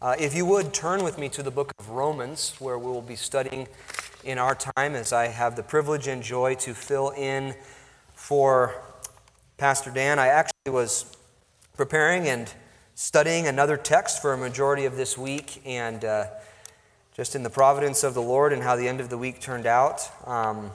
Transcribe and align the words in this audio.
Uh, 0.00 0.14
if 0.16 0.32
you 0.32 0.46
would 0.46 0.72
turn 0.72 1.02
with 1.02 1.18
me 1.18 1.28
to 1.28 1.42
the 1.42 1.50
book 1.50 1.72
of 1.80 1.90
Romans, 1.90 2.54
where 2.60 2.78
we 2.78 2.86
will 2.86 3.02
be 3.02 3.16
studying 3.16 3.66
in 4.22 4.38
our 4.38 4.54
time, 4.54 4.94
as 4.94 5.12
I 5.12 5.26
have 5.26 5.56
the 5.56 5.62
privilege 5.64 6.06
and 6.06 6.22
joy 6.22 6.54
to 6.54 6.72
fill 6.72 7.10
in 7.10 7.56
for 8.14 8.80
Pastor 9.56 9.90
Dan. 9.90 10.20
I 10.20 10.28
actually 10.28 10.70
was 10.70 11.16
preparing 11.76 12.28
and 12.28 12.48
studying 12.94 13.48
another 13.48 13.76
text 13.76 14.22
for 14.22 14.32
a 14.32 14.38
majority 14.38 14.84
of 14.84 14.94
this 14.94 15.18
week, 15.18 15.60
and 15.66 16.04
uh, 16.04 16.26
just 17.12 17.34
in 17.34 17.42
the 17.42 17.50
providence 17.50 18.04
of 18.04 18.14
the 18.14 18.22
Lord 18.22 18.52
and 18.52 18.62
how 18.62 18.76
the 18.76 18.86
end 18.86 19.00
of 19.00 19.10
the 19.10 19.18
week 19.18 19.40
turned 19.40 19.66
out, 19.66 20.08
um, 20.28 20.70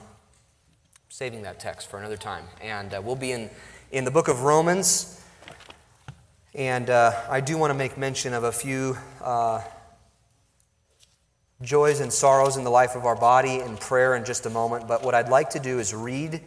saving 1.08 1.40
that 1.44 1.58
text 1.58 1.88
for 1.88 1.98
another 1.98 2.18
time. 2.18 2.44
And 2.60 2.92
uh, 2.92 3.00
we'll 3.02 3.16
be 3.16 3.32
in, 3.32 3.48
in 3.90 4.04
the 4.04 4.10
book 4.10 4.28
of 4.28 4.42
Romans. 4.42 5.23
And 6.54 6.88
uh, 6.88 7.20
I 7.28 7.40
do 7.40 7.58
want 7.58 7.72
to 7.72 7.74
make 7.74 7.98
mention 7.98 8.32
of 8.32 8.44
a 8.44 8.52
few 8.52 8.96
uh, 9.20 9.60
joys 11.62 11.98
and 11.98 12.12
sorrows 12.12 12.56
in 12.56 12.62
the 12.62 12.70
life 12.70 12.94
of 12.94 13.06
our 13.06 13.16
body 13.16 13.58
in 13.58 13.76
prayer 13.76 14.14
in 14.14 14.24
just 14.24 14.46
a 14.46 14.50
moment. 14.50 14.86
But 14.86 15.02
what 15.02 15.16
I'd 15.16 15.28
like 15.30 15.50
to 15.50 15.58
do 15.58 15.80
is 15.80 15.92
read 15.92 16.40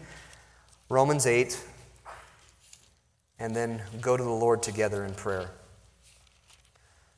Romans 0.87 1.27
8 1.27 1.61
and 3.37 3.53
then 3.53 3.81
go 3.99 4.15
to 4.15 4.23
the 4.23 4.29
Lord 4.29 4.63
together 4.63 5.03
in 5.03 5.13
prayer. 5.13 5.51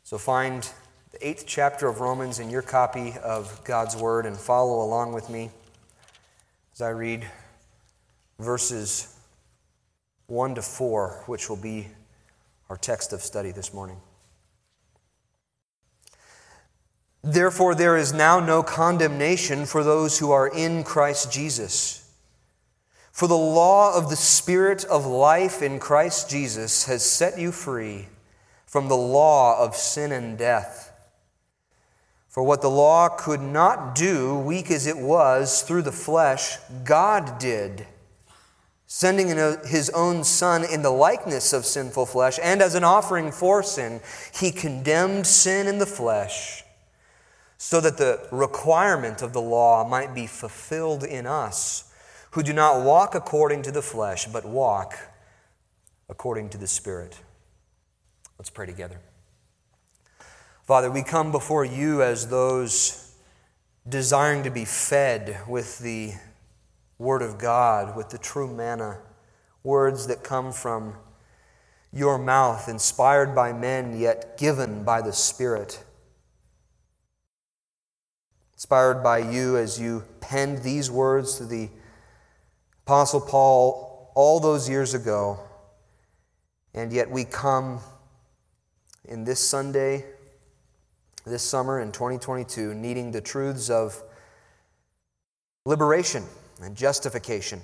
So 0.03 0.17
find 0.17 0.67
the 1.11 1.27
eighth 1.27 1.43
chapter 1.45 1.87
of 1.87 1.99
Romans 1.99 2.39
in 2.39 2.49
your 2.49 2.63
copy 2.63 3.13
of 3.23 3.63
God's 3.65 3.95
Word 3.95 4.25
and 4.25 4.35
follow 4.35 4.83
along 4.83 5.13
with 5.13 5.29
me 5.29 5.51
as 6.73 6.81
I 6.81 6.89
read 6.89 7.27
verses 8.39 9.15
1 10.25 10.55
to 10.55 10.63
4, 10.63 11.23
which 11.27 11.49
will 11.49 11.55
be 11.55 11.87
our 12.69 12.77
text 12.77 13.13
of 13.13 13.21
study 13.21 13.51
this 13.51 13.73
morning. 13.73 13.97
Therefore, 17.23 17.75
there 17.75 17.97
is 17.97 18.13
now 18.13 18.39
no 18.39 18.63
condemnation 18.63 19.65
for 19.65 19.83
those 19.83 20.19
who 20.19 20.31
are 20.31 20.47
in 20.47 20.83
Christ 20.83 21.31
Jesus. 21.31 22.09
For 23.11 23.27
the 23.27 23.35
law 23.35 23.97
of 23.97 24.09
the 24.09 24.15
Spirit 24.15 24.85
of 24.85 25.05
life 25.05 25.61
in 25.61 25.79
Christ 25.79 26.29
Jesus 26.29 26.85
has 26.85 27.03
set 27.03 27.37
you 27.37 27.51
free 27.51 28.07
from 28.65 28.87
the 28.87 28.95
law 28.95 29.61
of 29.61 29.75
sin 29.75 30.11
and 30.11 30.37
death. 30.37 30.93
For 32.29 32.43
what 32.43 32.61
the 32.61 32.69
law 32.69 33.09
could 33.09 33.41
not 33.41 33.95
do, 33.95 34.37
weak 34.37 34.69
as 34.69 34.85
it 34.85 34.97
was 34.97 35.63
through 35.63 35.81
the 35.81 35.91
flesh, 35.91 36.57
God 36.85 37.39
did 37.39 37.87
sending 38.91 39.27
his 39.67 39.91
own 39.91 40.23
Son 40.23 40.63
in 40.63 40.81
the 40.81 40.89
likeness 40.89 41.53
of 41.53 41.63
sinful 41.63 42.07
flesh, 42.07 42.39
and 42.41 42.59
as 42.59 42.73
an 42.73 42.83
offering 42.83 43.31
for 43.31 43.61
sin, 43.61 44.01
he 44.33 44.51
condemned 44.51 45.27
sin 45.27 45.67
in 45.67 45.77
the 45.77 45.85
flesh, 45.85 46.63
so 47.55 47.79
that 47.79 47.97
the 47.97 48.27
requirement 48.31 49.21
of 49.21 49.31
the 49.31 49.41
law 49.41 49.87
might 49.87 50.15
be 50.15 50.25
fulfilled 50.25 51.03
in 51.03 51.27
us, 51.27 51.93
who 52.31 52.41
do 52.41 52.51
not 52.51 52.83
walk 52.83 53.13
according 53.13 53.61
to 53.61 53.71
the 53.71 53.83
flesh, 53.83 54.25
but 54.25 54.43
walk 54.43 54.97
according 56.09 56.49
to 56.49 56.57
the 56.57 56.65
Spirit. 56.65 57.19
Let's 58.39 58.49
pray 58.49 58.65
together. 58.65 58.99
Father, 60.63 60.89
we 60.89 61.03
come 61.03 61.31
before 61.31 61.63
you 61.63 62.01
as 62.01 62.29
those 62.29 63.13
desiring 63.87 64.41
to 64.43 64.49
be 64.49 64.65
fed 64.65 65.41
with 65.47 65.77
the 65.77 66.13
Word 66.99 67.21
of 67.21 67.37
God 67.37 67.95
with 67.95 68.09
the 68.09 68.17
true 68.17 68.53
manna, 68.53 68.97
words 69.63 70.07
that 70.07 70.21
come 70.21 70.51
from 70.51 70.95
your 71.93 72.17
mouth, 72.17 72.67
inspired 72.67 73.33
by 73.33 73.53
men, 73.53 73.97
yet 73.97 74.37
given 74.37 74.83
by 74.83 75.01
the 75.01 75.13
Spirit. 75.13 75.81
Inspired 78.53 79.01
by 79.01 79.19
you 79.19 79.55
as 79.55 79.79
you 79.79 80.03
penned 80.19 80.59
these 80.59 80.91
words 80.91 81.37
to 81.37 81.45
the 81.45 81.69
Apostle 82.85 83.21
Paul 83.21 84.11
all 84.13 84.41
those 84.41 84.67
years 84.67 84.93
ago, 84.93 85.39
and 86.73 86.91
yet 86.91 87.09
we 87.09 87.23
come 87.23 87.79
in 89.05 89.23
this 89.23 89.39
Sunday, 89.39 90.03
this 91.25 91.43
summer 91.43 91.79
in 91.79 91.93
2022, 91.93 92.73
needing 92.75 93.11
the 93.11 93.21
truths 93.21 93.69
of 93.69 94.03
liberation 95.65 96.25
and 96.61 96.75
justification 96.75 97.61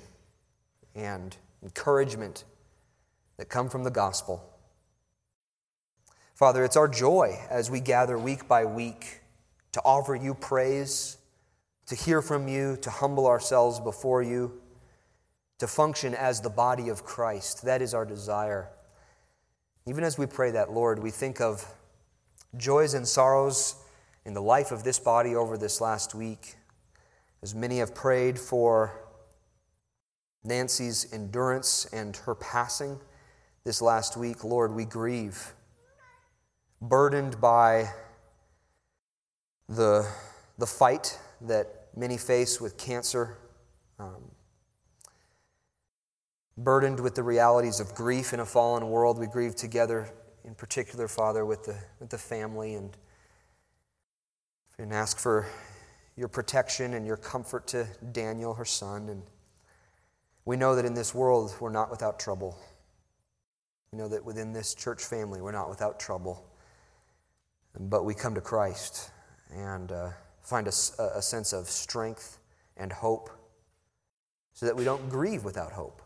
and 0.94 1.36
encouragement 1.62 2.44
that 3.36 3.48
come 3.48 3.68
from 3.68 3.84
the 3.84 3.90
gospel. 3.90 4.42
Father, 6.34 6.64
it's 6.64 6.76
our 6.76 6.88
joy 6.88 7.38
as 7.50 7.70
we 7.70 7.80
gather 7.80 8.18
week 8.18 8.46
by 8.46 8.64
week 8.64 9.20
to 9.72 9.80
offer 9.84 10.14
you 10.14 10.34
praise, 10.34 11.18
to 11.86 11.94
hear 11.94 12.20
from 12.20 12.48
you, 12.48 12.76
to 12.82 12.90
humble 12.90 13.26
ourselves 13.26 13.80
before 13.80 14.22
you, 14.22 14.60
to 15.58 15.66
function 15.66 16.14
as 16.14 16.40
the 16.40 16.50
body 16.50 16.88
of 16.88 17.04
Christ. 17.04 17.64
That 17.64 17.80
is 17.80 17.94
our 17.94 18.04
desire. 18.04 18.68
Even 19.86 20.04
as 20.04 20.18
we 20.18 20.26
pray 20.26 20.50
that, 20.50 20.72
Lord, 20.72 20.98
we 20.98 21.10
think 21.10 21.40
of 21.40 21.66
joys 22.56 22.94
and 22.94 23.06
sorrows 23.06 23.76
in 24.24 24.34
the 24.34 24.42
life 24.42 24.72
of 24.72 24.82
this 24.82 24.98
body 24.98 25.34
over 25.34 25.56
this 25.56 25.80
last 25.80 26.14
week. 26.14 26.56
As 27.42 27.54
many 27.54 27.78
have 27.78 27.94
prayed 27.94 28.38
for 28.38 29.06
Nancy's 30.42 31.12
endurance 31.12 31.86
and 31.92 32.16
her 32.18 32.34
passing 32.34 32.98
this 33.64 33.82
last 33.82 34.16
week, 34.16 34.44
Lord, 34.44 34.72
we 34.72 34.84
grieve, 34.84 35.52
burdened 36.80 37.40
by 37.40 37.90
the, 39.68 40.08
the 40.56 40.66
fight 40.66 41.18
that 41.40 41.88
many 41.96 42.16
face 42.16 42.60
with 42.60 42.78
cancer, 42.78 43.36
um, 43.98 44.30
burdened 46.56 47.00
with 47.00 47.16
the 47.16 47.22
realities 47.22 47.80
of 47.80 47.94
grief 47.94 48.32
in 48.32 48.40
a 48.40 48.46
fallen 48.46 48.88
world. 48.88 49.18
We 49.18 49.26
grieve 49.26 49.56
together, 49.56 50.08
in 50.44 50.54
particular, 50.54 51.08
Father, 51.08 51.44
with 51.44 51.64
the, 51.64 51.76
with 51.98 52.10
the 52.10 52.18
family 52.18 52.74
and, 52.74 52.96
and 54.78 54.92
ask 54.92 55.18
for 55.18 55.46
your 56.16 56.28
protection 56.28 56.94
and 56.94 57.06
your 57.06 57.16
comfort 57.16 57.66
to 57.68 57.86
Daniel, 58.12 58.54
her 58.54 58.64
son. 58.64 59.08
And 59.08 59.22
we 60.44 60.56
know 60.56 60.74
that 60.74 60.84
in 60.84 60.94
this 60.94 61.14
world 61.14 61.54
we're 61.60 61.70
not 61.70 61.90
without 61.90 62.18
trouble. 62.18 62.58
We 63.92 63.98
know 63.98 64.08
that 64.08 64.24
within 64.24 64.52
this 64.52 64.74
church 64.74 65.04
family 65.04 65.40
we're 65.40 65.52
not 65.52 65.68
without 65.68 66.00
trouble. 66.00 66.44
But 67.78 68.04
we 68.04 68.14
come 68.14 68.34
to 68.34 68.40
Christ 68.40 69.10
and 69.54 69.92
uh, 69.92 70.10
find 70.42 70.66
a, 70.66 70.72
a 71.14 71.20
sense 71.20 71.52
of 71.52 71.66
strength 71.66 72.38
and 72.76 72.90
hope 72.90 73.30
so 74.54 74.64
that 74.64 74.74
we 74.74 74.84
don't 74.84 75.10
grieve 75.10 75.44
without 75.44 75.72
hope. 75.72 76.00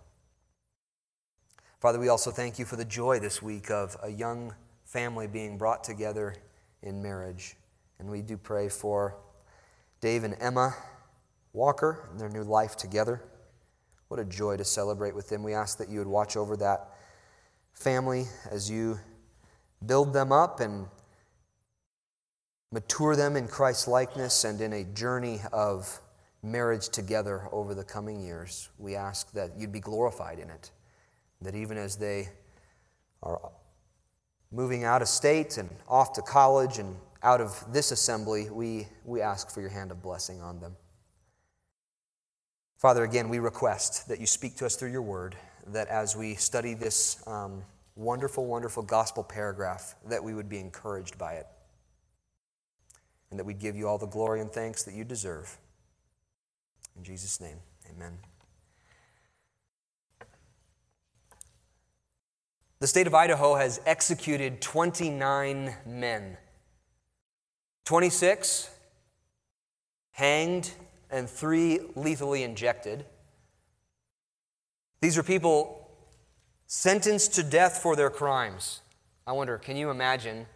Father, 1.79 2.01
we 2.01 2.09
also 2.09 2.31
thank 2.31 2.59
you 2.59 2.65
for 2.65 2.77
the 2.77 2.85
joy 2.85 3.21
this 3.21 3.41
week 3.41 3.71
of 3.71 3.97
a 4.03 4.11
young 4.11 4.53
family 4.85 5.29
being 5.29 5.57
brought 5.57 5.85
together 5.85 6.35
in 6.83 7.01
marriage. 7.01 7.57
And 7.99 8.11
we 8.11 8.23
do 8.23 8.37
pray 8.37 8.69
for 8.69 9.17
Dave 10.01 10.25
and 10.25 10.37
Emma 10.41 10.75
Walker 11.53 12.09
and 12.11 12.21
their 12.21 12.29
new 12.29 12.45
life 12.45 12.77
together. 12.77 13.23
What 14.09 14.19
a 14.19 14.25
joy 14.25 14.57
to 14.57 14.65
celebrate 14.65 15.15
with 15.15 15.29
them. 15.29 15.43
We 15.43 15.55
ask 15.55 15.79
that 15.79 15.89
you 15.89 15.99
would 15.99 16.09
watch 16.09 16.37
over 16.37 16.57
that 16.57 16.89
family 17.73 18.27
as 18.51 18.71
you 18.71 18.99
build 19.85 20.13
them 20.13 20.33
up 20.33 20.61
and 20.61 20.87
mature 22.73 23.17
them 23.17 23.37
in 23.37 23.49
Christ's 23.49 23.89
likeness 23.89 24.45
and 24.45 24.61
in 24.61 24.73
a 24.73 24.85
journey 24.85 25.41
of 25.53 26.01
marriage 26.43 26.89
together 26.89 27.49
over 27.53 27.75
the 27.75 27.85
coming 27.85 28.21
years. 28.21 28.71
We 28.79 28.97
ask 28.97 29.33
that 29.33 29.59
you'd 29.59 29.73
be 29.73 29.81
glorified 29.81 30.39
in 30.39 30.51
it, 30.51 30.71
that 31.43 31.55
even 31.55 31.77
as 31.77 31.97
they 31.97 32.29
are 33.23 33.53
moving 34.51 34.85
out 34.85 35.03
of 35.03 35.09
state 35.09 35.59
and 35.59 35.69
off 35.89 36.13
to 36.15 36.23
college 36.23 36.79
and 36.79 36.97
out 37.23 37.41
of 37.41 37.73
this 37.73 37.91
assembly, 37.91 38.49
we, 38.51 38.89
we 39.05 39.21
ask 39.21 39.51
for 39.51 39.61
your 39.61 39.71
hand 39.71 39.91
of 39.91 40.03
blessing 40.03 40.41
on 40.41 40.61
them. 40.61 40.77
Father, 42.79 43.05
again, 43.05 43.29
we 43.29 43.39
request 43.39 44.09
that 44.09 44.21
you 44.21 44.27
speak 44.27 44.57
to 44.57 44.67
us 44.67 44.75
through 44.75 44.91
your 44.91 45.03
word, 45.03 45.37
that 45.67 45.89
as 45.89 46.17
we 46.17 46.35
study 46.35 46.73
this 46.73 47.23
um, 47.27 47.63
wonderful, 47.95 48.47
wonderful 48.47 48.83
gospel 48.83 49.23
paragraph, 49.23 49.95
that 50.09 50.25
we 50.25 50.33
would 50.33 50.49
be 50.49 50.59
encouraged 50.59 51.19
by 51.19 51.35
it, 51.35 51.47
and 53.31 53.39
that 53.39 53.45
we'd 53.45 53.59
give 53.59 53.77
you 53.77 53.87
all 53.87 53.99
the 53.99 54.07
glory 54.07 54.41
and 54.41 54.51
thanks 54.51 54.83
that 54.85 54.95
you 54.95 55.05
deserve. 55.05 55.59
In 56.97 57.05
Jesus' 57.05 57.39
name, 57.39 57.59
amen. 57.95 58.19
The 62.81 62.87
state 62.87 63.07
of 63.07 63.15
Idaho 63.15 63.57
has 63.57 63.79
executed 63.85 64.63
29 64.63 65.75
men 65.85 66.39
26 67.91 68.71
hanged 70.13 70.71
and 71.11 71.29
three 71.29 71.81
lethally 71.97 72.45
injected. 72.45 73.05
These 75.01 75.19
are 75.19 75.25
people 75.25 75.91
sentenced 76.69 77.35
to 77.35 77.43
death 77.43 77.79
for 77.83 77.97
their 77.97 78.09
crimes. 78.09 78.81
I 79.27 79.33
wonder, 79.33 79.59
can 79.59 79.77
you 79.77 79.91
imagine 79.91 80.47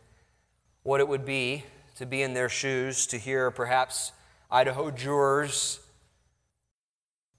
what 0.84 1.00
it 1.00 1.08
would 1.08 1.24
be 1.24 1.64
to 1.96 2.06
be 2.06 2.22
in 2.22 2.34
their 2.34 2.48
shoes, 2.48 3.04
to 3.08 3.18
hear 3.18 3.50
perhaps 3.50 4.12
Idaho 4.48 4.92
jurors 4.92 5.80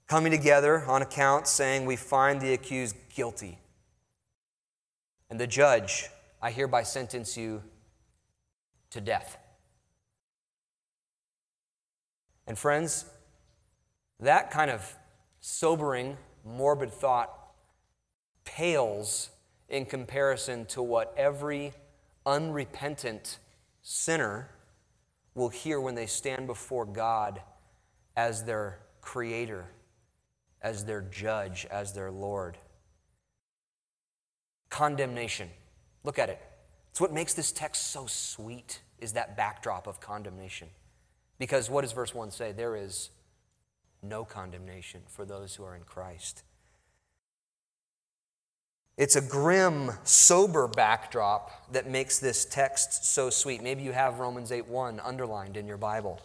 coming 0.06 0.30
together 0.30 0.84
on 0.84 1.00
account 1.00 1.48
saying, 1.48 1.86
We 1.86 1.96
find 1.96 2.38
the 2.38 2.52
accused 2.52 2.96
guilty. 3.14 3.60
And 5.30 5.40
the 5.40 5.46
judge, 5.46 6.10
I 6.42 6.50
hereby 6.50 6.82
sentence 6.82 7.38
you 7.38 7.62
to 8.90 9.00
death. 9.00 9.38
And 12.46 12.58
friends, 12.58 13.04
that 14.20 14.50
kind 14.50 14.70
of 14.70 14.94
sobering, 15.40 16.16
morbid 16.44 16.92
thought 16.92 17.32
pales 18.44 19.30
in 19.68 19.84
comparison 19.84 20.64
to 20.66 20.82
what 20.82 21.12
every 21.16 21.72
unrepentant 22.24 23.38
sinner 23.82 24.48
will 25.34 25.48
hear 25.48 25.80
when 25.80 25.94
they 25.94 26.06
stand 26.06 26.46
before 26.46 26.84
God 26.86 27.40
as 28.16 28.44
their 28.44 28.78
creator, 29.00 29.66
as 30.62 30.84
their 30.84 31.02
judge, 31.02 31.66
as 31.70 31.92
their 31.92 32.10
Lord. 32.10 32.56
Condemnation. 34.70 35.50
Look 36.04 36.18
at 36.18 36.30
it. 36.30 36.40
It's 36.90 37.00
what 37.00 37.12
makes 37.12 37.34
this 37.34 37.52
text 37.52 37.90
so 37.90 38.06
sweet, 38.06 38.80
is 38.98 39.12
that 39.12 39.36
backdrop 39.36 39.86
of 39.86 40.00
condemnation. 40.00 40.68
Because 41.38 41.68
what 41.68 41.82
does 41.82 41.92
verse 41.92 42.14
1 42.14 42.30
say? 42.30 42.52
There 42.52 42.76
is 42.76 43.10
no 44.02 44.24
condemnation 44.24 45.02
for 45.08 45.24
those 45.24 45.54
who 45.54 45.64
are 45.64 45.74
in 45.74 45.82
Christ. 45.82 46.42
It's 48.96 49.16
a 49.16 49.20
grim, 49.20 49.90
sober 50.04 50.66
backdrop 50.66 51.72
that 51.72 51.88
makes 51.88 52.18
this 52.18 52.46
text 52.46 53.04
so 53.04 53.28
sweet. 53.28 53.62
Maybe 53.62 53.82
you 53.82 53.92
have 53.92 54.20
Romans 54.20 54.50
8:1 54.50 55.00
underlined 55.00 55.58
in 55.58 55.66
your 55.66 55.76
Bible. 55.76 56.20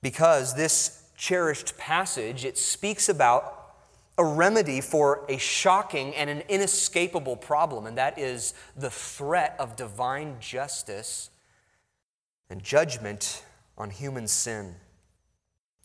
Because 0.00 0.54
this 0.54 1.02
cherished 1.16 1.76
passage, 1.76 2.44
it 2.44 2.56
speaks 2.56 3.08
about 3.08 3.74
a 4.16 4.24
remedy 4.24 4.80
for 4.80 5.24
a 5.28 5.38
shocking 5.38 6.14
and 6.14 6.30
an 6.30 6.42
inescapable 6.42 7.36
problem, 7.36 7.86
and 7.86 7.98
that 7.98 8.16
is 8.18 8.54
the 8.76 8.90
threat 8.90 9.56
of 9.58 9.74
divine 9.74 10.38
justice 10.38 11.30
and 12.50 12.62
judgment 12.62 13.44
on 13.78 13.90
human 13.90 14.26
sin. 14.26 14.74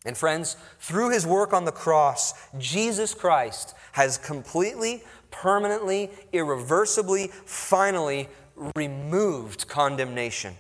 And 0.06 0.18
friends, 0.18 0.56
through 0.80 1.10
his 1.10 1.26
work 1.26 1.54
on 1.54 1.66
the 1.66 1.72
cross, 1.72 2.34
Jesus 2.58 3.14
Christ 3.14 3.76
has 3.94 4.18
completely, 4.18 5.04
permanently, 5.32 6.12
irreversibly, 6.32 7.28
finally 7.28 8.30
removed 8.76 9.68
condemnation. 9.68 10.56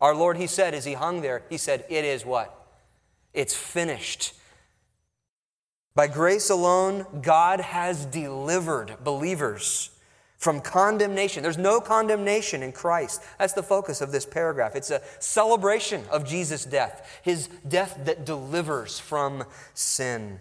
Our 0.00 0.14
Lord, 0.14 0.36
he 0.36 0.46
said, 0.46 0.74
as 0.74 0.84
he 0.84 0.94
hung 0.94 1.20
there, 1.20 1.42
he 1.50 1.58
said, 1.58 1.84
It 1.88 2.04
is 2.04 2.24
what? 2.24 2.56
It's 3.34 3.54
finished. 3.54 4.34
By 5.94 6.06
grace 6.06 6.48
alone, 6.48 7.06
God 7.20 7.60
has 7.60 8.06
delivered 8.06 8.96
believers 9.04 9.90
from 10.40 10.58
condemnation. 10.60 11.42
There's 11.42 11.58
no 11.58 11.82
condemnation 11.82 12.62
in 12.62 12.72
Christ. 12.72 13.22
That's 13.38 13.52
the 13.52 13.62
focus 13.62 14.00
of 14.00 14.10
this 14.10 14.24
paragraph. 14.24 14.74
It's 14.74 14.90
a 14.90 15.02
celebration 15.18 16.02
of 16.10 16.26
Jesus' 16.26 16.64
death, 16.64 17.20
his 17.22 17.48
death 17.68 18.00
that 18.04 18.24
delivers 18.24 18.98
from 18.98 19.44
sin. 19.74 20.38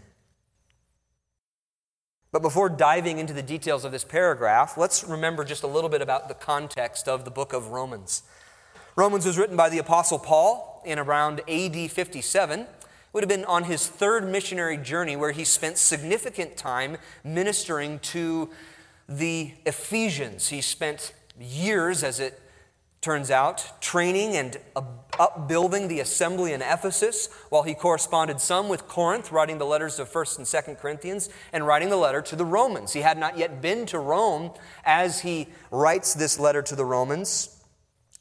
But 2.31 2.41
before 2.41 2.69
diving 2.69 3.19
into 3.19 3.33
the 3.33 3.43
details 3.43 3.83
of 3.83 3.91
this 3.91 4.05
paragraph, 4.05 4.77
let's 4.77 5.03
remember 5.03 5.43
just 5.43 5.63
a 5.63 5.67
little 5.67 5.89
bit 5.89 6.01
about 6.01 6.29
the 6.29 6.33
context 6.33 7.09
of 7.09 7.25
the 7.25 7.31
book 7.31 7.51
of 7.51 7.67
Romans. 7.67 8.23
Romans 8.95 9.25
was 9.25 9.37
written 9.37 9.57
by 9.57 9.67
the 9.67 9.79
Apostle 9.79 10.19
Paul 10.19 10.81
in 10.85 10.97
around 10.97 11.41
AD 11.49 11.91
57 11.91 12.61
It 12.61 12.67
would 13.11 13.23
have 13.23 13.29
been 13.29 13.45
on 13.45 13.65
his 13.65 13.85
third 13.85 14.29
missionary 14.29 14.77
journey 14.77 15.17
where 15.17 15.31
he 15.31 15.43
spent 15.43 15.77
significant 15.77 16.55
time 16.55 16.97
ministering 17.21 17.99
to 17.99 18.49
the 19.09 19.53
Ephesians. 19.65 20.49
He 20.49 20.61
spent 20.61 21.13
years, 21.39 22.03
as 22.03 22.19
it 22.19 22.39
turns 23.01 23.31
out, 23.31 23.81
training 23.81 24.35
and 24.35 24.57
upbuilding 25.17 25.87
the 25.87 25.99
assembly 25.99 26.53
in 26.53 26.61
Ephesus, 26.61 27.27
while 27.49 27.63
he 27.63 27.73
corresponded 27.73 28.39
some 28.39 28.69
with 28.69 28.87
Corinth, 28.87 29.31
writing 29.31 29.57
the 29.57 29.65
letters 29.65 29.99
of 29.99 30.11
1st 30.11 30.37
and 30.37 30.45
2nd 30.45 30.79
Corinthians, 30.79 31.29
and 31.51 31.65
writing 31.65 31.89
the 31.89 31.97
letter 31.97 32.21
to 32.21 32.35
the 32.35 32.45
Romans. 32.45 32.93
He 32.93 33.01
had 33.01 33.17
not 33.17 33.37
yet 33.37 33.61
been 33.61 33.85
to 33.87 33.97
Rome 33.99 34.51
as 34.85 35.21
he 35.21 35.47
writes 35.71 36.13
this 36.13 36.39
letter 36.39 36.61
to 36.61 36.75
the 36.75 36.85
Romans, 36.85 37.63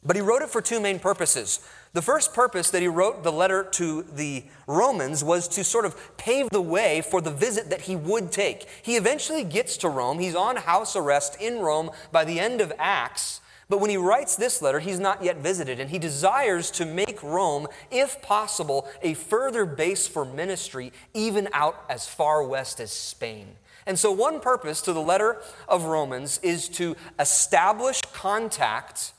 but 0.02 0.16
he 0.16 0.22
wrote 0.22 0.42
it 0.42 0.48
for 0.48 0.62
two 0.62 0.80
main 0.80 0.98
purposes. 0.98 1.60
The 1.92 2.02
first 2.02 2.34
purpose 2.34 2.70
that 2.70 2.82
he 2.82 2.88
wrote 2.88 3.22
the 3.22 3.32
letter 3.32 3.64
to 3.72 4.02
the 4.02 4.44
Romans 4.66 5.24
was 5.24 5.48
to 5.48 5.64
sort 5.64 5.84
of 5.84 6.16
pave 6.16 6.50
the 6.50 6.60
way 6.60 7.00
for 7.00 7.20
the 7.20 7.30
visit 7.30 7.70
that 7.70 7.82
he 7.82 7.96
would 7.96 8.30
take. 8.30 8.66
He 8.82 8.96
eventually 8.96 9.44
gets 9.44 9.76
to 9.78 9.88
Rome. 9.88 10.18
He's 10.18 10.34
on 10.34 10.56
house 10.56 10.94
arrest 10.96 11.36
in 11.40 11.60
Rome 11.60 11.90
by 12.12 12.24
the 12.24 12.38
end 12.38 12.60
of 12.60 12.72
Acts. 12.78 13.40
But 13.68 13.80
when 13.80 13.90
he 13.90 13.98
writes 13.98 14.34
this 14.36 14.62
letter, 14.62 14.80
he's 14.80 14.98
not 14.98 15.22
yet 15.22 15.38
visited, 15.38 15.78
and 15.78 15.90
he 15.90 15.98
desires 15.98 16.70
to 16.72 16.86
make 16.86 17.22
Rome, 17.22 17.66
if 17.90 18.22
possible, 18.22 18.88
a 19.02 19.12
further 19.12 19.66
base 19.66 20.06
for 20.06 20.24
ministry, 20.24 20.90
even 21.12 21.48
out 21.52 21.84
as 21.88 22.06
far 22.06 22.42
west 22.42 22.80
as 22.80 22.90
Spain. 22.90 23.56
And 23.86 23.98
so, 23.98 24.10
one 24.10 24.40
purpose 24.40 24.80
to 24.82 24.92
the 24.92 25.02
letter 25.02 25.40
of 25.68 25.84
Romans 25.84 26.38
is 26.42 26.68
to 26.70 26.96
establish 27.18 28.00
contact 28.12 29.12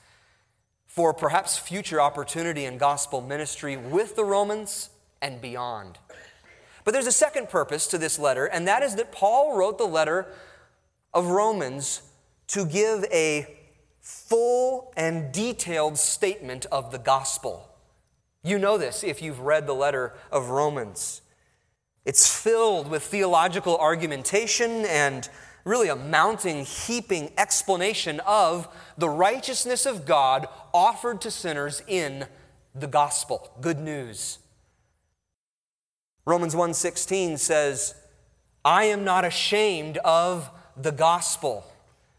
for 0.89 1.13
perhaps 1.13 1.55
future 1.55 2.01
opportunity 2.01 2.65
in 2.65 2.79
gospel 2.79 3.21
ministry 3.21 3.77
with 3.77 4.15
the 4.15 4.25
Romans 4.25 4.89
and 5.21 5.39
beyond. 5.39 5.99
But 6.83 6.93
there's 6.93 7.05
a 7.05 7.11
second 7.11 7.47
purpose 7.47 7.85
to 7.87 7.99
this 7.99 8.17
letter, 8.17 8.47
and 8.47 8.67
that 8.67 8.81
is 8.81 8.95
that 8.95 9.11
Paul 9.11 9.55
wrote 9.55 9.77
the 9.77 9.85
letter 9.85 10.33
of 11.13 11.27
Romans 11.27 12.01
to 12.47 12.65
give 12.65 13.05
a 13.13 13.55
full 14.01 14.91
and 14.97 15.31
detailed 15.31 15.99
statement 15.99 16.65
of 16.71 16.91
the 16.91 16.97
gospel. 16.97 17.69
You 18.43 18.57
know 18.57 18.79
this 18.79 19.03
if 19.03 19.21
you've 19.21 19.41
read 19.41 19.67
the 19.67 19.75
letter 19.75 20.13
of 20.31 20.49
Romans. 20.49 21.21
It's 22.03 22.35
filled 22.35 22.89
with 22.89 23.03
theological 23.03 23.77
argumentation 23.77 24.85
and 24.85 25.29
really 25.63 25.89
a 25.89 25.95
mounting, 25.95 26.65
heaping 26.65 27.31
explanation 27.37 28.19
of 28.21 28.67
the 28.97 29.09
righteousness 29.09 29.85
of 29.85 30.05
God 30.05 30.47
offered 30.73 31.21
to 31.21 31.31
sinners 31.31 31.81
in 31.87 32.27
the 32.73 32.87
gospel. 32.87 33.51
Good 33.61 33.79
news. 33.79 34.39
Romans 36.25 36.55
1:16 36.55 37.37
says, 37.37 37.95
"I 38.63 38.85
am 38.85 39.03
not 39.03 39.25
ashamed 39.25 39.97
of 39.99 40.49
the 40.77 40.91
gospel, 40.91 41.65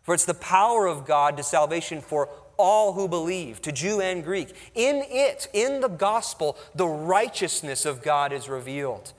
for 0.03 0.15
it's 0.15 0.25
the 0.25 0.35
power 0.35 0.87
of 0.87 1.07
God 1.07 1.37
to 1.37 1.43
salvation 1.43 2.01
for 2.01 2.29
all 2.57 2.93
who 2.93 3.09
believe, 3.09 3.63
to 3.63 3.73
Jew 3.73 4.01
and 4.01 4.23
Greek. 4.23 4.55
In 4.75 4.97
it, 5.09 5.49
in 5.53 5.81
the 5.81 5.89
gospel, 5.89 6.59
the 6.75 6.87
righteousness 6.89 7.87
of 7.87 8.03
God 8.03 8.33
is 8.33 8.49
revealed." 8.49 9.13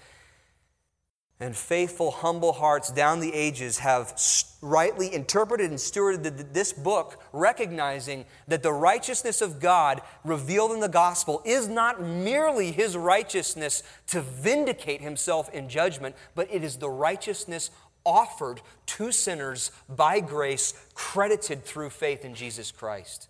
And 1.41 1.55
faithful, 1.55 2.11
humble 2.11 2.53
hearts 2.53 2.91
down 2.91 3.19
the 3.19 3.33
ages 3.33 3.79
have 3.79 4.13
rightly 4.61 5.11
interpreted 5.11 5.71
and 5.71 5.79
stewarded 5.79 6.53
this 6.53 6.71
book, 6.71 7.19
recognizing 7.33 8.25
that 8.47 8.61
the 8.61 8.71
righteousness 8.71 9.41
of 9.41 9.59
God 9.59 10.01
revealed 10.23 10.71
in 10.71 10.79
the 10.79 10.87
gospel 10.87 11.41
is 11.43 11.67
not 11.67 11.99
merely 11.99 12.71
his 12.71 12.95
righteousness 12.95 13.81
to 14.07 14.21
vindicate 14.21 15.01
himself 15.01 15.51
in 15.51 15.67
judgment, 15.67 16.15
but 16.35 16.47
it 16.53 16.63
is 16.63 16.77
the 16.77 16.89
righteousness 16.89 17.71
offered 18.05 18.61
to 18.85 19.11
sinners 19.11 19.71
by 19.89 20.19
grace, 20.19 20.75
credited 20.93 21.65
through 21.65 21.89
faith 21.89 22.23
in 22.23 22.35
Jesus 22.35 22.71
Christ. 22.71 23.29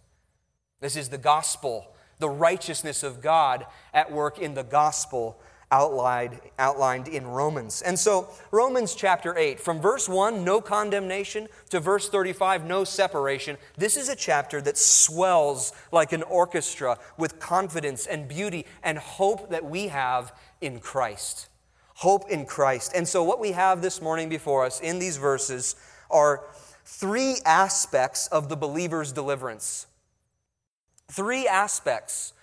This 0.82 0.98
is 0.98 1.08
the 1.08 1.18
gospel, 1.18 1.96
the 2.20 2.30
righteousness 2.30 3.04
of 3.04 3.22
God 3.22 3.66
at 3.94 4.12
work 4.12 4.38
in 4.38 4.54
the 4.54 4.64
gospel 4.64 5.40
outlined, 5.72 6.40
outlined 6.60 7.08
in 7.08 7.26
Romans. 7.26 7.82
And 7.82 7.98
so, 7.98 8.30
Romans 8.52 8.94
chapter 8.94 9.36
8, 9.38 9.60
from 9.60 9.82
verse 9.82 10.08
1, 10.08 10.44
no 10.44 10.62
condemnation, 10.62 11.48
to 11.70 11.80
verse 11.80 12.10
35, 12.10 12.66
no 12.66 12.84
separation, 12.84 13.58
this 13.78 13.96
is 13.96 14.10
a 14.10 14.16
chapter 14.16 14.62
that 14.62 14.78
swells 14.78 15.72
like 15.92 16.12
an 16.12 16.24
orchestra 16.24 17.00
with 17.18 17.40
confidence 17.40 18.06
and 18.06 18.28
beauty 18.28 18.66
and 18.84 18.98
hope 18.98 19.50
that 19.50 19.66
we 19.66 19.88
have 19.88 20.36
in 20.60 20.80
Christ. 20.80 21.48
Hope 21.96 22.30
in 22.30 22.46
Christ. 22.46 22.92
And 22.94 23.08
so, 23.08 23.24
what 23.24 23.40
we 23.40 23.54
have 23.54 23.82
this 23.82 24.02
morning 24.02 24.28
before 24.28 24.66
us 24.66 24.82
in 24.82 25.00
these 25.00 25.18
verses 25.18 25.76
are 26.10 26.44
three 26.84 27.38
aspects 27.46 28.28
of 28.28 28.50
the 28.50 28.58
believer's 28.58 29.12
deliverance. 29.12 29.88
Three 31.10 31.48
aspects 31.48 32.34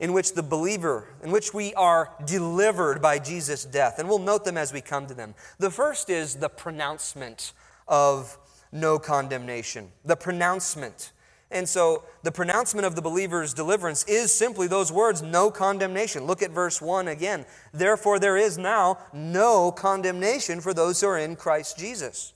in 0.00 0.12
which 0.12 0.34
the 0.34 0.42
believer, 0.42 1.08
in 1.22 1.30
which 1.30 1.54
we 1.54 1.72
are 1.74 2.10
delivered 2.26 3.00
by 3.00 3.18
Jesus' 3.18 3.64
death. 3.64 3.98
And 3.98 4.08
we'll 4.08 4.18
note 4.18 4.44
them 4.44 4.56
as 4.56 4.72
we 4.72 4.80
come 4.80 5.06
to 5.06 5.14
them. 5.14 5.34
The 5.58 5.70
first 5.70 6.10
is 6.10 6.36
the 6.36 6.48
pronouncement 6.48 7.52
of 7.86 8.36
no 8.72 8.98
condemnation. 8.98 9.92
The 10.04 10.16
pronouncement. 10.16 11.12
And 11.50 11.68
so 11.68 12.02
the 12.24 12.32
pronouncement 12.32 12.86
of 12.86 12.96
the 12.96 13.02
believer's 13.02 13.54
deliverance 13.54 14.04
is 14.04 14.32
simply 14.32 14.66
those 14.66 14.90
words, 14.90 15.22
no 15.22 15.50
condemnation. 15.50 16.24
Look 16.24 16.42
at 16.42 16.50
verse 16.50 16.82
1 16.82 17.06
again. 17.06 17.46
Therefore, 17.72 18.18
there 18.18 18.36
is 18.36 18.58
now 18.58 18.98
no 19.12 19.70
condemnation 19.70 20.60
for 20.60 20.74
those 20.74 21.00
who 21.00 21.06
are 21.06 21.18
in 21.18 21.36
Christ 21.36 21.78
Jesus. 21.78 22.32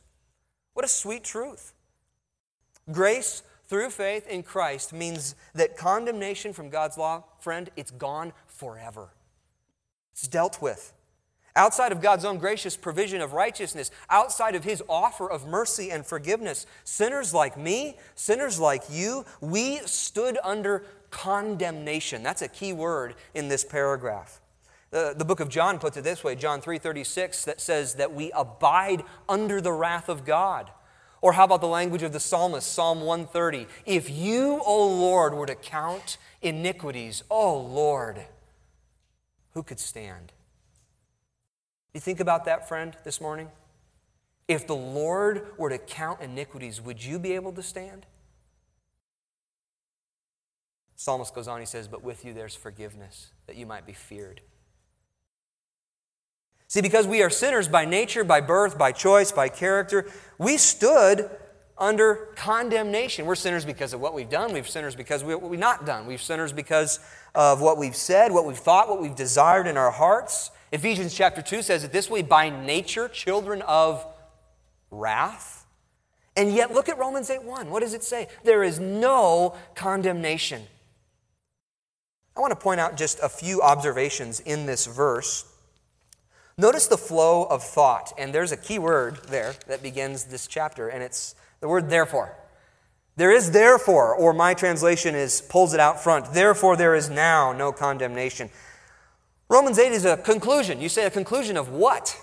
What 0.74 0.84
a 0.84 0.88
sweet 0.88 1.24
truth. 1.24 1.72
Grace 2.92 3.42
through 3.68 3.90
faith 3.90 4.26
in 4.26 4.42
Christ 4.42 4.92
means 4.92 5.34
that 5.54 5.76
condemnation 5.76 6.52
from 6.52 6.70
God's 6.70 6.96
law, 6.96 7.24
friend, 7.38 7.68
it's 7.76 7.90
gone 7.90 8.32
forever. 8.46 9.10
It's 10.12 10.26
dealt 10.26 10.62
with. 10.62 10.94
Outside 11.54 11.92
of 11.92 12.00
God's 12.00 12.24
own 12.24 12.38
gracious 12.38 12.76
provision 12.76 13.20
of 13.20 13.32
righteousness, 13.32 13.90
outside 14.08 14.54
of 14.54 14.64
His 14.64 14.82
offer 14.88 15.30
of 15.30 15.46
mercy 15.46 15.90
and 15.90 16.06
forgiveness, 16.06 16.66
sinners 16.84 17.34
like 17.34 17.58
me, 17.58 17.96
sinners 18.14 18.58
like 18.58 18.84
you, 18.90 19.24
we 19.40 19.78
stood 19.78 20.38
under 20.42 20.84
condemnation. 21.10 22.22
That's 22.22 22.42
a 22.42 22.48
key 22.48 22.72
word 22.72 23.16
in 23.34 23.48
this 23.48 23.64
paragraph. 23.64 24.40
The, 24.90 25.14
the 25.16 25.24
book 25.24 25.40
of 25.40 25.48
John 25.50 25.78
puts 25.78 25.96
it 25.96 26.04
this 26.04 26.24
way 26.24 26.34
John 26.34 26.62
3:36 26.62 27.44
that 27.44 27.60
says 27.60 27.94
that 27.94 28.14
we 28.14 28.32
abide 28.32 29.02
under 29.28 29.60
the 29.60 29.72
wrath 29.72 30.08
of 30.08 30.24
God. 30.24 30.70
Or 31.20 31.32
how 31.32 31.44
about 31.44 31.60
the 31.60 31.68
language 31.68 32.02
of 32.02 32.12
the 32.12 32.20
psalmist, 32.20 32.72
Psalm 32.72 33.00
130? 33.00 33.66
If 33.86 34.08
you, 34.08 34.60
O 34.64 34.86
Lord, 34.86 35.34
were 35.34 35.46
to 35.46 35.54
count 35.54 36.16
iniquities, 36.42 37.24
O 37.28 37.58
Lord, 37.58 38.24
who 39.54 39.62
could 39.62 39.80
stand? 39.80 40.32
You 41.92 42.00
think 42.00 42.20
about 42.20 42.44
that, 42.44 42.68
friend, 42.68 42.96
this 43.04 43.20
morning? 43.20 43.48
If 44.46 44.66
the 44.66 44.76
Lord 44.76 45.46
were 45.58 45.70
to 45.70 45.78
count 45.78 46.20
iniquities, 46.20 46.80
would 46.80 47.04
you 47.04 47.18
be 47.18 47.32
able 47.32 47.52
to 47.52 47.62
stand? 47.62 48.06
Psalmist 50.94 51.34
goes 51.34 51.48
on, 51.48 51.60
he 51.60 51.66
says, 51.66 51.86
But 51.86 52.02
with 52.02 52.24
you 52.24 52.32
there's 52.32 52.54
forgiveness, 52.54 53.32
that 53.46 53.56
you 53.56 53.66
might 53.66 53.86
be 53.86 53.92
feared. 53.92 54.40
See, 56.68 56.82
because 56.82 57.06
we 57.06 57.22
are 57.22 57.30
sinners 57.30 57.66
by 57.66 57.86
nature, 57.86 58.24
by 58.24 58.42
birth, 58.42 58.76
by 58.76 58.92
choice, 58.92 59.32
by 59.32 59.48
character, 59.48 60.06
we 60.36 60.58
stood 60.58 61.30
under 61.78 62.28
condemnation. 62.36 63.24
We're 63.24 63.36
sinners 63.36 63.64
because 63.64 63.94
of 63.94 64.00
what 64.00 64.12
we've 64.12 64.28
done. 64.28 64.52
We're 64.52 64.64
sinners 64.64 64.94
because 64.94 65.22
of 65.22 65.28
what 65.28 65.42
we've 65.42 65.58
not 65.58 65.86
done. 65.86 66.06
We're 66.06 66.18
sinners 66.18 66.52
because 66.52 67.00
of 67.34 67.62
what 67.62 67.78
we've 67.78 67.96
said, 67.96 68.32
what 68.32 68.44
we've 68.44 68.58
thought, 68.58 68.90
what 68.90 69.00
we've 69.00 69.16
desired 69.16 69.66
in 69.66 69.78
our 69.78 69.90
hearts. 69.90 70.50
Ephesians 70.70 71.14
chapter 71.14 71.40
2 71.40 71.62
says 71.62 71.84
it 71.84 71.92
this 71.92 72.10
way 72.10 72.20
by 72.20 72.50
nature, 72.50 73.08
children 73.08 73.62
of 73.62 74.04
wrath. 74.90 75.66
And 76.36 76.54
yet, 76.54 76.72
look 76.72 76.88
at 76.88 76.98
Romans 76.98 77.30
8 77.30 77.42
1. 77.42 77.70
What 77.70 77.80
does 77.80 77.94
it 77.94 78.04
say? 78.04 78.28
There 78.44 78.62
is 78.62 78.78
no 78.78 79.56
condemnation. 79.74 80.62
I 82.36 82.40
want 82.40 82.52
to 82.52 82.56
point 82.56 82.78
out 82.78 82.96
just 82.96 83.18
a 83.22 83.28
few 83.28 83.62
observations 83.62 84.38
in 84.40 84.66
this 84.66 84.86
verse. 84.86 85.46
Notice 86.60 86.88
the 86.88 86.98
flow 86.98 87.44
of 87.44 87.62
thought, 87.62 88.12
and 88.18 88.34
there's 88.34 88.50
a 88.50 88.56
key 88.56 88.80
word 88.80 89.20
there 89.28 89.54
that 89.68 89.80
begins 89.80 90.24
this 90.24 90.48
chapter, 90.48 90.88
and 90.88 91.04
it's 91.04 91.36
the 91.60 91.68
word 91.68 91.88
therefore. 91.88 92.34
There 93.14 93.30
is 93.30 93.52
therefore, 93.52 94.12
or 94.12 94.32
my 94.32 94.54
translation 94.54 95.14
is 95.14 95.40
pulls 95.40 95.72
it 95.72 95.78
out 95.78 96.02
front. 96.02 96.34
Therefore, 96.34 96.76
there 96.76 96.96
is 96.96 97.08
now 97.08 97.52
no 97.52 97.70
condemnation. 97.70 98.50
Romans 99.48 99.78
8 99.78 99.92
is 99.92 100.04
a 100.04 100.16
conclusion. 100.16 100.80
You 100.80 100.88
say 100.88 101.06
a 101.06 101.10
conclusion 101.10 101.56
of 101.56 101.68
what? 101.68 102.16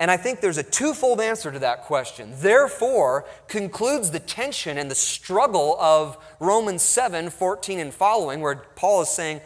And 0.00 0.10
I 0.10 0.16
think 0.16 0.40
there's 0.40 0.58
a 0.58 0.64
twofold 0.64 1.20
answer 1.20 1.52
to 1.52 1.58
that 1.60 1.82
question. 1.82 2.32
Therefore, 2.34 3.26
concludes 3.46 4.10
the 4.10 4.18
tension 4.18 4.76
and 4.76 4.90
the 4.90 4.96
struggle 4.96 5.76
of 5.80 6.18
Romans 6.40 6.82
7 6.82 7.30
14 7.30 7.78
and 7.78 7.94
following, 7.94 8.40
where 8.40 8.56
Paul 8.74 9.02
is 9.02 9.08
saying, 9.08 9.40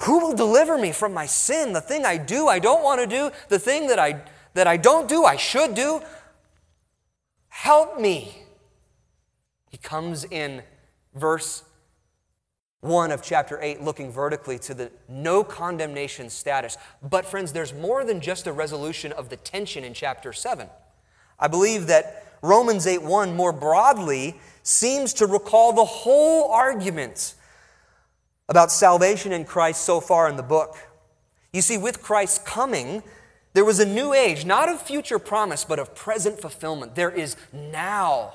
Who 0.00 0.18
will 0.18 0.34
deliver 0.34 0.76
me 0.76 0.92
from 0.92 1.14
my 1.14 1.26
sin? 1.26 1.72
The 1.72 1.80
thing 1.80 2.04
I 2.04 2.18
do, 2.18 2.48
I 2.48 2.58
don't 2.58 2.82
want 2.82 3.00
to 3.00 3.06
do, 3.06 3.30
the 3.48 3.58
thing 3.58 3.86
that 3.88 3.98
I, 3.98 4.22
that 4.54 4.66
I 4.66 4.76
don't 4.76 5.08
do, 5.08 5.24
I 5.24 5.36
should 5.36 5.74
do. 5.74 6.02
Help 7.48 7.98
me. 7.98 8.42
He 9.70 9.78
comes 9.78 10.24
in 10.24 10.62
verse 11.14 11.64
1 12.80 13.10
of 13.10 13.22
chapter 13.22 13.58
8 13.60 13.82
looking 13.82 14.12
vertically 14.12 14.58
to 14.60 14.74
the 14.74 14.92
no 15.08 15.42
condemnation 15.42 16.28
status. 16.28 16.76
But, 17.02 17.24
friends, 17.24 17.52
there's 17.52 17.72
more 17.72 18.04
than 18.04 18.20
just 18.20 18.46
a 18.46 18.52
resolution 18.52 19.12
of 19.12 19.30
the 19.30 19.36
tension 19.36 19.82
in 19.82 19.94
chapter 19.94 20.32
7. 20.32 20.68
I 21.38 21.48
believe 21.48 21.86
that 21.86 22.38
Romans 22.42 22.86
8 22.86 23.02
1 23.02 23.34
more 23.34 23.52
broadly 23.52 24.38
seems 24.62 25.14
to 25.14 25.26
recall 25.26 25.72
the 25.72 25.84
whole 25.84 26.50
argument 26.50 27.34
about 28.48 28.70
salvation 28.70 29.32
in 29.32 29.44
Christ 29.44 29.82
so 29.82 30.00
far 30.00 30.28
in 30.28 30.36
the 30.36 30.42
book. 30.42 30.76
You 31.52 31.62
see, 31.62 31.78
with 31.78 32.02
Christ's 32.02 32.38
coming, 32.38 33.02
there 33.54 33.64
was 33.64 33.80
a 33.80 33.86
new 33.86 34.12
age, 34.12 34.44
not 34.44 34.68
of 34.68 34.80
future 34.80 35.18
promise, 35.18 35.64
but 35.64 35.78
of 35.78 35.94
present 35.94 36.40
fulfillment. 36.40 36.94
There 36.94 37.10
is 37.10 37.36
now 37.52 38.34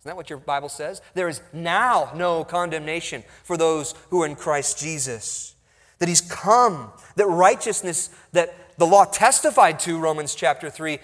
isn't 0.00 0.10
that 0.10 0.16
what 0.16 0.30
your 0.30 0.38
Bible 0.38 0.68
says? 0.68 1.02
There 1.14 1.28
is 1.28 1.40
now 1.52 2.12
no 2.14 2.44
condemnation 2.44 3.24
for 3.42 3.56
those 3.56 3.94
who 4.10 4.22
are 4.22 4.26
in 4.26 4.36
Christ 4.36 4.78
Jesus. 4.78 5.56
That 5.98 6.08
He's 6.08 6.20
come, 6.20 6.92
that 7.16 7.26
righteousness 7.26 8.10
that 8.32 8.78
the 8.78 8.86
law 8.86 9.04
testified 9.04 9.80
to, 9.80 9.98
Romans 9.98 10.36
chapter 10.36 10.70
3, 10.70 11.00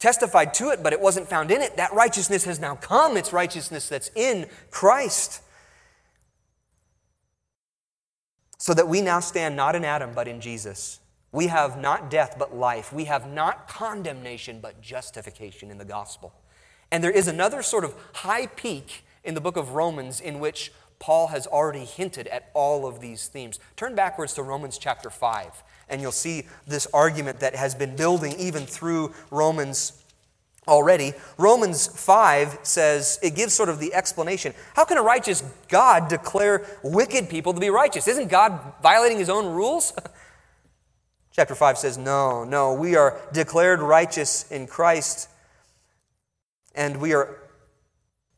testified 0.00 0.52
to 0.54 0.70
it, 0.70 0.82
but 0.82 0.92
it 0.92 1.00
wasn't 1.00 1.28
found 1.28 1.52
in 1.52 1.62
it. 1.62 1.76
That 1.76 1.92
righteousness 1.94 2.44
has 2.44 2.58
now 2.58 2.74
come. 2.74 3.16
It's 3.16 3.32
righteousness 3.32 3.88
that's 3.88 4.10
in 4.16 4.46
Christ. 4.72 5.40
So 8.58 8.74
that 8.74 8.88
we 8.88 9.00
now 9.00 9.20
stand 9.20 9.56
not 9.56 9.74
in 9.74 9.84
Adam, 9.84 10.12
but 10.14 10.28
in 10.28 10.40
Jesus. 10.40 11.00
We 11.32 11.48
have 11.48 11.78
not 11.78 12.10
death, 12.10 12.36
but 12.38 12.56
life. 12.56 12.92
We 12.92 13.04
have 13.04 13.30
not 13.30 13.68
condemnation, 13.68 14.60
but 14.60 14.80
justification 14.80 15.70
in 15.70 15.78
the 15.78 15.84
gospel. 15.84 16.32
And 16.90 17.02
there 17.02 17.10
is 17.10 17.28
another 17.28 17.62
sort 17.62 17.84
of 17.84 17.94
high 18.14 18.46
peak 18.46 19.04
in 19.24 19.34
the 19.34 19.40
book 19.40 19.56
of 19.56 19.72
Romans 19.72 20.20
in 20.20 20.38
which 20.38 20.72
Paul 20.98 21.28
has 21.28 21.46
already 21.46 21.84
hinted 21.84 22.26
at 22.28 22.50
all 22.54 22.86
of 22.86 23.00
these 23.00 23.28
themes. 23.28 23.58
Turn 23.76 23.94
backwards 23.94 24.34
to 24.34 24.42
Romans 24.42 24.78
chapter 24.78 25.10
5, 25.10 25.62
and 25.88 26.00
you'll 26.00 26.12
see 26.12 26.46
this 26.66 26.86
argument 26.94 27.40
that 27.40 27.54
has 27.54 27.74
been 27.74 27.96
building 27.96 28.34
even 28.38 28.64
through 28.64 29.12
Romans 29.30 30.02
already. 30.68 31.12
Romans 31.38 31.86
5 31.86 32.60
says, 32.62 33.18
it 33.22 33.34
gives 33.34 33.54
sort 33.54 33.68
of 33.68 33.78
the 33.78 33.94
explanation. 33.94 34.52
How 34.74 34.84
can 34.84 34.98
a 34.98 35.02
righteous 35.02 35.42
God 35.68 36.08
declare 36.08 36.66
wicked 36.82 37.28
people 37.28 37.54
to 37.54 37.60
be 37.60 37.70
righteous? 37.70 38.08
Isn't 38.08 38.28
God 38.28 38.60
violating 38.82 39.18
his 39.18 39.30
own 39.30 39.54
rules? 39.54 39.92
Chapter 41.32 41.54
5 41.54 41.78
says, 41.78 41.98
no, 41.98 42.44
no, 42.44 42.72
we 42.74 42.96
are 42.96 43.20
declared 43.32 43.80
righteous 43.80 44.50
in 44.50 44.66
Christ 44.66 45.28
and 46.74 47.00
we 47.00 47.14
are 47.14 47.36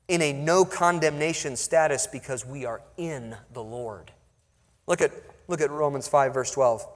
in 0.06 0.22
a 0.22 0.32
no 0.32 0.64
condemnation 0.64 1.56
status 1.56 2.06
because 2.06 2.46
we 2.46 2.64
are 2.64 2.80
in 2.96 3.36
the 3.52 3.62
Lord. 3.62 4.12
Look 4.86 5.02
at, 5.02 5.12
look 5.48 5.60
at 5.60 5.70
Romans 5.70 6.08
5, 6.08 6.32
verse 6.32 6.50
12. 6.52 6.86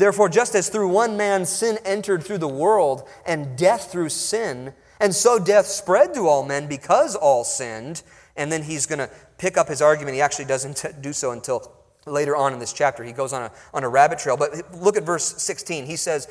Therefore, 0.00 0.28
just 0.28 0.54
as 0.54 0.68
through 0.68 0.88
one 0.88 1.16
man 1.16 1.44
sin 1.44 1.78
entered 1.84 2.24
through 2.24 2.38
the 2.38 2.48
world, 2.48 3.08
and 3.26 3.56
death 3.56 3.92
through 3.92 4.08
sin, 4.08 4.72
and 4.98 5.14
so 5.14 5.38
death 5.38 5.66
spread 5.66 6.14
to 6.14 6.26
all 6.26 6.44
men 6.44 6.66
because 6.66 7.14
all 7.14 7.44
sinned. 7.44 8.02
And 8.36 8.50
then 8.50 8.62
he's 8.62 8.86
going 8.86 8.98
to 8.98 9.10
pick 9.38 9.58
up 9.58 9.68
his 9.68 9.82
argument. 9.82 10.14
He 10.14 10.20
actually 10.20 10.46
doesn't 10.46 10.84
do 11.02 11.12
so 11.12 11.32
until 11.32 11.70
later 12.06 12.34
on 12.34 12.52
in 12.52 12.58
this 12.58 12.72
chapter. 12.72 13.04
He 13.04 13.12
goes 13.12 13.32
on 13.32 13.42
a, 13.42 13.52
on 13.74 13.84
a 13.84 13.88
rabbit 13.88 14.18
trail. 14.18 14.36
But 14.36 14.74
look 14.74 14.96
at 14.96 15.04
verse 15.04 15.40
16. 15.42 15.84
He 15.84 15.96
says, 15.96 16.28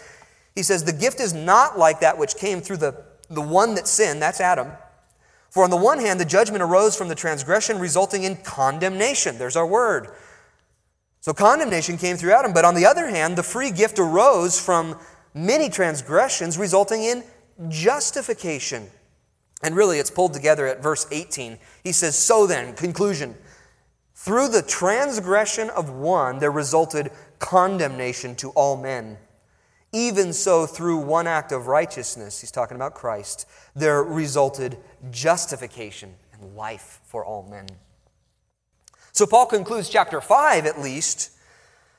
he 0.55 0.63
says, 0.63 0.83
The 0.83 0.93
gift 0.93 1.19
is 1.19 1.33
not 1.33 1.77
like 1.77 1.99
that 1.99 2.17
which 2.17 2.35
came 2.35 2.61
through 2.61 2.77
the 2.77 3.05
the 3.29 3.41
one 3.41 3.75
that 3.75 3.87
sinned, 3.87 4.21
that's 4.21 4.41
Adam. 4.41 4.71
For 5.49 5.63
on 5.63 5.69
the 5.69 5.77
one 5.77 5.99
hand, 5.99 6.19
the 6.19 6.25
judgment 6.25 6.61
arose 6.61 6.95
from 6.95 7.07
the 7.07 7.15
transgression, 7.15 7.79
resulting 7.79 8.23
in 8.23 8.35
condemnation. 8.37 9.37
There's 9.37 9.55
our 9.55 9.65
word. 9.65 10.09
So 11.21 11.33
condemnation 11.33 11.97
came 11.97 12.15
through 12.15 12.33
Adam. 12.33 12.53
But 12.53 12.65
on 12.65 12.75
the 12.75 12.85
other 12.85 13.07
hand, 13.07 13.37
the 13.37 13.43
free 13.43 13.71
gift 13.71 13.99
arose 13.99 14.59
from 14.59 14.97
many 15.33 15.69
transgressions, 15.69 16.57
resulting 16.57 17.03
in 17.03 17.23
justification. 17.67 18.87
And 19.61 19.75
really, 19.75 19.99
it's 19.99 20.11
pulled 20.11 20.33
together 20.33 20.65
at 20.65 20.81
verse 20.81 21.05
18. 21.11 21.57
He 21.83 21.91
says, 21.91 22.17
So 22.17 22.47
then, 22.47 22.73
conclusion. 22.75 23.35
Through 24.15 24.49
the 24.49 24.61
transgression 24.61 25.69
of 25.69 25.89
one, 25.89 26.39
there 26.39 26.51
resulted 26.51 27.11
condemnation 27.39 28.35
to 28.35 28.49
all 28.51 28.77
men. 28.77 29.17
Even 29.91 30.33
so, 30.33 30.65
through 30.65 30.97
one 30.99 31.25
act 31.25 31.51
of 31.51 31.67
righteousness, 31.67 32.41
he's 32.41 32.51
talking 32.51 32.75
about 32.75 32.93
Christ, 32.93 33.47
there 33.75 34.03
resulted 34.03 34.77
justification 35.09 36.13
and 36.33 36.55
life 36.55 36.99
for 37.05 37.25
all 37.25 37.43
men. 37.49 37.67
So, 39.19 39.27
Paul 39.27 39.47
concludes 39.47 39.89
chapter 39.89 40.21
5, 40.21 40.65
at 40.65 40.79
least, 40.79 41.31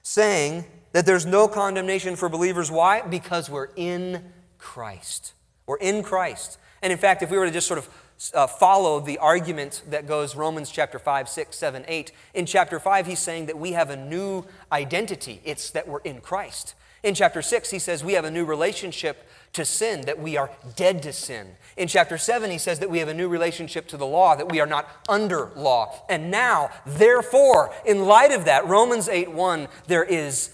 saying 0.02 0.64
that 0.92 1.04
there's 1.04 1.26
no 1.26 1.48
condemnation 1.48 2.16
for 2.16 2.30
believers. 2.30 2.70
Why? 2.70 3.02
Because 3.02 3.50
we're 3.50 3.68
in 3.76 4.32
Christ. 4.56 5.34
We're 5.66 5.76
in 5.76 6.02
Christ. 6.02 6.56
And 6.80 6.90
in 6.90 6.98
fact, 6.98 7.22
if 7.22 7.30
we 7.30 7.36
were 7.36 7.44
to 7.44 7.52
just 7.52 7.66
sort 7.66 7.76
of 7.76 7.90
uh, 8.32 8.46
follow 8.46 9.00
the 9.00 9.18
argument 9.18 9.82
that 9.90 10.06
goes 10.06 10.34
Romans 10.34 10.70
chapter 10.70 10.98
5, 10.98 11.28
6, 11.28 11.54
7, 11.54 11.84
8. 11.86 12.12
In 12.32 12.46
chapter 12.46 12.80
5, 12.80 13.06
he's 13.06 13.18
saying 13.18 13.44
that 13.44 13.58
we 13.58 13.72
have 13.72 13.90
a 13.90 13.96
new 13.96 14.46
identity. 14.72 15.42
It's 15.44 15.70
that 15.72 15.86
we're 15.86 16.00
in 16.00 16.22
Christ. 16.22 16.74
In 17.02 17.14
chapter 17.14 17.42
6, 17.42 17.70
he 17.70 17.78
says 17.78 18.02
we 18.02 18.14
have 18.14 18.24
a 18.24 18.30
new 18.30 18.46
relationship 18.46 19.28
to 19.52 19.64
sin, 19.64 20.02
that 20.02 20.18
we 20.18 20.36
are 20.36 20.50
dead 20.76 21.02
to 21.02 21.12
sin. 21.12 21.56
In 21.76 21.88
chapter 21.88 22.16
7, 22.16 22.50
he 22.50 22.58
says 22.58 22.78
that 22.78 22.90
we 22.90 22.98
have 23.00 23.08
a 23.08 23.14
new 23.14 23.28
relationship 23.28 23.88
to 23.88 23.96
the 23.96 24.06
law, 24.06 24.36
that 24.36 24.50
we 24.50 24.60
are 24.60 24.66
not 24.66 24.88
under 25.08 25.50
law. 25.56 26.04
And 26.08 26.30
now, 26.30 26.70
therefore, 26.86 27.72
in 27.84 28.04
light 28.04 28.32
of 28.32 28.44
that, 28.44 28.66
Romans 28.66 29.08
8 29.08 29.32
1, 29.32 29.68
there 29.86 30.04
is 30.04 30.50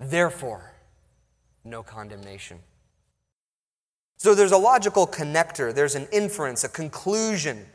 therefore 0.00 0.72
no 1.64 1.82
condemnation. 1.82 2.58
So 4.16 4.34
there's 4.34 4.52
a 4.52 4.58
logical 4.58 5.06
connector, 5.06 5.74
there's 5.74 5.94
an 5.94 6.08
inference, 6.10 6.64
a 6.64 6.68
conclusion. 6.68 7.66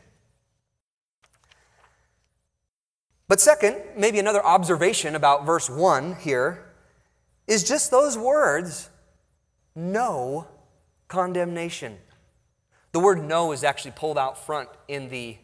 But 3.28 3.40
second, 3.40 3.76
maybe 3.96 4.18
another 4.18 4.44
observation 4.44 5.14
about 5.14 5.46
verse 5.46 5.70
1 5.70 6.16
here 6.16 6.66
is 7.46 7.66
just 7.66 7.90
those 7.90 8.18
words 8.18 8.90
no 9.74 10.46
condemnation. 11.08 11.98
The 12.92 13.00
word 13.00 13.22
no 13.22 13.52
is 13.52 13.64
actually 13.64 13.92
pulled 13.92 14.18
out 14.18 14.44
front 14.44 14.68
in 14.88 15.08
the, 15.08 15.36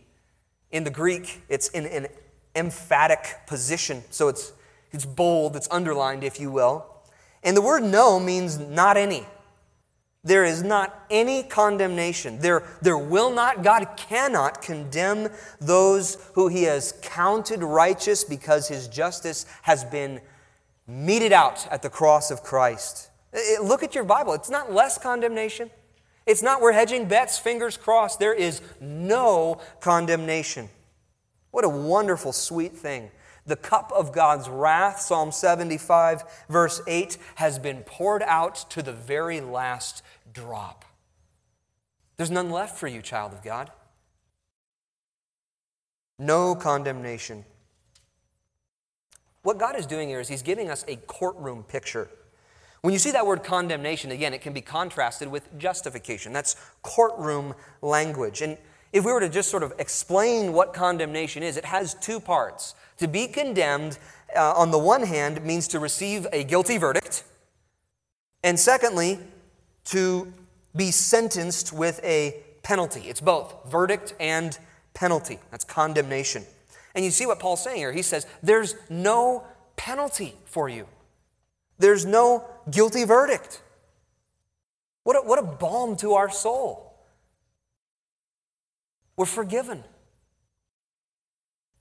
in 0.71 0.85
the 0.85 0.91
Greek. 0.91 1.43
It's 1.49 1.69
in 1.69 1.87
an 1.87 2.09
emphatic 2.55 3.47
position, 3.47 4.03
so 4.11 4.29
it's, 4.29 4.53
it's 4.93 5.05
bold, 5.05 5.57
it's 5.57 5.69
underlined, 5.71 6.25
if 6.25 6.41
you 6.41 6.51
will. 6.51 6.87
And 7.43 7.57
the 7.57 7.63
word 7.63 7.83
no 7.83 8.21
means 8.21 8.59
not 8.59 8.97
any. 8.97 9.27
There 10.25 10.45
is 10.45 10.63
not 10.63 11.07
any 11.11 11.43
condemnation. 11.43 12.41
There, 12.41 12.65
there 12.83 12.99
will 12.99 13.31
not, 13.31 13.63
God 13.63 13.97
cannot 13.97 14.61
condemn 14.61 15.29
those 15.61 16.19
who 16.35 16.49
He 16.49 16.65
has 16.65 16.93
counted 17.01 17.63
righteous 17.63 18.25
because 18.25 18.69
His 18.69 18.89
justice 18.89 19.47
has 19.63 19.85
been 19.85 20.21
meted 20.87 21.33
out 21.33 21.67
at 21.71 21.83
the 21.83 21.91
cross 21.91 22.31
of 22.31 22.43
Christ. 22.43 23.08
It, 23.33 23.63
look 23.63 23.83
at 23.83 23.95
your 23.95 24.05
Bible. 24.05 24.35
It's 24.35 24.51
not 24.51 24.73
less 24.73 24.99
condemnation. 24.99 25.71
It's 26.27 26.43
not 26.43 26.61
we're 26.61 26.73
hedging 26.73 27.07
bets, 27.07 27.39
fingers 27.39 27.77
crossed. 27.77 28.19
There 28.19 28.35
is 28.35 28.61
no 28.81 29.61
condemnation. 29.81 30.69
What 31.51 31.65
a 31.65 31.69
wonderful, 31.69 32.33
sweet 32.33 32.77
thing. 32.77 33.11
The 33.47 33.57
cup 33.57 33.91
of 33.97 34.13
God's 34.13 34.49
wrath, 34.49 35.01
Psalm 35.01 35.33
75, 35.33 36.45
verse 36.51 36.83
8, 36.87 37.17
has 37.37 37.59
been 37.59 37.79
poured 37.79 38.23
out 38.23 38.57
to 38.71 38.83
the 38.83 38.93
very 38.93 39.41
last 39.41 40.03
drop. 40.35 40.85
There's 42.19 42.31
none 42.31 42.51
left 42.51 42.77
for 42.77 42.89
you, 42.89 43.01
child 43.01 43.33
of 43.33 43.43
God. 43.43 43.71
No 46.19 46.55
condemnation. 46.55 47.45
What 49.43 49.57
God 49.57 49.77
is 49.79 49.87
doing 49.87 50.09
here 50.09 50.21
is 50.21 50.29
He's 50.29 50.43
giving 50.43 50.69
us 50.69 50.85
a 50.89 50.97
courtroom 50.97 51.63
picture. 51.63 52.11
When 52.81 52.93
you 52.93 52.99
see 52.99 53.11
that 53.11 53.27
word 53.27 53.43
condemnation, 53.43 54.11
again, 54.11 54.33
it 54.33 54.41
can 54.41 54.53
be 54.53 54.61
contrasted 54.61 55.29
with 55.29 55.59
justification. 55.59 56.33
That's 56.33 56.57
courtroom 56.83 57.55
language. 57.83 58.41
And 58.41 58.57
if 58.93 59.05
we 59.05 59.13
were 59.13 59.21
to 59.21 59.29
just 59.29 59.51
sort 59.51 59.63
of 59.63 59.73
explain 59.79 60.53
what 60.53 60.73
condemnation 60.73 61.43
is, 61.43 61.57
it 61.57 61.65
has 61.65 61.95
two 61.95 62.21
parts. 62.21 62.75
To 62.99 63.09
be 63.09 63.27
condemned, 63.27 63.99
uh, 64.37 64.53
on 64.55 64.71
the 64.71 64.79
one 64.79 65.03
hand, 65.03 65.45
means 65.45 65.69
to 65.69 65.79
receive 65.79 66.27
a 66.33 66.45
guilty 66.45 66.79
verdict, 66.79 67.25
and 68.43 68.59
secondly, 68.59 69.19
to 69.87 70.33
be 70.77 70.91
sentenced 70.91 71.73
with 71.73 72.01
a 72.05 72.43
penalty. 72.63 73.01
It's 73.09 73.21
both 73.21 73.55
verdict 73.71 74.15
and 74.21 74.59
penalty. 74.95 75.39
That's 75.51 75.65
condemnation. 75.65 76.45
And 76.95 77.05
you 77.05 77.11
see 77.11 77.27
what 77.27 77.39
Paul's 77.39 77.63
saying 77.63 77.79
here. 77.79 77.93
He 77.93 78.03
says, 78.03 78.27
There's 78.43 78.75
no 78.89 79.45
penalty 79.77 80.35
for 80.45 80.69
you, 80.69 80.87
there's 81.79 82.05
no 82.05 82.45
guilty 82.71 83.05
verdict. 83.05 83.63
What 85.05 85.17
a, 85.17 85.21
what 85.21 85.39
a 85.39 85.43
balm 85.43 85.97
to 85.99 86.15
our 86.15 86.31
soul. 86.31 86.95
We're 89.17 89.27
forgiven. 89.27 89.83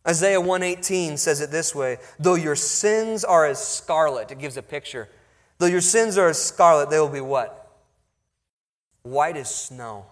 Isaiah 0.07 0.39
118 0.39 1.17
says 1.17 1.41
it 1.41 1.51
this 1.51 1.75
way 1.75 1.97
Though 2.19 2.35
your 2.35 2.55
sins 2.55 3.23
are 3.25 3.45
as 3.45 3.65
scarlet, 3.65 4.31
it 4.31 4.39
gives 4.39 4.57
a 4.57 4.63
picture. 4.63 5.09
Though 5.57 5.65
your 5.65 5.81
sins 5.81 6.17
are 6.17 6.29
as 6.29 6.41
scarlet, 6.41 6.89
they 6.89 6.99
will 6.99 7.09
be 7.09 7.21
what? 7.21 7.79
White 9.03 9.37
as 9.37 9.53
snow. 9.53 10.05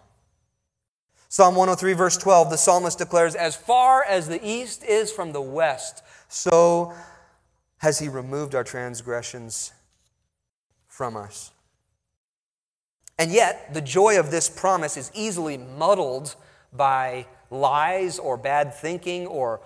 Psalm 1.30 1.56
103, 1.56 1.94
verse 1.94 2.18
12, 2.18 2.50
the 2.50 2.58
psalmist 2.58 2.98
declares, 2.98 3.36
As 3.36 3.56
far 3.56 4.04
as 4.04 4.28
the 4.28 4.40
east 4.48 4.84
is 4.84 5.12
from 5.12 5.34
the 5.34 5.42
west, 5.42 6.02
so 6.30 6.94
has 7.86 8.00
he 8.00 8.10
removed 8.10 8.56
our 8.56 8.64
transgressions 8.64 9.72
from 10.88 11.16
us. 11.16 11.52
And 13.20 13.32
yet, 13.32 13.76
the 13.76 13.82
joy 13.82 14.20
of 14.20 14.32
this 14.32 14.50
promise 14.50 14.98
is 14.98 15.12
easily 15.14 15.56
muddled 15.56 16.36
by 16.74 17.28
lies 17.52 18.18
or 18.18 18.38
bad 18.38 18.74
thinking 18.74 19.28
or 19.28 19.62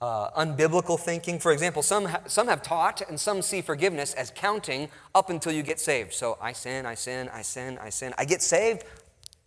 uh, 0.00 0.30
unbiblical 0.40 0.96
thinking. 0.96 1.40
For 1.40 1.50
example, 1.50 1.82
some, 1.82 2.04
ha- 2.04 2.20
some 2.28 2.46
have 2.46 2.62
taught 2.62 3.02
and 3.08 3.18
some 3.18 3.42
see 3.42 3.60
forgiveness 3.60 4.14
as 4.14 4.30
counting 4.32 4.88
up 5.12 5.28
until 5.28 5.50
you 5.52 5.64
get 5.64 5.80
saved. 5.80 6.12
So 6.12 6.38
I 6.40 6.52
sin, 6.52 6.86
I 6.86 6.94
sin, 6.94 7.28
I 7.34 7.42
sin, 7.42 7.76
I 7.82 7.90
sin. 7.90 8.14
I 8.16 8.24
get 8.24 8.40
saved, 8.40 8.84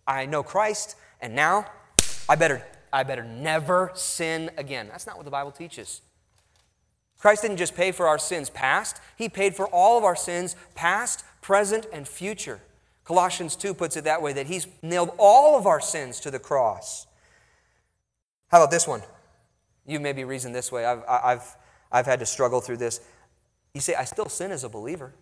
I 0.06 0.26
know 0.26 0.42
Christ, 0.42 0.96
and 1.22 1.34
now 1.34 1.64
I 2.28 2.34
better, 2.34 2.62
I 2.92 3.04
better 3.04 3.24
never 3.24 3.90
sin 3.94 4.50
again. 4.58 4.88
That's 4.88 5.06
not 5.06 5.16
what 5.16 5.24
the 5.24 5.30
Bible 5.30 5.50
teaches. 5.50 6.02
Christ 7.18 7.42
didn't 7.42 7.56
just 7.56 7.74
pay 7.74 7.92
for 7.92 8.06
our 8.08 8.18
sins 8.18 8.50
past, 8.50 9.00
He 9.16 9.28
paid 9.28 9.54
for 9.54 9.66
all 9.68 9.98
of 9.98 10.04
our 10.04 10.16
sins 10.16 10.56
past, 10.74 11.24
present, 11.40 11.86
and 11.92 12.06
future. 12.06 12.60
Colossians 13.04 13.56
2 13.56 13.72
puts 13.74 13.96
it 13.96 14.04
that 14.04 14.20
way 14.20 14.32
that 14.32 14.46
He's 14.46 14.66
nailed 14.82 15.10
all 15.18 15.56
of 15.56 15.66
our 15.66 15.80
sins 15.80 16.20
to 16.20 16.30
the 16.30 16.38
cross. 16.38 17.06
How 18.48 18.58
about 18.58 18.70
this 18.70 18.86
one? 18.86 19.02
You 19.86 20.00
maybe 20.00 20.24
reason 20.24 20.52
this 20.52 20.70
way. 20.70 20.84
I've, 20.84 21.02
I've, 21.08 21.56
I've 21.90 22.06
had 22.06 22.18
to 22.20 22.26
struggle 22.26 22.60
through 22.60 22.78
this. 22.78 23.00
You 23.74 23.80
say, 23.80 23.94
I 23.94 24.04
still 24.04 24.28
sin 24.28 24.50
as 24.50 24.64
a 24.64 24.68
believer. 24.68 25.14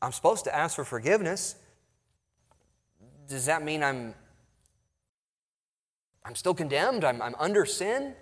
I'm 0.00 0.12
supposed 0.12 0.44
to 0.44 0.54
ask 0.54 0.76
for 0.76 0.84
forgiveness. 0.84 1.54
Does 3.28 3.46
that 3.46 3.62
mean 3.62 3.82
I'm, 3.82 4.14
I'm 6.24 6.34
still 6.34 6.54
condemned? 6.54 7.04
I'm, 7.04 7.22
I'm 7.22 7.34
under 7.38 7.64
sin? 7.64 8.14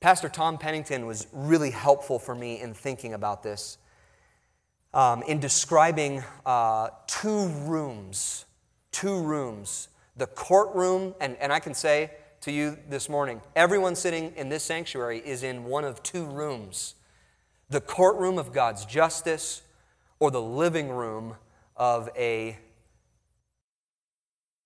Pastor 0.00 0.28
Tom 0.28 0.58
Pennington 0.58 1.06
was 1.06 1.26
really 1.32 1.72
helpful 1.72 2.20
for 2.20 2.32
me 2.32 2.60
in 2.60 2.72
thinking 2.72 3.14
about 3.14 3.42
this, 3.42 3.78
um, 4.94 5.24
in 5.24 5.40
describing 5.40 6.22
uh, 6.46 6.90
two 7.08 7.48
rooms, 7.48 8.44
two 8.92 9.20
rooms, 9.20 9.88
the 10.16 10.28
courtroom, 10.28 11.14
and, 11.20 11.36
and 11.38 11.52
I 11.52 11.58
can 11.58 11.74
say 11.74 12.12
to 12.42 12.52
you 12.52 12.78
this 12.88 13.08
morning, 13.08 13.40
everyone 13.56 13.96
sitting 13.96 14.32
in 14.36 14.48
this 14.48 14.62
sanctuary 14.62 15.18
is 15.18 15.42
in 15.42 15.64
one 15.64 15.84
of 15.84 16.02
two 16.02 16.24
rooms 16.24 16.94
the 17.70 17.80
courtroom 17.82 18.38
of 18.38 18.50
God's 18.50 18.86
justice 18.86 19.60
or 20.20 20.30
the 20.30 20.40
living 20.40 20.88
room 20.88 21.34
of 21.76 22.08
a 22.16 22.56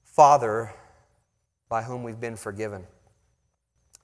father 0.05 0.73
by 1.69 1.83
whom 1.83 2.05
we've 2.05 2.21
been 2.21 2.37
forgiven. 2.37 2.87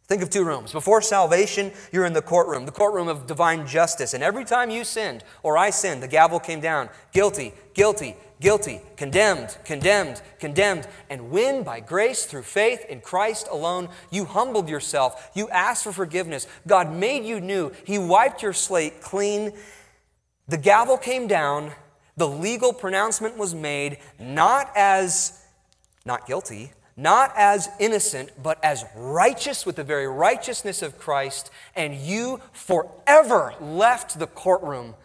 Think 0.08 0.22
of 0.22 0.30
two 0.30 0.42
rooms. 0.42 0.72
Before 0.72 1.02
salvation, 1.02 1.70
you're 1.92 2.06
in 2.06 2.14
the 2.14 2.22
courtroom, 2.22 2.64
the 2.64 2.72
courtroom 2.72 3.08
of 3.08 3.26
divine 3.26 3.66
justice. 3.66 4.14
And 4.14 4.24
every 4.24 4.46
time 4.46 4.70
you 4.70 4.82
sinned 4.82 5.22
or 5.42 5.58
I 5.58 5.68
sinned, 5.68 6.02
the 6.02 6.08
gavel 6.08 6.40
came 6.40 6.60
down 6.60 6.88
guilty, 7.12 7.52
guilty, 7.74 8.16
guilty, 8.40 8.80
condemned, 8.96 9.58
condemned, 9.66 10.22
condemned. 10.38 10.88
And 11.10 11.30
when, 11.30 11.62
by 11.62 11.80
grace 11.80 12.24
through 12.24 12.44
faith 12.44 12.86
in 12.88 13.02
Christ 13.02 13.48
alone, 13.50 13.90
you 14.10 14.24
humbled 14.24 14.70
yourself, 14.70 15.30
you 15.34 15.50
asked 15.50 15.84
for 15.84 15.92
forgiveness, 15.92 16.46
God 16.66 16.90
made 16.90 17.24
you 17.24 17.38
new, 17.38 17.72
He 17.84 17.98
wiped 17.98 18.42
your 18.42 18.54
slate 18.54 19.02
clean, 19.02 19.52
the 20.46 20.56
gavel 20.56 20.96
came 20.96 21.26
down, 21.26 21.72
the 22.16 22.28
legal 22.28 22.72
pronouncement 22.72 23.36
was 23.36 23.54
made, 23.54 23.98
not 24.18 24.70
as 24.74 25.44
not 26.06 26.26
guilty, 26.26 26.72
not 26.98 27.32
as 27.36 27.68
innocent, 27.78 28.30
but 28.42 28.62
as 28.62 28.84
righteous 28.96 29.64
with 29.64 29.76
the 29.76 29.84
very 29.84 30.08
righteousness 30.08 30.82
of 30.82 30.98
Christ, 30.98 31.50
and 31.76 31.94
you 31.94 32.40
forever 32.52 33.54
left 33.60 34.18
the 34.18 34.26
courtroom 34.26 34.96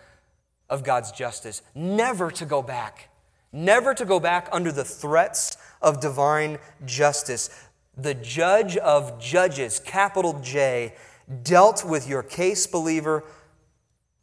of 0.69 0.83
God's 0.83 1.11
justice, 1.11 1.61
never 1.75 2.31
to 2.31 2.45
go 2.45 2.63
back, 2.63 3.09
never 3.51 3.93
to 3.93 4.05
go 4.05 4.19
back 4.19 4.49
under 4.51 4.71
the 4.71 4.83
threats 4.83 5.55
of 5.83 6.01
divine 6.01 6.57
justice. 6.83 7.49
The 7.95 8.15
judge 8.15 8.75
of 8.77 9.19
judges, 9.21 9.77
capital 9.77 10.39
J, 10.41 10.95
dealt 11.43 11.85
with 11.85 12.09
your 12.09 12.23
case, 12.23 12.65
believer, 12.65 13.23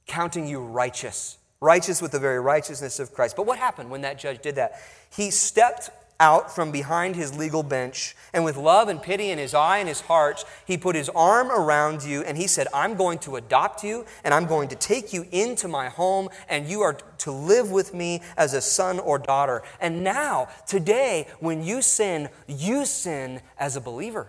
counting 0.06 0.48
you 0.48 0.58
righteous. 0.58 1.38
righteous 1.60 2.00
with 2.00 2.10
the 2.10 2.18
very 2.18 2.40
righteousness 2.40 2.98
of 2.98 3.12
Christ. 3.12 3.36
But 3.36 3.46
what 3.46 3.58
happened 3.58 3.90
when 3.90 4.00
that 4.00 4.18
judge 4.18 4.40
did 4.40 4.54
that? 4.56 4.80
He 5.14 5.30
stepped 5.30 5.90
out 6.20 6.54
from 6.54 6.70
behind 6.70 7.16
his 7.16 7.36
legal 7.36 7.64
bench, 7.64 8.14
and 8.32 8.44
with 8.44 8.56
love 8.56 8.88
and 8.88 9.02
pity 9.02 9.30
in 9.30 9.38
his 9.38 9.54
eye 9.54 9.78
and 9.78 9.88
his 9.88 10.02
heart, 10.02 10.44
he 10.66 10.76
put 10.76 10.94
his 10.94 11.08
arm 11.08 11.50
around 11.50 12.04
you 12.04 12.22
and 12.22 12.36
he 12.36 12.46
said, 12.46 12.68
I'm 12.72 12.94
going 12.94 13.18
to 13.20 13.36
adopt 13.36 13.82
you 13.82 14.04
and 14.22 14.32
I'm 14.32 14.46
going 14.46 14.68
to 14.68 14.76
take 14.76 15.12
you 15.12 15.26
into 15.32 15.66
my 15.66 15.88
home, 15.88 16.28
and 16.48 16.68
you 16.68 16.82
are 16.82 16.94
to 17.18 17.32
live 17.32 17.70
with 17.72 17.94
me 17.94 18.22
as 18.36 18.54
a 18.54 18.60
son 18.60 18.98
or 19.00 19.18
daughter. 19.18 19.62
And 19.80 20.04
now, 20.04 20.48
today, 20.66 21.26
when 21.40 21.64
you 21.64 21.82
sin, 21.82 22.28
you 22.46 22.84
sin 22.84 23.40
as 23.58 23.74
a 23.74 23.80
believer. 23.80 24.28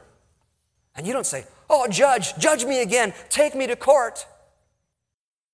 And 0.96 1.06
you 1.06 1.14
don't 1.14 1.26
say, 1.26 1.46
Oh, 1.70 1.88
judge, 1.88 2.36
judge 2.38 2.66
me 2.66 2.82
again, 2.82 3.14
take 3.30 3.56
me 3.56 3.68
to 3.68 3.76
court. 3.78 4.26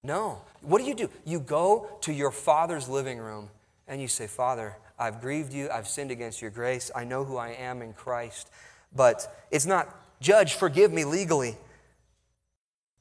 No. 0.04 0.42
What 0.62 0.80
do 0.80 0.86
you 0.86 0.96
do? 0.96 1.10
You 1.26 1.40
go 1.40 1.90
to 2.02 2.14
your 2.14 2.32
father's 2.32 2.90
living 2.90 3.20
room 3.20 3.50
and 3.88 4.02
you 4.02 4.08
say, 4.08 4.26
Father, 4.26 4.76
I've 5.00 5.22
grieved 5.22 5.54
you. 5.54 5.70
I've 5.70 5.88
sinned 5.88 6.12
against 6.12 6.42
your 6.42 6.52
grace. 6.52 6.90
I 6.96 7.04
know 7.04 7.24
who 7.24 7.38
I 7.38 7.50
am 7.50 7.82
in 7.82 7.94
Christ. 7.94 8.50
But 8.96 9.46
it's 9.52 9.66
not, 9.66 9.94
Judge, 10.22 10.56
forgive 10.56 10.92
me 10.92 11.06
legally. 11.06 11.58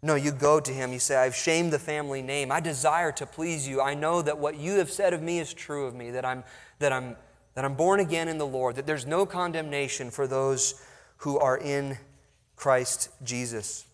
No, 0.02 0.14
you 0.14 0.30
go 0.30 0.60
to 0.60 0.72
him. 0.72 0.92
You 0.92 0.98
say, 0.98 1.16
I've 1.16 1.34
shamed 1.34 1.72
the 1.72 1.78
family 1.78 2.22
name. 2.22 2.52
I 2.52 2.60
desire 2.60 3.12
to 3.12 3.26
please 3.26 3.66
you. 3.66 3.80
I 3.80 3.94
know 3.94 4.22
that 4.22 4.38
what 4.38 4.56
you 4.56 4.74
have 4.74 4.90
said 4.90 5.14
of 5.14 5.22
me 5.22 5.38
is 5.38 5.54
true 5.54 5.86
of 5.86 5.94
me, 5.94 6.10
that 6.10 6.24
I'm, 6.24 6.44
that 6.78 6.92
I'm, 6.92 7.16
that 7.54 7.64
I'm 7.64 7.74
born 7.74 8.00
again 8.00 8.28
in 8.28 8.38
the 8.38 8.46
Lord, 8.46 8.76
that 8.76 8.86
there's 8.86 9.06
no 9.06 9.24
condemnation 9.24 10.10
for 10.10 10.26
those 10.26 10.74
who 11.18 11.38
are 11.38 11.56
in 11.56 11.96
Christ 12.56 13.08
Jesus. 13.24 13.86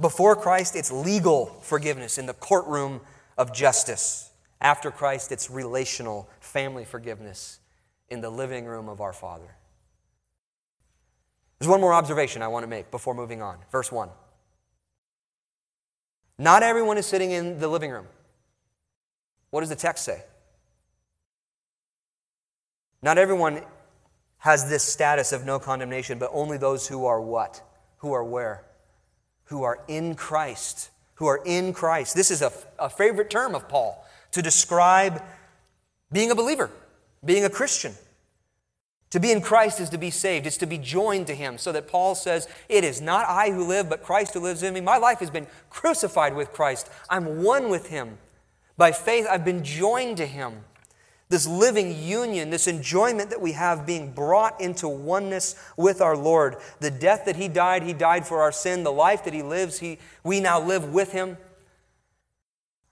Before 0.00 0.34
Christ, 0.34 0.74
it's 0.74 0.90
legal 0.90 1.46
forgiveness 1.62 2.18
in 2.18 2.26
the 2.26 2.34
courtroom 2.34 3.00
of 3.36 3.52
justice. 3.52 4.31
After 4.62 4.92
Christ, 4.92 5.32
it's 5.32 5.50
relational 5.50 6.30
family 6.38 6.84
forgiveness 6.84 7.58
in 8.08 8.20
the 8.20 8.30
living 8.30 8.64
room 8.64 8.88
of 8.88 9.00
our 9.00 9.12
Father. 9.12 9.56
There's 11.58 11.68
one 11.68 11.80
more 11.80 11.92
observation 11.92 12.42
I 12.42 12.48
want 12.48 12.62
to 12.62 12.68
make 12.68 12.90
before 12.92 13.12
moving 13.12 13.42
on. 13.42 13.58
Verse 13.72 13.90
1. 13.90 14.08
Not 16.38 16.62
everyone 16.62 16.96
is 16.96 17.06
sitting 17.06 17.32
in 17.32 17.58
the 17.58 17.66
living 17.66 17.90
room. 17.90 18.06
What 19.50 19.60
does 19.60 19.68
the 19.68 19.76
text 19.76 20.04
say? 20.04 20.22
Not 23.02 23.18
everyone 23.18 23.62
has 24.38 24.70
this 24.70 24.84
status 24.84 25.32
of 25.32 25.44
no 25.44 25.58
condemnation, 25.58 26.18
but 26.18 26.30
only 26.32 26.56
those 26.56 26.86
who 26.86 27.04
are 27.04 27.20
what? 27.20 27.62
Who 27.98 28.12
are 28.12 28.24
where? 28.24 28.64
Who 29.44 29.64
are 29.64 29.80
in 29.88 30.14
Christ. 30.14 30.90
Who 31.14 31.26
are 31.26 31.40
in 31.44 31.72
Christ. 31.72 32.14
This 32.14 32.30
is 32.30 32.42
a, 32.42 32.52
a 32.78 32.88
favorite 32.88 33.28
term 33.28 33.56
of 33.56 33.68
Paul 33.68 34.04
to 34.32 34.42
describe 34.42 35.22
being 36.10 36.30
a 36.30 36.34
believer, 36.34 36.70
being 37.24 37.44
a 37.44 37.50
Christian. 37.50 37.94
To 39.10 39.20
be 39.20 39.30
in 39.30 39.42
Christ 39.42 39.78
is 39.78 39.90
to 39.90 39.98
be 39.98 40.10
saved, 40.10 40.46
it's 40.46 40.56
to 40.58 40.66
be 40.66 40.78
joined 40.78 41.26
to 41.26 41.34
Him. 41.34 41.58
So 41.58 41.70
that 41.72 41.86
Paul 41.86 42.14
says, 42.14 42.48
It 42.68 42.82
is 42.82 43.00
not 43.00 43.28
I 43.28 43.50
who 43.50 43.64
live, 43.64 43.88
but 43.88 44.02
Christ 44.02 44.32
who 44.32 44.40
lives 44.40 44.62
in 44.62 44.72
me. 44.72 44.80
My 44.80 44.96
life 44.96 45.18
has 45.18 45.28
been 45.28 45.46
crucified 45.68 46.34
with 46.34 46.52
Christ. 46.52 46.88
I'm 47.10 47.42
one 47.42 47.68
with 47.68 47.88
Him. 47.88 48.16
By 48.78 48.90
faith, 48.92 49.26
I've 49.28 49.44
been 49.44 49.64
joined 49.64 50.16
to 50.16 50.26
Him. 50.26 50.64
This 51.28 51.46
living 51.46 51.94
union, 52.02 52.48
this 52.48 52.66
enjoyment 52.66 53.28
that 53.30 53.40
we 53.40 53.52
have 53.52 53.86
being 53.86 54.12
brought 54.12 54.58
into 54.60 54.88
oneness 54.88 55.56
with 55.76 56.00
our 56.00 56.16
Lord. 56.16 56.56
The 56.80 56.90
death 56.90 57.26
that 57.26 57.36
He 57.36 57.48
died, 57.48 57.82
He 57.82 57.92
died 57.92 58.26
for 58.26 58.40
our 58.40 58.52
sin. 58.52 58.82
The 58.82 58.92
life 58.92 59.24
that 59.24 59.34
He 59.34 59.42
lives, 59.42 59.78
he, 59.78 59.98
we 60.24 60.40
now 60.40 60.58
live 60.58 60.90
with 60.90 61.12
Him 61.12 61.36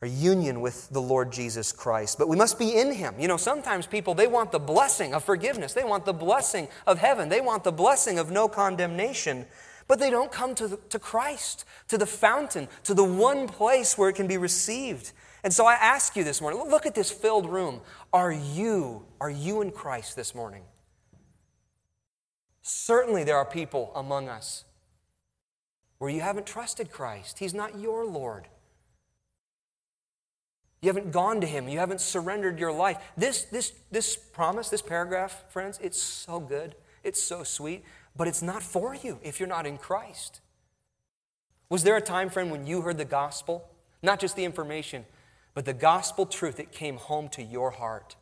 our 0.03 0.09
union 0.09 0.63
with 0.63 0.89
the 0.91 1.01
Lord 1.01 1.31
Jesus 1.31 1.73
Christ. 1.73 2.19
But 2.19 2.29
we 2.29 2.37
must 2.37 2.59
be 2.59 2.79
in 2.79 2.93
Him. 2.93 3.15
You 3.19 3.29
know, 3.29 3.37
sometimes 3.37 3.87
people, 3.87 4.15
they 4.15 4.27
want 4.27 4.51
the 4.51 4.59
blessing 4.59 5.13
of 5.13 5.25
forgiveness, 5.25 5.75
they 5.75 5.85
want 5.85 6.07
the 6.07 6.15
blessing 6.15 6.69
of 6.87 6.99
heaven, 6.99 7.29
they 7.29 7.41
want 7.41 7.65
the 7.65 7.73
blessing 7.73 8.19
of 8.19 8.31
no 8.31 8.49
condemnation, 8.49 9.47
but 9.89 9.99
they 9.99 10.09
don't 10.09 10.33
come 10.33 10.55
to, 10.55 10.69
the, 10.69 10.77
to 10.89 10.99
Christ, 10.99 11.65
to 11.89 11.99
the 11.99 12.07
fountain, 12.07 12.69
to 12.85 12.95
the 12.95 13.05
one 13.05 13.47
place 13.47 13.99
where 13.99 14.09
it 14.09 14.15
can 14.15 14.27
be 14.27 14.39
received. 14.39 15.13
And 15.45 15.53
so 15.53 15.67
I 15.67 15.75
ask 15.75 16.17
you 16.17 16.25
this 16.25 16.41
morning 16.41 16.63
look 16.69 16.87
at 16.87 16.95
this 16.95 17.11
filled 17.11 17.51
room. 17.51 17.81
Are 18.13 18.33
you, 18.33 19.05
are 19.21 19.31
you 19.31 19.61
in 19.61 19.71
Christ 19.71 20.17
this 20.17 20.35
morning? 20.35 20.63
Certainly, 22.63 23.25
there 23.25 23.37
are 23.37 23.45
people 23.45 23.91
among 23.95 24.29
us 24.29 24.65
where 25.99 26.11
you 26.11 26.21
haven't 26.21 26.47
trusted 26.47 26.91
Christ. 26.91 27.39
He's 27.39 27.53
not 27.53 27.79
your 27.79 28.07
Lord. 28.07 28.47
You 30.83 30.89
haven't 30.89 31.13
gone 31.13 31.41
to 31.41 31.47
Him. 31.47 31.69
You 31.69 31.79
haven't 31.79 32.01
surrendered 32.01 32.59
your 32.59 32.73
life. 32.73 32.99
This, 33.17 33.45
this, 33.45 33.73
this 33.91 34.17
promise, 34.17 34.71
this 34.71 34.83
paragraph, 34.83 35.45
friends, 35.49 35.79
it's 35.83 36.01
so 36.01 36.41
good. 36.41 36.75
It's 37.03 37.23
so 37.23 37.45
sweet, 37.45 37.85
but 38.17 38.29
it's 38.29 38.43
not 38.43 38.63
for 38.63 38.95
you 38.95 39.19
if 39.23 39.41
you're 39.41 39.49
not 39.49 39.67
in 39.67 39.79
Christ. 39.79 40.41
Was 41.69 41.85
there 41.85 41.97
a 41.97 42.03
time, 42.03 42.31
friend, 42.31 42.51
when 42.51 42.67
you 42.67 42.81
heard 42.83 42.99
the 42.99 43.05
gospel? 43.05 43.69
Not 44.03 44.21
just 44.21 44.37
the 44.37 44.45
information, 44.45 45.05
but 45.55 45.65
the 45.65 45.73
gospel 45.73 46.27
truth 46.27 46.57
that 46.57 46.73
came 46.73 46.97
home 46.97 47.29
to 47.31 47.43
your 47.43 47.71
heart. 47.71 48.17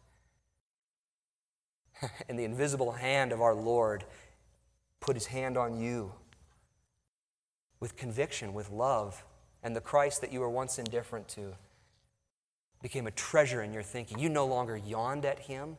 and 2.29 2.39
the 2.39 2.45
invisible 2.45 2.93
hand 2.93 3.33
of 3.33 3.41
our 3.41 3.55
Lord 3.55 4.05
put 5.01 5.17
his 5.17 5.27
hand 5.27 5.57
on 5.57 5.81
you 5.81 6.13
with 7.81 7.97
conviction, 7.97 8.53
with 8.53 8.71
love, 8.71 9.25
and 9.63 9.75
the 9.75 9.81
Christ 9.81 10.21
that 10.21 10.33
you 10.33 10.41
were 10.41 10.51
once 10.51 10.79
indifferent 10.79 11.29
to 11.29 11.55
became 12.83 13.07
a 13.07 13.11
treasure 13.11 13.63
in 13.63 13.73
your 13.73 13.83
thinking. 13.83 14.19
You 14.19 14.29
no 14.29 14.47
longer 14.47 14.77
yawned 14.77 15.25
at 15.25 15.39
him, 15.39 15.77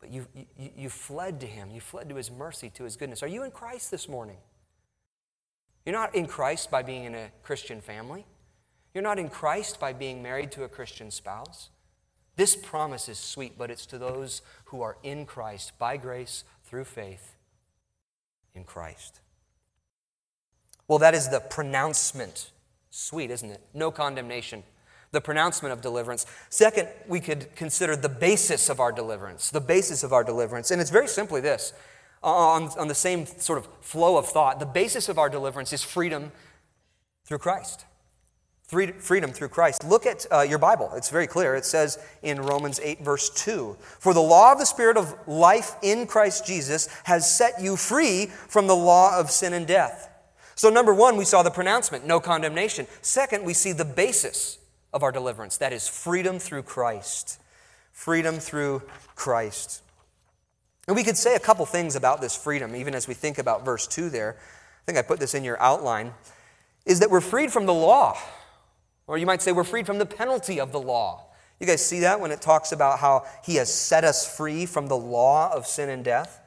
but 0.00 0.10
you, 0.10 0.26
you, 0.34 0.70
you 0.76 0.88
fled 0.88 1.40
to 1.40 1.46
him. 1.46 1.70
You 1.70 1.80
fled 1.80 2.08
to 2.08 2.14
his 2.14 2.30
mercy, 2.30 2.70
to 2.70 2.84
his 2.84 2.96
goodness. 2.96 3.22
Are 3.22 3.28
you 3.28 3.42
in 3.42 3.50
Christ 3.50 3.90
this 3.90 4.08
morning? 4.08 4.38
You're 5.84 5.94
not 5.94 6.14
in 6.14 6.26
Christ 6.26 6.70
by 6.70 6.82
being 6.82 7.04
in 7.04 7.14
a 7.14 7.30
Christian 7.42 7.80
family. 7.80 8.26
You're 8.94 9.02
not 9.02 9.18
in 9.18 9.28
Christ 9.28 9.80
by 9.80 9.92
being 9.92 10.22
married 10.22 10.52
to 10.52 10.64
a 10.64 10.68
Christian 10.68 11.10
spouse. 11.10 11.70
This 12.36 12.54
promise 12.54 13.08
is 13.08 13.18
sweet, 13.18 13.58
but 13.58 13.70
it's 13.70 13.86
to 13.86 13.98
those 13.98 14.42
who 14.66 14.80
are 14.80 14.96
in 15.02 15.26
Christ 15.26 15.72
by 15.78 15.96
grace 15.96 16.44
through 16.64 16.84
faith 16.84 17.36
in 18.54 18.64
Christ. 18.64 19.20
Well, 20.86 20.98
that 21.00 21.14
is 21.14 21.28
the 21.28 21.40
pronouncement. 21.40 22.50
Sweet, 22.90 23.30
isn't 23.30 23.50
it? 23.50 23.60
No 23.74 23.90
condemnation 23.90 24.62
the 25.10 25.20
pronouncement 25.20 25.72
of 25.72 25.80
deliverance. 25.80 26.26
Second, 26.50 26.88
we 27.06 27.20
could 27.20 27.54
consider 27.56 27.96
the 27.96 28.08
basis 28.08 28.68
of 28.68 28.80
our 28.80 28.92
deliverance. 28.92 29.50
The 29.50 29.60
basis 29.60 30.02
of 30.02 30.12
our 30.12 30.24
deliverance. 30.24 30.70
And 30.70 30.80
it's 30.80 30.90
very 30.90 31.08
simply 31.08 31.40
this 31.40 31.72
on, 32.22 32.68
on 32.78 32.88
the 32.88 32.94
same 32.94 33.26
sort 33.26 33.58
of 33.58 33.68
flow 33.80 34.16
of 34.16 34.26
thought. 34.26 34.60
The 34.60 34.66
basis 34.66 35.08
of 35.08 35.18
our 35.18 35.28
deliverance 35.28 35.72
is 35.72 35.82
freedom 35.82 36.32
through 37.24 37.38
Christ. 37.38 37.84
Freedom 38.66 39.30
through 39.30 39.48
Christ. 39.48 39.82
Look 39.82 40.04
at 40.04 40.26
uh, 40.30 40.42
your 40.42 40.58
Bible. 40.58 40.90
It's 40.94 41.08
very 41.08 41.26
clear. 41.26 41.54
It 41.54 41.64
says 41.64 41.98
in 42.22 42.42
Romans 42.42 42.78
8, 42.82 43.00
verse 43.00 43.30
2 43.30 43.78
For 43.80 44.12
the 44.12 44.20
law 44.20 44.52
of 44.52 44.58
the 44.58 44.66
Spirit 44.66 44.98
of 44.98 45.14
life 45.26 45.76
in 45.82 46.06
Christ 46.06 46.44
Jesus 46.44 46.86
has 47.04 47.34
set 47.34 47.62
you 47.62 47.76
free 47.76 48.26
from 48.26 48.66
the 48.66 48.76
law 48.76 49.18
of 49.18 49.30
sin 49.30 49.54
and 49.54 49.66
death. 49.66 50.10
So, 50.54 50.68
number 50.68 50.92
one, 50.92 51.16
we 51.16 51.24
saw 51.24 51.42
the 51.42 51.50
pronouncement, 51.50 52.06
no 52.06 52.20
condemnation. 52.20 52.86
Second, 53.00 53.42
we 53.42 53.54
see 53.54 53.72
the 53.72 53.86
basis 53.86 54.58
of 54.92 55.02
our 55.02 55.12
deliverance. 55.12 55.56
That 55.58 55.72
is 55.72 55.88
freedom 55.88 56.38
through 56.38 56.62
Christ. 56.62 57.40
Freedom 57.92 58.36
through 58.38 58.82
Christ. 59.14 59.82
And 60.86 60.96
we 60.96 61.04
could 61.04 61.16
say 61.16 61.34
a 61.34 61.40
couple 61.40 61.66
things 61.66 61.96
about 61.96 62.20
this 62.20 62.34
freedom, 62.34 62.74
even 62.74 62.94
as 62.94 63.06
we 63.06 63.14
think 63.14 63.38
about 63.38 63.64
verse 63.64 63.86
2 63.86 64.08
there. 64.08 64.36
I 64.38 64.84
think 64.86 64.98
I 64.98 65.02
put 65.02 65.20
this 65.20 65.34
in 65.34 65.44
your 65.44 65.60
outline. 65.60 66.14
Is 66.86 67.00
that 67.00 67.10
we're 67.10 67.20
freed 67.20 67.52
from 67.52 67.66
the 67.66 67.74
law. 67.74 68.16
Or 69.06 69.18
you 69.18 69.26
might 69.26 69.42
say 69.42 69.52
we're 69.52 69.64
freed 69.64 69.86
from 69.86 69.98
the 69.98 70.06
penalty 70.06 70.60
of 70.60 70.72
the 70.72 70.80
law. 70.80 71.24
You 71.60 71.66
guys 71.66 71.84
see 71.84 72.00
that 72.00 72.20
when 72.20 72.30
it 72.30 72.40
talks 72.40 72.72
about 72.72 73.00
how 73.00 73.26
he 73.44 73.56
has 73.56 73.72
set 73.72 74.04
us 74.04 74.36
free 74.36 74.64
from 74.64 74.86
the 74.86 74.96
law 74.96 75.52
of 75.52 75.66
sin 75.66 75.88
and 75.88 76.04
death? 76.04 76.40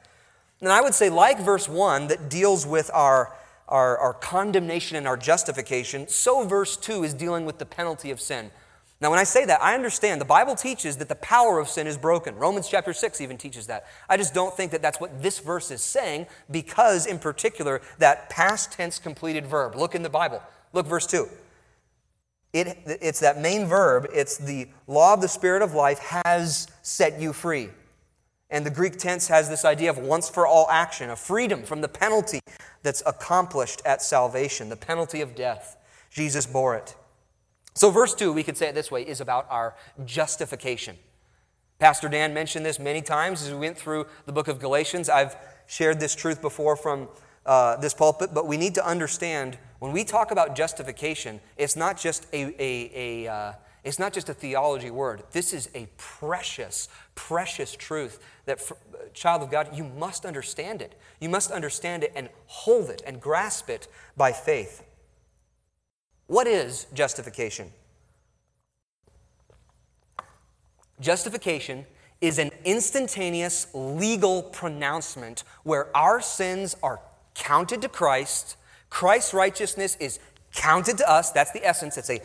And 0.60 0.70
I 0.70 0.80
would 0.80 0.94
say, 0.94 1.10
like 1.10 1.40
verse 1.40 1.68
1, 1.68 2.08
that 2.08 2.30
deals 2.30 2.66
with 2.66 2.90
our 2.94 3.36
our, 3.68 3.96
our 3.98 4.14
condemnation 4.14 4.96
and 4.96 5.06
our 5.06 5.16
justification, 5.16 6.08
so 6.08 6.46
verse 6.46 6.76
2 6.76 7.04
is 7.04 7.14
dealing 7.14 7.44
with 7.44 7.58
the 7.58 7.66
penalty 7.66 8.10
of 8.10 8.20
sin. 8.20 8.50
Now, 9.02 9.10
when 9.10 9.18
I 9.18 9.24
say 9.24 9.44
that, 9.46 9.60
I 9.60 9.74
understand 9.74 10.20
the 10.20 10.24
Bible 10.24 10.54
teaches 10.54 10.98
that 10.98 11.08
the 11.08 11.16
power 11.16 11.58
of 11.58 11.68
sin 11.68 11.88
is 11.88 11.98
broken. 11.98 12.36
Romans 12.36 12.68
chapter 12.68 12.92
6 12.92 13.20
even 13.20 13.36
teaches 13.36 13.66
that. 13.66 13.86
I 14.08 14.16
just 14.16 14.32
don't 14.32 14.56
think 14.56 14.70
that 14.70 14.80
that's 14.80 15.00
what 15.00 15.20
this 15.20 15.40
verse 15.40 15.72
is 15.72 15.82
saying 15.82 16.26
because, 16.52 17.06
in 17.06 17.18
particular, 17.18 17.82
that 17.98 18.30
past 18.30 18.70
tense 18.70 19.00
completed 19.00 19.44
verb. 19.44 19.74
Look 19.74 19.96
in 19.96 20.04
the 20.04 20.08
Bible. 20.08 20.40
Look, 20.72 20.86
verse 20.86 21.08
2. 21.08 21.28
It, 22.52 22.78
it's 22.86 23.18
that 23.18 23.40
main 23.40 23.66
verb, 23.66 24.06
it's 24.12 24.36
the 24.36 24.68
law 24.86 25.14
of 25.14 25.20
the 25.20 25.28
Spirit 25.28 25.62
of 25.62 25.74
life 25.74 25.98
has 25.98 26.68
set 26.82 27.20
you 27.20 27.32
free. 27.32 27.70
And 28.50 28.64
the 28.64 28.70
Greek 28.70 28.98
tense 28.98 29.26
has 29.28 29.48
this 29.48 29.64
idea 29.64 29.90
of 29.90 29.98
once 29.98 30.28
for 30.28 30.46
all 30.46 30.68
action, 30.70 31.10
a 31.10 31.16
freedom 31.16 31.64
from 31.64 31.80
the 31.80 31.88
penalty 31.88 32.40
that's 32.82 33.02
accomplished 33.06 33.82
at 33.84 34.02
salvation, 34.02 34.68
the 34.68 34.76
penalty 34.76 35.20
of 35.20 35.34
death. 35.34 35.76
Jesus 36.10 36.46
bore 36.46 36.76
it. 36.76 36.94
So, 37.74 37.90
verse 37.90 38.14
2, 38.14 38.32
we 38.32 38.42
could 38.42 38.56
say 38.56 38.68
it 38.68 38.74
this 38.74 38.90
way, 38.90 39.02
is 39.02 39.20
about 39.20 39.46
our 39.48 39.74
justification. 40.04 40.96
Pastor 41.78 42.08
Dan 42.08 42.34
mentioned 42.34 42.66
this 42.66 42.78
many 42.78 43.00
times 43.00 43.42
as 43.42 43.50
we 43.50 43.58
went 43.58 43.78
through 43.78 44.06
the 44.26 44.32
book 44.32 44.46
of 44.46 44.58
Galatians. 44.58 45.08
I've 45.08 45.36
shared 45.66 45.98
this 45.98 46.14
truth 46.14 46.42
before 46.42 46.76
from 46.76 47.08
uh, 47.46 47.76
this 47.76 47.94
pulpit, 47.94 48.30
but 48.34 48.46
we 48.46 48.56
need 48.56 48.74
to 48.74 48.86
understand 48.86 49.58
when 49.78 49.90
we 49.90 50.04
talk 50.04 50.30
about 50.30 50.54
justification, 50.54 51.40
it's 51.56 51.74
not 51.74 51.98
just 51.98 52.26
a, 52.32 52.54
a, 52.62 53.24
a 53.26 53.32
uh, 53.32 53.52
it's 53.84 53.98
not 53.98 54.12
just 54.12 54.28
a 54.28 54.34
theology 54.34 54.90
word. 54.90 55.24
This 55.32 55.52
is 55.52 55.68
a 55.74 55.88
precious, 55.96 56.88
precious 57.14 57.74
truth 57.74 58.20
that, 58.46 58.60
for, 58.60 58.76
child 59.12 59.42
of 59.42 59.50
God, 59.50 59.76
you 59.76 59.84
must 59.84 60.24
understand 60.24 60.80
it. 60.80 60.98
You 61.20 61.28
must 61.28 61.50
understand 61.50 62.04
it 62.04 62.12
and 62.14 62.28
hold 62.46 62.90
it 62.90 63.02
and 63.06 63.20
grasp 63.20 63.68
it 63.68 63.88
by 64.16 64.32
faith. 64.32 64.84
What 66.28 66.46
is 66.46 66.86
justification? 66.94 67.72
Justification 71.00 71.84
is 72.20 72.38
an 72.38 72.52
instantaneous 72.64 73.66
legal 73.74 74.44
pronouncement 74.44 75.42
where 75.64 75.94
our 75.96 76.20
sins 76.20 76.76
are 76.82 77.00
counted 77.34 77.82
to 77.82 77.88
Christ, 77.88 78.56
Christ's 78.90 79.34
righteousness 79.34 79.96
is 79.98 80.20
counted 80.54 80.98
to 80.98 81.10
us. 81.10 81.32
That's 81.32 81.50
the 81.50 81.66
essence. 81.66 81.96
It's 81.96 82.10
a 82.10 82.20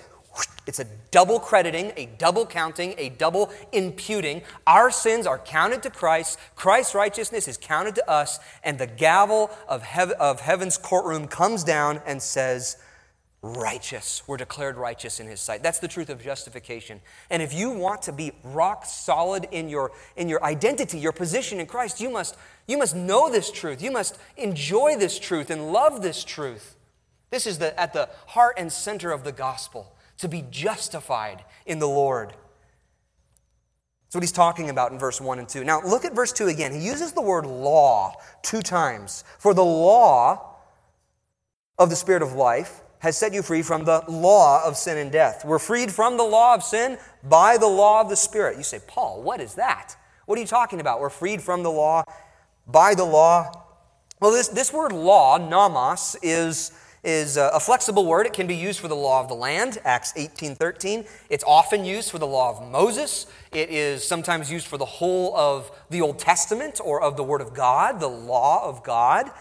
it's 0.67 0.79
a 0.79 0.85
double 1.11 1.39
crediting, 1.39 1.93
a 1.95 2.07
double 2.17 2.45
counting, 2.45 2.93
a 2.97 3.09
double 3.09 3.49
imputing. 3.71 4.41
Our 4.67 4.91
sins 4.91 5.25
are 5.25 5.39
counted 5.39 5.81
to 5.83 5.89
Christ. 5.89 6.37
Christ's 6.55 6.93
righteousness 6.93 7.47
is 7.47 7.57
counted 7.57 7.95
to 7.95 8.09
us. 8.09 8.39
And 8.63 8.77
the 8.77 8.87
gavel 8.87 9.49
of, 9.67 9.81
heaven, 9.81 10.17
of 10.19 10.41
heaven's 10.41 10.77
courtroom 10.77 11.27
comes 11.27 11.63
down 11.63 12.01
and 12.05 12.21
says, 12.21 12.77
righteous. 13.41 14.23
We're 14.27 14.37
declared 14.37 14.75
righteous 14.75 15.21
in 15.21 15.27
his 15.27 15.39
sight. 15.39 15.63
That's 15.63 15.79
the 15.79 15.87
truth 15.87 16.09
of 16.09 16.21
justification. 16.21 16.99
And 17.29 17.41
if 17.41 17.53
you 17.53 17.69
want 17.69 18.01
to 18.03 18.11
be 18.11 18.33
rock 18.43 18.85
solid 18.85 19.47
in 19.51 19.69
your, 19.69 19.91
in 20.17 20.27
your 20.27 20.43
identity, 20.43 20.99
your 20.99 21.13
position 21.13 21.61
in 21.61 21.65
Christ, 21.65 22.01
you 22.01 22.09
must, 22.09 22.35
you 22.67 22.77
must 22.77 22.95
know 22.95 23.29
this 23.29 23.51
truth. 23.51 23.81
You 23.81 23.91
must 23.91 24.17
enjoy 24.35 24.97
this 24.97 25.17
truth 25.17 25.49
and 25.49 25.71
love 25.71 26.01
this 26.01 26.25
truth. 26.25 26.75
This 27.29 27.47
is 27.47 27.59
the, 27.59 27.79
at 27.79 27.93
the 27.93 28.09
heart 28.27 28.55
and 28.57 28.71
center 28.71 29.11
of 29.11 29.23
the 29.23 29.31
gospel 29.31 29.93
to 30.19 30.27
be 30.27 30.45
justified 30.49 31.43
in 31.65 31.79
the 31.79 31.87
Lord. 31.87 32.33
That's 34.07 34.15
what 34.15 34.23
he's 34.23 34.31
talking 34.31 34.69
about 34.69 34.91
in 34.93 34.99
verse 34.99 35.19
1 35.19 35.39
and 35.39 35.49
2. 35.49 35.63
Now, 35.63 35.81
look 35.81 36.05
at 36.05 36.15
verse 36.15 36.31
2 36.31 36.47
again. 36.47 36.73
He 36.73 36.79
uses 36.79 37.11
the 37.11 37.21
word 37.21 37.45
law 37.45 38.13
two 38.41 38.61
times. 38.61 39.25
For 39.37 39.53
the 39.53 39.65
law 39.65 40.55
of 41.77 41.89
the 41.89 41.95
Spirit 41.95 42.21
of 42.21 42.33
life 42.33 42.81
has 42.99 43.17
set 43.17 43.33
you 43.33 43.41
free 43.41 43.61
from 43.61 43.83
the 43.83 44.03
law 44.07 44.63
of 44.65 44.77
sin 44.77 44.97
and 44.97 45.11
death. 45.11 45.43
We're 45.45 45.59
freed 45.59 45.91
from 45.91 46.17
the 46.17 46.23
law 46.23 46.55
of 46.55 46.63
sin 46.63 46.97
by 47.23 47.57
the 47.57 47.67
law 47.67 48.01
of 48.01 48.09
the 48.09 48.15
Spirit. 48.15 48.57
You 48.57 48.63
say, 48.63 48.79
Paul, 48.87 49.21
what 49.21 49.41
is 49.41 49.55
that? 49.55 49.95
What 50.25 50.37
are 50.37 50.41
you 50.41 50.47
talking 50.47 50.79
about? 50.79 50.99
We're 50.99 51.09
freed 51.09 51.41
from 51.41 51.63
the 51.63 51.71
law 51.71 52.03
by 52.65 52.95
the 52.95 53.03
law. 53.03 53.51
Well, 54.19 54.31
this, 54.31 54.47
this 54.47 54.73
word 54.73 54.91
law, 54.91 55.37
nomos, 55.37 56.15
is, 56.21 56.71
is 57.07 57.37
a 57.37 57.59
flexible 57.59 58.05
word. 58.05 58.25
It 58.25 58.33
can 58.33 58.47
be 58.47 58.55
used 58.55 58.81
for 58.81 58.89
the 58.89 58.95
law 58.95 59.21
of 59.21 59.29
the 59.29 59.33
land, 59.33 59.77
Acts 59.85 60.11
18 60.17 60.55
13. 60.55 61.05
It's 61.29 61.43
often 61.47 61.85
used 61.85 62.11
for 62.11 62.19
the 62.19 62.27
law 62.27 62.49
of 62.49 62.69
Moses. 62.69 63.27
It 63.53 63.69
is 63.69 64.03
sometimes 64.03 64.51
used 64.51 64.67
for 64.67 64.77
the 64.77 64.85
whole 64.85 65.35
of 65.35 65.71
the 65.89 66.01
Old 66.01 66.19
Testament 66.19 66.81
or 66.83 67.01
of 67.01 67.15
the 67.15 67.23
Word 67.23 67.39
of 67.39 67.53
God, 67.53 68.01
the 68.01 68.09
law 68.09 68.67
of 68.67 68.83
God. 68.83 69.31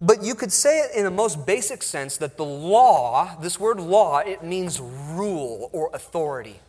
But 0.00 0.22
you 0.22 0.34
could 0.34 0.50
say 0.50 0.80
it 0.80 0.96
in 0.96 1.04
the 1.04 1.10
most 1.10 1.46
basic 1.46 1.82
sense 1.82 2.16
that 2.18 2.38
the 2.38 2.44
law, 2.44 3.38
this 3.40 3.60
word 3.60 3.78
law, 3.78 4.18
it 4.18 4.42
means 4.42 4.80
rule 4.80 5.70
or 5.72 5.90
authority. 5.92 6.60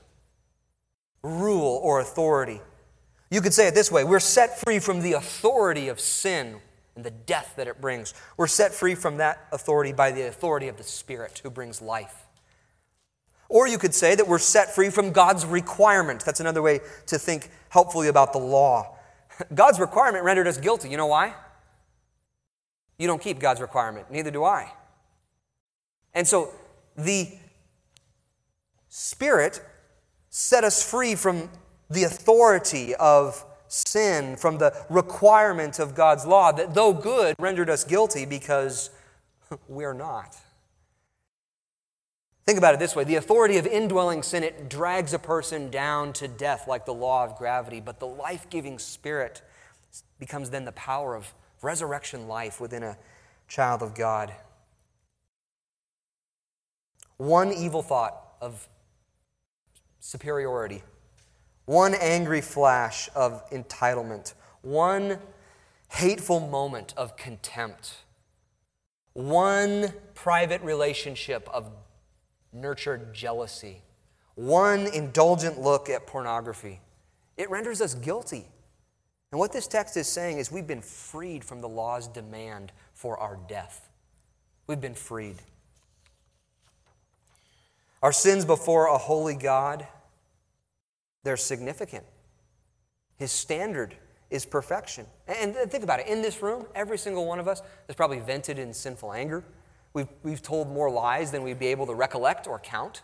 Rule 1.24 1.80
or 1.82 2.02
authority. 2.02 2.62
You 3.30 3.41
could 3.41 3.54
say 3.54 3.67
it 3.67 3.74
this 3.74 3.89
way 3.89 4.04
we're 4.04 4.20
set 4.20 4.60
free 4.60 4.80
from 4.80 5.02
the 5.02 5.13
authority 5.13 5.88
of 5.88 6.02
sin 6.02 6.58
and 6.98 7.06
the 7.06 7.12
death 7.12 7.54
that 7.56 7.68
it 7.68 7.80
brings. 7.80 8.16
We're 8.38 8.48
set 8.48 8.74
free 8.74 8.96
from 8.96 9.18
that 9.18 9.48
authority 9.52 9.94
by 9.94 10.12
the 10.12 10.28
authority 10.28 10.68
of 10.68 10.78
the 10.78 10.84
Spirit 10.84 11.40
who 11.44 11.52
brings 11.52 11.80
life. 11.80 12.26
Or 13.50 13.68
you 13.68 13.78
could 13.78 13.94
say 13.94 14.16
that 14.16 14.28
we're 14.28 14.40
set 14.40 14.74
free 14.74 14.90
from 14.90 15.12
God's 15.12 15.46
requirement. 15.46 16.26
That's 16.26 16.40
another 16.40 16.64
way 16.64 16.80
to 17.06 17.20
think 17.20 17.52
helpfully 17.70 18.08
about 18.08 18.34
the 18.34 18.40
law. 18.40 18.98
God's 19.54 19.80
requirement 19.80 20.26
rendered 20.26 20.48
us 20.48 20.58
guilty. 20.58 20.90
You 20.90 20.98
know 20.98 21.06
why? 21.06 21.36
You 22.98 23.06
don't 23.06 23.22
keep 23.22 23.40
God's 23.40 23.62
requirement, 23.62 24.12
neither 24.12 24.32
do 24.32 24.44
I. 24.44 24.74
And 26.16 26.28
so 26.28 26.52
the 26.98 27.32
Spirit 28.90 29.62
set 30.30 30.64
us 30.64 30.82
free 30.84 31.14
from 31.14 31.50
the 31.92 32.06
authority 32.06 32.96
of 32.96 33.46
sin, 33.68 34.36
from 34.36 34.58
the 34.58 34.74
requirement 34.90 35.80
of 35.80 35.96
God's 35.96 36.26
law, 36.26 36.52
that 36.52 36.74
though 36.74 36.94
good, 36.94 37.36
rendered 37.40 37.70
us 37.70 37.84
guilty 37.84 38.26
because 38.26 38.90
we're 39.68 39.94
not. 39.94 40.36
Think 42.46 42.58
about 42.58 42.74
it 42.74 42.80
this 42.80 42.96
way 42.96 43.04
the 43.04 43.16
authority 43.16 43.58
of 43.58 43.68
indwelling 43.68 44.24
sin, 44.24 44.42
it 44.42 44.70
drags 44.70 45.14
a 45.14 45.20
person 45.20 45.70
down 45.70 46.14
to 46.14 46.30
death 46.30 46.66
like 46.68 46.86
the 46.86 46.94
law 46.94 47.26
of 47.26 47.36
gravity, 47.36 47.82
but 47.82 48.00
the 48.00 48.08
life 48.08 48.50
giving 48.50 48.80
Spirit 48.80 49.42
becomes 50.18 50.50
then 50.50 50.64
the 50.64 50.72
power 50.72 51.16
of 51.16 51.34
resurrection 51.62 52.28
life 52.28 52.62
within 52.62 52.84
a 52.84 52.98
child 53.50 53.82
of 53.82 53.96
God. 53.96 54.32
One 57.18 57.52
evil 57.52 57.82
thought 57.82 58.18
of 58.42 58.70
superiority, 60.00 60.84
one 61.68 61.94
angry 61.94 62.42
flash 62.42 63.10
of 63.16 63.48
entitlement, 63.52 64.34
one 64.64 65.20
hateful 65.90 66.40
moment 66.40 66.96
of 66.98 67.16
contempt, 67.16 67.98
one 69.14 69.94
private 70.16 70.64
relationship 70.64 71.48
of 71.54 71.70
nurtured 72.52 73.14
jealousy, 73.14 73.84
one 74.34 74.88
indulgent 74.88 75.62
look 75.62 75.88
at 75.88 76.08
pornography. 76.08 76.82
It 77.38 77.52
renders 77.52 77.80
us 77.82 77.94
guilty 77.94 78.48
and 79.32 79.40
what 79.40 79.52
this 79.52 79.68
text 79.68 79.98
is 79.98 80.08
saying 80.08 80.38
is 80.38 80.52
we've 80.52 80.68
been 80.68 80.82
freed 80.82 81.44
from 81.44 81.62
the 81.62 81.68
law's 81.68 82.08
demand 82.08 82.72
for 82.94 83.18
our 83.18 83.38
death. 83.48 83.90
We've 84.68 84.80
been 84.80 84.96
freed. 84.96 85.38
Our 88.02 88.12
sins 88.12 88.46
before 88.46 88.88
a 88.88 88.98
holy 88.98 89.36
God, 89.36 89.88
they're 91.28 91.36
significant. 91.36 92.06
His 93.18 93.34
standard 93.34 93.98
is 94.30 94.46
perfection. 94.46 95.06
And 95.28 95.54
think 95.56 95.84
about 95.84 96.00
it 96.00 96.08
in 96.08 96.22
this 96.22 96.42
room, 96.42 96.66
every 96.74 96.98
single 96.98 97.26
one 97.26 97.38
of 97.38 97.50
us 97.50 97.62
is 97.90 97.96
probably 97.96 98.20
vented 98.20 98.58
in 98.58 98.74
sinful 98.74 99.12
anger. 99.12 99.44
We've, 99.92 100.08
we've 100.24 100.42
told 100.42 100.70
more 100.70 100.90
lies 100.90 101.32
than 101.32 101.44
we'd 101.44 101.60
be 101.60 101.68
able 101.68 101.86
to 101.88 101.94
recollect 101.94 102.48
or 102.48 102.60
count. 102.60 103.02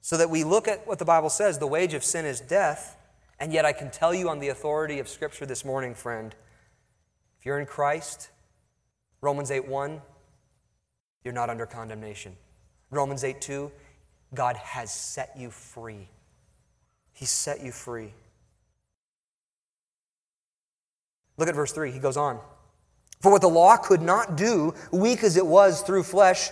So 0.00 0.16
that 0.16 0.28
we 0.28 0.42
look 0.42 0.66
at 0.66 0.88
what 0.88 0.98
the 0.98 1.04
Bible 1.04 1.30
says 1.30 1.60
the 1.60 1.68
wage 1.68 1.94
of 1.94 2.02
sin 2.02 2.24
is 2.24 2.40
death. 2.40 2.96
And 3.38 3.52
yet, 3.52 3.64
I 3.64 3.72
can 3.72 3.88
tell 3.88 4.12
you 4.12 4.28
on 4.28 4.40
the 4.40 4.48
authority 4.48 4.98
of 4.98 5.08
Scripture 5.08 5.46
this 5.46 5.64
morning, 5.64 5.94
friend, 5.94 6.34
if 7.38 7.46
you're 7.46 7.60
in 7.60 7.66
Christ, 7.66 8.30
Romans 9.20 9.52
8 9.52 9.68
1, 9.68 10.02
you're 11.22 11.32
not 11.32 11.48
under 11.48 11.64
condemnation. 11.64 12.34
Romans 12.90 13.22
8 13.22 13.40
2, 13.40 13.70
God 14.34 14.56
has 14.56 14.92
set 14.92 15.34
you 15.36 15.50
free. 15.50 16.08
He 17.12 17.24
set 17.24 17.62
you 17.62 17.72
free. 17.72 18.12
Look 21.36 21.48
at 21.48 21.54
verse 21.54 21.72
3. 21.72 21.90
He 21.90 21.98
goes 21.98 22.16
on. 22.16 22.40
For 23.20 23.32
what 23.32 23.40
the 23.40 23.48
law 23.48 23.76
could 23.76 24.02
not 24.02 24.36
do, 24.36 24.74
weak 24.92 25.24
as 25.24 25.36
it 25.36 25.46
was 25.46 25.82
through 25.82 26.04
flesh, 26.04 26.50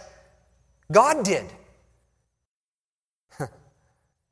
God 0.91 1.25
did. 1.25 1.45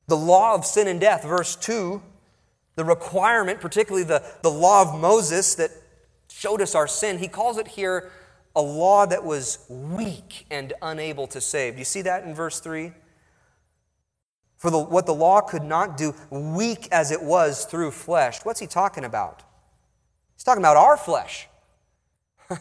the 0.06 0.16
law 0.16 0.54
of 0.54 0.64
sin 0.64 0.88
and 0.88 1.00
death, 1.00 1.24
verse 1.24 1.54
2, 1.56 2.02
the 2.76 2.84
requirement, 2.84 3.60
particularly 3.60 4.04
the, 4.04 4.22
the 4.42 4.50
law 4.50 4.82
of 4.82 5.00
Moses 5.00 5.54
that 5.56 5.70
showed 6.28 6.60
us 6.60 6.74
our 6.74 6.88
sin, 6.88 7.18
he 7.18 7.28
calls 7.28 7.58
it 7.58 7.68
here 7.68 8.10
a 8.56 8.62
law 8.62 9.06
that 9.06 9.24
was 9.24 9.58
weak 9.68 10.46
and 10.50 10.72
unable 10.82 11.26
to 11.28 11.40
save. 11.40 11.74
Do 11.74 11.78
you 11.80 11.84
see 11.84 12.02
that 12.02 12.24
in 12.24 12.34
verse 12.34 12.60
3? 12.60 12.92
For 14.56 14.70
the, 14.70 14.78
what 14.78 15.06
the 15.06 15.14
law 15.14 15.40
could 15.40 15.64
not 15.64 15.96
do, 15.96 16.14
weak 16.30 16.88
as 16.90 17.10
it 17.10 17.22
was 17.22 17.64
through 17.64 17.90
flesh. 17.90 18.40
What's 18.44 18.60
he 18.60 18.66
talking 18.66 19.04
about? 19.04 19.42
He's 20.34 20.44
talking 20.44 20.62
about 20.62 20.76
our 20.76 20.96
flesh. 20.96 21.48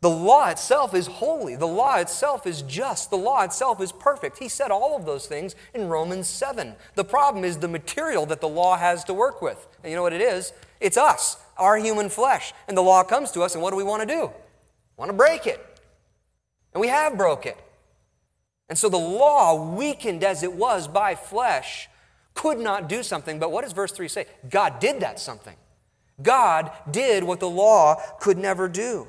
The 0.00 0.10
law 0.10 0.48
itself 0.48 0.94
is 0.94 1.06
holy. 1.06 1.56
The 1.56 1.66
law 1.66 1.96
itself 1.96 2.46
is 2.46 2.62
just. 2.62 3.10
The 3.10 3.18
law 3.18 3.42
itself 3.42 3.82
is 3.82 3.92
perfect. 3.92 4.38
He 4.38 4.48
said 4.48 4.70
all 4.70 4.96
of 4.96 5.04
those 5.04 5.26
things 5.26 5.54
in 5.74 5.88
Romans 5.88 6.26
7. 6.26 6.74
The 6.94 7.04
problem 7.04 7.44
is 7.44 7.58
the 7.58 7.68
material 7.68 8.24
that 8.26 8.40
the 8.40 8.48
law 8.48 8.78
has 8.78 9.04
to 9.04 9.14
work 9.14 9.42
with. 9.42 9.68
And 9.82 9.90
you 9.90 9.96
know 9.96 10.02
what 10.02 10.14
it 10.14 10.22
is? 10.22 10.54
It's 10.80 10.96
us, 10.96 11.36
our 11.58 11.76
human 11.76 12.08
flesh. 12.08 12.54
And 12.66 12.76
the 12.76 12.82
law 12.82 13.02
comes 13.02 13.30
to 13.32 13.42
us, 13.42 13.54
and 13.54 13.62
what 13.62 13.70
do 13.70 13.76
we 13.76 13.84
want 13.84 14.00
to 14.00 14.06
do? 14.06 14.22
We 14.28 14.32
Want 14.96 15.10
to 15.10 15.16
break 15.16 15.46
it. 15.46 15.60
And 16.72 16.80
we 16.80 16.88
have 16.88 17.18
broke 17.18 17.44
it. 17.44 17.58
And 18.70 18.78
so 18.78 18.88
the 18.88 18.96
law, 18.96 19.74
weakened 19.74 20.22
as 20.22 20.44
it 20.44 20.52
was 20.52 20.86
by 20.88 21.16
flesh, 21.16 21.88
could 22.34 22.58
not 22.58 22.88
do 22.88 23.02
something. 23.02 23.40
But 23.40 23.50
what 23.50 23.64
does 23.64 23.72
verse 23.72 23.90
3 23.90 24.06
say? 24.08 24.26
God 24.48 24.78
did 24.78 25.00
that 25.00 25.18
something. 25.18 25.56
God 26.22 26.70
did 26.90 27.24
what 27.24 27.40
the 27.40 27.50
law 27.50 28.00
could 28.20 28.38
never 28.38 28.68
do. 28.68 29.08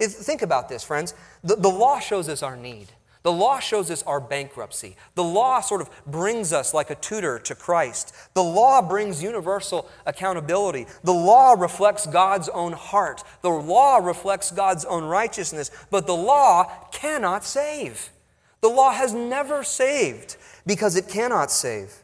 If, 0.00 0.12
think 0.12 0.42
about 0.42 0.68
this, 0.68 0.82
friends. 0.82 1.14
The, 1.44 1.54
the 1.54 1.68
law 1.68 2.00
shows 2.00 2.28
us 2.28 2.42
our 2.42 2.56
need. 2.56 2.88
The 3.22 3.32
law 3.32 3.60
shows 3.60 3.90
us 3.90 4.02
our 4.04 4.20
bankruptcy. 4.20 4.96
The 5.14 5.24
law 5.24 5.60
sort 5.60 5.80
of 5.80 5.90
brings 6.06 6.52
us 6.52 6.74
like 6.74 6.90
a 6.90 6.94
tutor 6.94 7.38
to 7.40 7.54
Christ. 7.54 8.14
The 8.34 8.42
law 8.42 8.80
brings 8.80 9.22
universal 9.22 9.88
accountability. 10.06 10.86
The 11.04 11.12
law 11.12 11.52
reflects 11.52 12.06
God's 12.06 12.48
own 12.48 12.72
heart. 12.72 13.22
The 13.42 13.50
law 13.50 13.98
reflects 13.98 14.50
God's 14.50 14.84
own 14.84 15.04
righteousness. 15.04 15.70
But 15.90 16.06
the 16.06 16.16
law 16.16 16.72
cannot 16.90 17.44
save. 17.44 18.10
The 18.60 18.68
law 18.68 18.90
has 18.90 19.12
never 19.14 19.62
saved 19.62 20.36
because 20.66 20.96
it 20.96 21.08
cannot 21.08 21.50
save. 21.50 22.02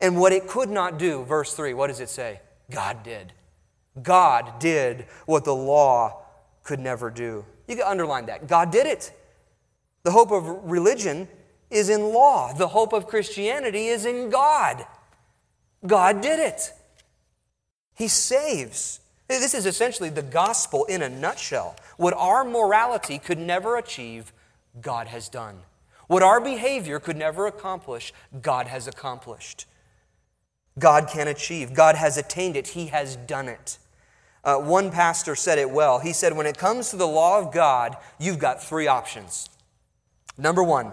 And 0.00 0.18
what 0.18 0.32
it 0.32 0.48
could 0.48 0.70
not 0.70 0.98
do, 0.98 1.24
verse 1.24 1.54
3, 1.54 1.74
what 1.74 1.88
does 1.88 2.00
it 2.00 2.08
say? 2.08 2.40
God 2.70 3.02
did. 3.02 3.32
God 4.02 4.58
did 4.58 5.06
what 5.26 5.44
the 5.44 5.54
law 5.54 6.22
could 6.64 6.80
never 6.80 7.10
do. 7.10 7.44
You 7.68 7.76
can 7.76 7.86
underline 7.86 8.26
that. 8.26 8.48
God 8.48 8.70
did 8.70 8.86
it. 8.86 9.12
The 10.02 10.10
hope 10.10 10.32
of 10.32 10.70
religion 10.70 11.28
is 11.70 11.88
in 11.88 12.12
law, 12.12 12.52
the 12.52 12.68
hope 12.68 12.92
of 12.92 13.06
Christianity 13.06 13.86
is 13.86 14.04
in 14.04 14.28
God. 14.28 14.84
God 15.86 16.20
did 16.20 16.38
it. 16.38 16.72
He 17.94 18.08
saves. 18.08 19.00
This 19.28 19.54
is 19.54 19.64
essentially 19.64 20.10
the 20.10 20.22
gospel 20.22 20.84
in 20.84 21.02
a 21.02 21.08
nutshell. 21.08 21.76
What 21.96 22.14
our 22.14 22.44
morality 22.44 23.18
could 23.18 23.38
never 23.38 23.76
achieve, 23.76 24.32
God 24.80 25.06
has 25.06 25.28
done. 25.28 25.60
What 26.12 26.22
our 26.22 26.42
behavior 26.42 27.00
could 27.00 27.16
never 27.16 27.46
accomplish, 27.46 28.12
God 28.42 28.66
has 28.66 28.86
accomplished. 28.86 29.64
God 30.78 31.08
can 31.08 31.26
achieve. 31.26 31.72
God 31.72 31.94
has 31.94 32.18
attained 32.18 32.54
it. 32.54 32.68
He 32.68 32.88
has 32.88 33.16
done 33.16 33.48
it. 33.48 33.78
Uh, 34.44 34.58
one 34.58 34.90
pastor 34.90 35.34
said 35.34 35.56
it 35.56 35.70
well. 35.70 36.00
He 36.00 36.12
said, 36.12 36.36
When 36.36 36.44
it 36.44 36.58
comes 36.58 36.90
to 36.90 36.96
the 36.96 37.08
law 37.08 37.38
of 37.38 37.50
God, 37.50 37.96
you've 38.20 38.38
got 38.38 38.62
three 38.62 38.86
options. 38.86 39.48
Number 40.36 40.62
one, 40.62 40.92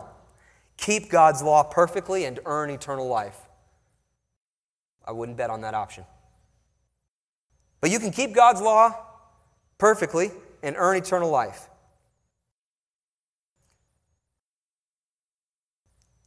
keep 0.77 1.09
God's 1.09 1.43
law 1.43 1.63
perfectly 1.63 2.23
and 2.23 2.39
earn 2.45 2.69
eternal 2.69 3.09
life. 3.09 3.41
I 5.05 5.11
wouldn't 5.11 5.37
bet 5.37 5.49
on 5.49 5.59
that 5.61 5.73
option. 5.73 6.05
But 7.81 7.91
you 7.91 7.99
can 7.99 8.11
keep 8.11 8.33
God's 8.33 8.61
law 8.61 8.95
perfectly 9.77 10.31
and 10.63 10.77
earn 10.77 10.95
eternal 10.95 11.29
life. 11.29 11.68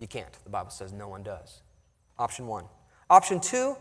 You 0.02 0.08
can't. 0.08 0.32
The 0.42 0.50
Bible 0.50 0.70
says 0.70 0.92
no 0.92 1.06
one 1.06 1.22
does. 1.22 1.62
Option 2.18 2.48
one. 2.48 2.64
Option 3.08 3.38
two, 3.38 3.76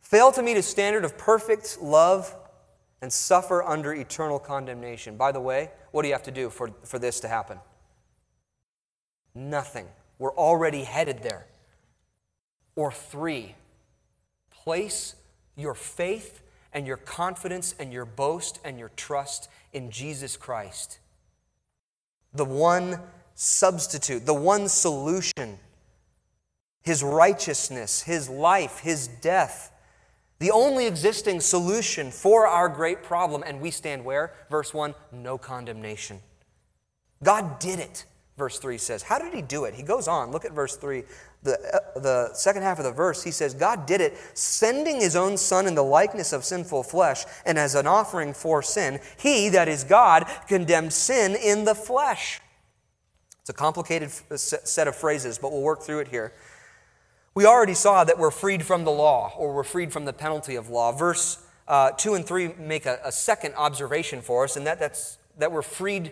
fail 0.00 0.32
to 0.32 0.42
meet 0.42 0.56
a 0.56 0.62
standard 0.62 1.04
of 1.04 1.16
perfect 1.16 1.80
love 1.80 2.34
and 3.00 3.12
suffer 3.12 3.62
under 3.62 3.94
eternal 3.94 4.40
condemnation. 4.40 5.16
By 5.16 5.30
the 5.30 5.38
way, 5.38 5.70
what 5.92 6.02
do 6.02 6.08
you 6.08 6.14
have 6.14 6.24
to 6.24 6.32
do 6.32 6.50
for, 6.50 6.72
for 6.82 6.98
this 6.98 7.20
to 7.20 7.28
happen? 7.28 7.60
Nothing. 9.32 9.86
We're 10.18 10.34
already 10.34 10.82
headed 10.82 11.22
there. 11.22 11.46
Or 12.74 12.90
three, 12.90 13.54
place 14.50 15.14
your 15.54 15.76
faith 15.76 16.42
and 16.72 16.84
your 16.84 16.96
confidence 16.96 17.76
and 17.78 17.92
your 17.92 18.06
boast 18.06 18.58
and 18.64 18.76
your 18.76 18.90
trust 18.96 19.48
in 19.72 19.92
Jesus 19.92 20.36
Christ. 20.36 20.98
The 22.34 22.44
one 22.44 22.98
substitute, 23.36 24.26
the 24.26 24.34
one 24.34 24.68
solution, 24.68 25.60
His 26.82 27.04
righteousness, 27.04 28.02
His 28.02 28.28
life, 28.28 28.80
His 28.80 29.06
death. 29.06 29.70
The 30.40 30.50
only 30.50 30.86
existing 30.86 31.40
solution 31.40 32.10
for 32.10 32.48
our 32.48 32.68
great 32.68 33.04
problem, 33.04 33.44
and 33.46 33.60
we 33.60 33.70
stand 33.70 34.04
where? 34.04 34.34
Verse 34.50 34.74
1 34.74 34.94
no 35.12 35.38
condemnation. 35.38 36.18
God 37.22 37.60
did 37.60 37.78
it 37.78 38.04
verse 38.36 38.58
3 38.58 38.78
says. 38.78 39.02
How 39.02 39.18
did 39.18 39.32
he 39.32 39.42
do 39.42 39.64
it? 39.64 39.74
He 39.74 39.82
goes 39.82 40.08
on. 40.08 40.30
Look 40.30 40.44
at 40.44 40.52
verse 40.52 40.76
3. 40.76 41.02
The, 41.42 41.58
uh, 41.74 42.00
the 42.00 42.34
second 42.34 42.62
half 42.62 42.78
of 42.78 42.84
the 42.84 42.92
verse, 42.92 43.22
he 43.22 43.30
says, 43.30 43.54
God 43.54 43.86
did 43.86 44.00
it, 44.00 44.16
sending 44.34 45.00
his 45.00 45.16
own 45.16 45.36
Son 45.36 45.66
in 45.66 45.74
the 45.74 45.84
likeness 45.84 46.32
of 46.32 46.44
sinful 46.44 46.82
flesh, 46.82 47.24
and 47.44 47.58
as 47.58 47.74
an 47.74 47.86
offering 47.86 48.32
for 48.32 48.62
sin, 48.62 49.00
he, 49.16 49.48
that 49.50 49.68
is 49.68 49.84
God, 49.84 50.26
condemned 50.48 50.92
sin 50.92 51.36
in 51.36 51.64
the 51.64 51.74
flesh. 51.74 52.40
It's 53.46 53.50
a 53.50 53.54
complicated 53.54 54.10
set 54.10 54.88
of 54.88 54.96
phrases, 54.96 55.38
but 55.38 55.52
we'll 55.52 55.62
work 55.62 55.80
through 55.80 56.00
it 56.00 56.08
here. 56.08 56.32
We 57.32 57.46
already 57.46 57.74
saw 57.74 58.02
that 58.02 58.18
we're 58.18 58.32
freed 58.32 58.64
from 58.64 58.82
the 58.82 58.90
law, 58.90 59.32
or 59.38 59.54
we're 59.54 59.62
freed 59.62 59.92
from 59.92 60.04
the 60.04 60.12
penalty 60.12 60.56
of 60.56 60.68
law. 60.68 60.90
Verse 60.90 61.46
uh, 61.68 61.92
2 61.92 62.14
and 62.14 62.26
3 62.26 62.54
make 62.58 62.86
a, 62.86 62.98
a 63.04 63.12
second 63.12 63.54
observation 63.54 64.20
for 64.20 64.42
us, 64.42 64.56
and 64.56 64.66
that, 64.66 64.80
that's, 64.80 65.18
that 65.38 65.52
we're 65.52 65.62
freed 65.62 66.10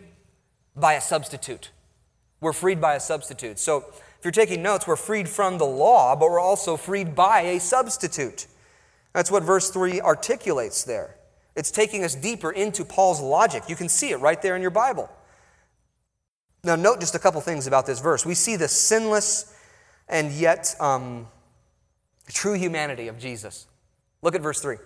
by 0.77 0.93
a 0.93 1.01
substitute. 1.01 1.73
We're 2.41 2.53
freed 2.53 2.81
by 2.81 2.95
a 2.95 3.01
substitute. 3.01 3.59
So 3.59 3.79
if 3.89 4.21
you're 4.23 4.31
taking 4.31 4.63
notes, 4.63 4.87
we're 4.87 4.95
freed 4.95 5.29
from 5.29 5.59
the 5.59 5.65
law, 5.65 6.15
but 6.15 6.31
we're 6.31 6.39
also 6.39 6.77
freed 6.77 7.17
by 7.17 7.41
a 7.41 7.59
substitute. 7.59 8.47
That's 9.13 9.33
what 9.33 9.43
verse 9.43 9.71
3 9.71 10.01
articulates 10.01 10.85
there. 10.85 11.17
It's 11.57 11.73
taking 11.73 12.05
us 12.05 12.15
deeper 12.15 12.53
into 12.53 12.85
Paul's 12.85 13.21
logic. 13.21 13.65
You 13.67 13.75
can 13.75 13.89
see 13.89 14.11
it 14.11 14.21
right 14.21 14.41
there 14.41 14.55
in 14.55 14.63
your 14.63 14.71
Bible. 14.71 15.11
Now, 16.65 16.77
note 16.77 17.01
just 17.01 17.15
a 17.15 17.19
couple 17.19 17.41
things 17.41 17.67
about 17.67 17.87
this 17.87 18.01
verse. 18.01 18.25
We 18.25 18.35
see 18.35 18.57
the 18.57 18.69
sinless 18.69 19.55
and 20.09 20.33
yet 20.33 20.75
um, 20.81 21.29
true 22.29 22.55
humanity 22.55 23.09
of 23.09 23.19
Jesus. 23.19 23.67
Look 24.23 24.35
at 24.35 24.41
verse 24.41 24.61
3. 24.61 24.77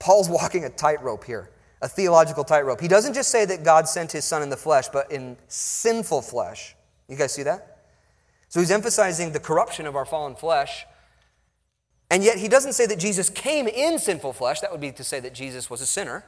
Paul's 0.00 0.28
walking 0.28 0.64
a 0.64 0.70
tightrope 0.70 1.24
here 1.24 1.50
a 1.84 1.88
theological 1.88 2.44
tightrope. 2.44 2.80
He 2.80 2.88
doesn't 2.88 3.12
just 3.12 3.28
say 3.28 3.44
that 3.44 3.62
God 3.62 3.86
sent 3.86 4.10
his 4.10 4.24
son 4.24 4.42
in 4.42 4.48
the 4.48 4.56
flesh, 4.56 4.88
but 4.88 5.12
in 5.12 5.36
sinful 5.48 6.22
flesh. 6.22 6.74
You 7.08 7.16
guys 7.16 7.34
see 7.34 7.42
that? 7.42 7.88
So 8.48 8.58
he's 8.58 8.70
emphasizing 8.70 9.32
the 9.32 9.38
corruption 9.38 9.86
of 9.86 9.94
our 9.94 10.06
fallen 10.06 10.34
flesh. 10.34 10.86
And 12.10 12.24
yet 12.24 12.38
he 12.38 12.48
doesn't 12.48 12.72
say 12.72 12.86
that 12.86 12.98
Jesus 12.98 13.28
came 13.28 13.68
in 13.68 13.98
sinful 13.98 14.32
flesh. 14.32 14.60
That 14.60 14.72
would 14.72 14.80
be 14.80 14.92
to 14.92 15.04
say 15.04 15.20
that 15.20 15.34
Jesus 15.34 15.68
was 15.68 15.82
a 15.82 15.86
sinner. 15.86 16.24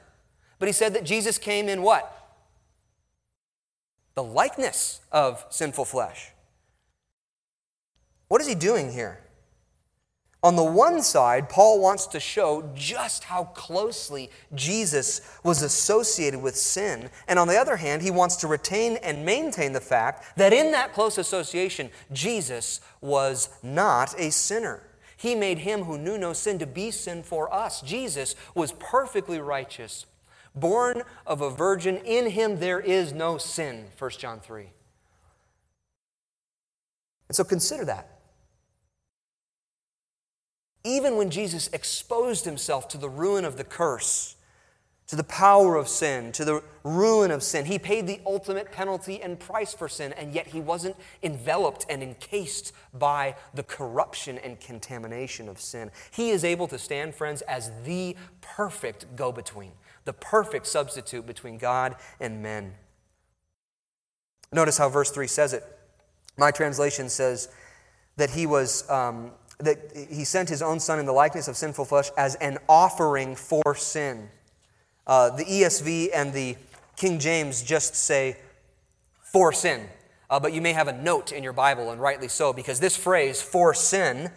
But 0.59 0.69
he 0.69 0.73
said 0.73 0.93
that 0.93 1.05
Jesus 1.05 1.39
came 1.39 1.71
in 1.71 1.81
what? 1.81 2.26
The 4.17 4.25
likeness 4.25 5.01
of 5.13 5.45
sinful 5.51 5.85
flesh. 5.85 6.33
What 8.29 8.41
is 8.41 8.49
he 8.49 8.57
doing 8.57 8.93
here? 8.93 9.21
On 10.43 10.55
the 10.55 10.65
one 10.65 11.03
side, 11.03 11.49
Paul 11.49 11.81
wants 11.81 12.07
to 12.09 12.21
show 12.21 12.71
just 12.75 13.25
how 13.25 13.45
closely 13.45 14.31
Jesus 14.55 15.21
was 15.43 15.63
associated 15.63 16.41
with 16.41 16.57
sin. 16.57 17.11
And 17.27 17.39
on 17.39 17.49
the 17.49 17.57
other 17.57 17.77
hand, 17.77 18.03
he 18.03 18.11
wants 18.11 18.37
to 18.37 18.47
retain 18.47 18.97
and 18.99 19.25
maintain 19.25 19.73
the 19.73 19.81
fact 19.81 20.37
that 20.37 20.53
in 20.53 20.73
that 20.73 20.93
close 20.93 21.19
association, 21.19 21.91
Jesus 22.13 22.81
was 23.01 23.49
not 23.63 24.15
a 24.19 24.31
sinner. 24.31 24.83
He 25.17 25.35
made 25.35 25.59
him 25.59 25.85
who 25.85 25.99
knew 25.99 26.17
no 26.17 26.33
sin 26.33 26.59
to 26.59 26.67
be 26.67 26.91
sin 26.91 27.23
for 27.23 27.53
us. 27.53 27.81
Jesus 27.81 28.35
was 28.55 28.73
perfectly 28.73 29.41
righteous, 29.41 30.07
born 30.57 31.03
of 31.27 31.43
a 31.43 31.51
virgin. 31.51 31.99
In 31.99 32.31
him 32.31 32.59
there 32.59 32.81
is 32.81 33.13
no 33.13 33.39
sin, 33.39 33.87
1 33.99 34.11
John 34.13 34.41
3. 34.41 34.67
And 37.29 37.37
so 37.37 37.45
consider 37.45 37.85
that 37.85 38.17
even 40.87 41.17
when 41.17 41.31
Jesus 41.31 41.69
exposed 41.73 42.45
himself 42.45 42.87
to 42.89 42.99
the 42.99 43.09
ruin 43.09 43.45
of 43.45 43.57
the 43.57 43.65
curse, 43.65 44.37
to 45.09 45.17
the 45.17 45.25
power 45.25 45.77
of 45.77 45.89
sin, 45.89 46.33
to 46.33 46.45
the 46.45 46.63
ruin 46.85 47.31
of 47.31 47.43
sin, 47.43 47.65
he 47.65 47.79
paid 47.79 48.07
the 48.07 48.21
ultimate 48.25 48.73
penalty 48.73 49.21
and 49.21 49.39
price 49.39 49.75
for 49.75 49.89
sin, 49.89 50.13
and 50.13 50.33
yet 50.33 50.49
he 50.49 50.61
wasn't 50.61 50.97
enveloped 51.23 51.87
and 51.89 52.03
encased 52.03 52.73
by 52.95 53.35
the 53.55 53.63
corruption 53.63 54.39
and 54.39 54.61
contamination 54.61 55.49
of 55.49 55.61
sin. 55.61 55.91
He 56.13 56.31
is 56.31 56.45
able 56.45 56.69
to 56.69 56.79
stand, 56.79 57.15
friends, 57.15 57.43
as 57.43 57.71
the 57.85 58.17
perfect 58.41 59.17
go 59.17 59.33
between, 59.33 59.73
the 60.07 60.15
perfect 60.15 60.67
substitute 60.67 61.27
between 61.27 61.59
God 61.59 61.97
and 62.19 62.43
men. 62.43 62.73
Notice 64.51 64.79
how 64.79 64.89
verse 64.89 65.11
3 65.11 65.27
says 65.27 65.53
it. 65.53 65.63
My 66.39 66.51
translation 66.51 67.11
says 67.11 67.49
that 68.17 68.31
he 68.31 68.47
was. 68.47 68.89
Um, 68.89 69.33
that 69.59 69.79
he 70.11 70.25
sent 70.25 70.51
his 70.51 70.61
own 70.61 70.79
son 70.79 70.99
in 70.99 71.07
the 71.07 71.13
likeness 71.13 71.49
of 71.49 71.57
sinful 71.57 71.87
flesh 71.87 72.11
as 72.19 72.35
an 72.37 72.59
offering 72.69 73.35
for 73.35 73.75
sin. 73.75 74.29
Uh, 75.07 75.31
the 75.31 75.45
ESV 75.45 76.11
and 76.15 76.31
the 76.35 76.57
King 76.97 77.19
James 77.19 77.63
just 77.63 77.95
say 77.95 78.37
for 79.33 79.55
sin. 79.55 79.89
Uh, 80.29 80.39
but 80.41 80.53
you 80.53 80.61
may 80.61 80.75
have 80.75 80.89
a 80.89 80.93
note 80.93 81.33
in 81.33 81.43
your 81.43 81.55
Bible, 81.55 81.91
and 81.91 82.01
rightly 82.01 82.29
so, 82.29 82.53
because 82.53 82.81
this 82.81 82.97
phrase, 82.97 83.41
for 83.41 83.73
sin, 83.73 84.31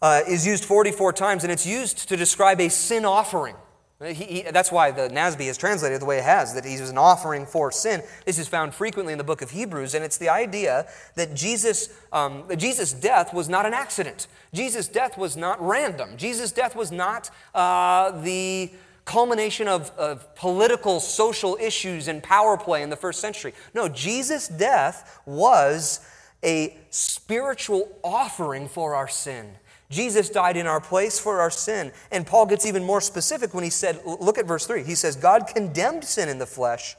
uh, 0.00 0.22
is 0.26 0.46
used 0.46 0.64
44 0.64 1.12
times, 1.12 1.42
and 1.42 1.52
it's 1.52 1.66
used 1.66 2.08
to 2.08 2.16
describe 2.16 2.58
a 2.60 2.70
sin 2.70 3.04
offering. 3.04 3.56
He, 4.04 4.14
he, 4.14 4.42
that's 4.42 4.70
why 4.70 4.92
the 4.92 5.08
NASB 5.08 5.40
is 5.40 5.56
translated 5.56 6.00
the 6.00 6.04
way 6.04 6.18
it 6.18 6.24
has, 6.24 6.54
that 6.54 6.64
he 6.64 6.80
was 6.80 6.88
an 6.88 6.98
offering 6.98 7.44
for 7.46 7.72
sin. 7.72 8.00
This 8.24 8.38
is 8.38 8.46
found 8.46 8.72
frequently 8.72 9.12
in 9.12 9.18
the 9.18 9.24
book 9.24 9.42
of 9.42 9.50
Hebrews, 9.50 9.94
and 9.94 10.04
it's 10.04 10.18
the 10.18 10.28
idea 10.28 10.86
that 11.16 11.34
Jesus, 11.34 11.88
um, 12.12 12.44
Jesus' 12.56 12.92
death 12.92 13.34
was 13.34 13.48
not 13.48 13.66
an 13.66 13.74
accident. 13.74 14.28
Jesus' 14.54 14.86
death 14.86 15.18
was 15.18 15.36
not 15.36 15.60
random. 15.60 16.16
Jesus' 16.16 16.52
death 16.52 16.76
was 16.76 16.92
not 16.92 17.28
uh, 17.56 18.12
the 18.20 18.70
culmination 19.04 19.66
of, 19.66 19.90
of 19.98 20.32
political, 20.36 21.00
social 21.00 21.58
issues 21.60 22.06
and 22.06 22.22
power 22.22 22.56
play 22.56 22.82
in 22.82 22.90
the 22.90 22.96
first 22.96 23.18
century. 23.20 23.52
No, 23.74 23.88
Jesus' 23.88 24.46
death 24.46 25.20
was 25.26 26.06
a 26.44 26.76
spiritual 26.90 27.98
offering 28.04 28.68
for 28.68 28.94
our 28.94 29.08
sin. 29.08 29.56
Jesus 29.90 30.28
died 30.28 30.56
in 30.56 30.66
our 30.66 30.80
place 30.80 31.18
for 31.18 31.40
our 31.40 31.50
sin. 31.50 31.92
And 32.10 32.26
Paul 32.26 32.46
gets 32.46 32.66
even 32.66 32.84
more 32.84 33.00
specific 33.00 33.54
when 33.54 33.64
he 33.64 33.70
said, 33.70 34.00
look 34.04 34.38
at 34.38 34.46
verse 34.46 34.66
3. 34.66 34.82
He 34.82 34.94
says, 34.94 35.16
God 35.16 35.46
condemned 35.46 36.04
sin 36.04 36.28
in 36.28 36.38
the 36.38 36.46
flesh 36.46 36.96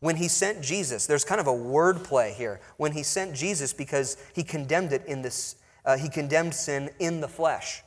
when 0.00 0.16
he 0.16 0.28
sent 0.28 0.60
Jesus. 0.60 1.06
There's 1.06 1.24
kind 1.24 1.40
of 1.40 1.46
a 1.46 1.54
word 1.54 2.04
play 2.04 2.32
here. 2.32 2.60
When 2.76 2.92
he 2.92 3.02
sent 3.02 3.34
Jesus 3.34 3.72
because 3.72 4.16
he 4.34 4.42
condemned 4.42 4.92
it 4.92 5.06
in 5.06 5.22
this, 5.22 5.56
uh, 5.84 5.96
he 5.96 6.08
condemned 6.08 6.54
sin 6.54 6.90
in 6.98 7.20
the 7.20 7.28
flesh. 7.28 7.82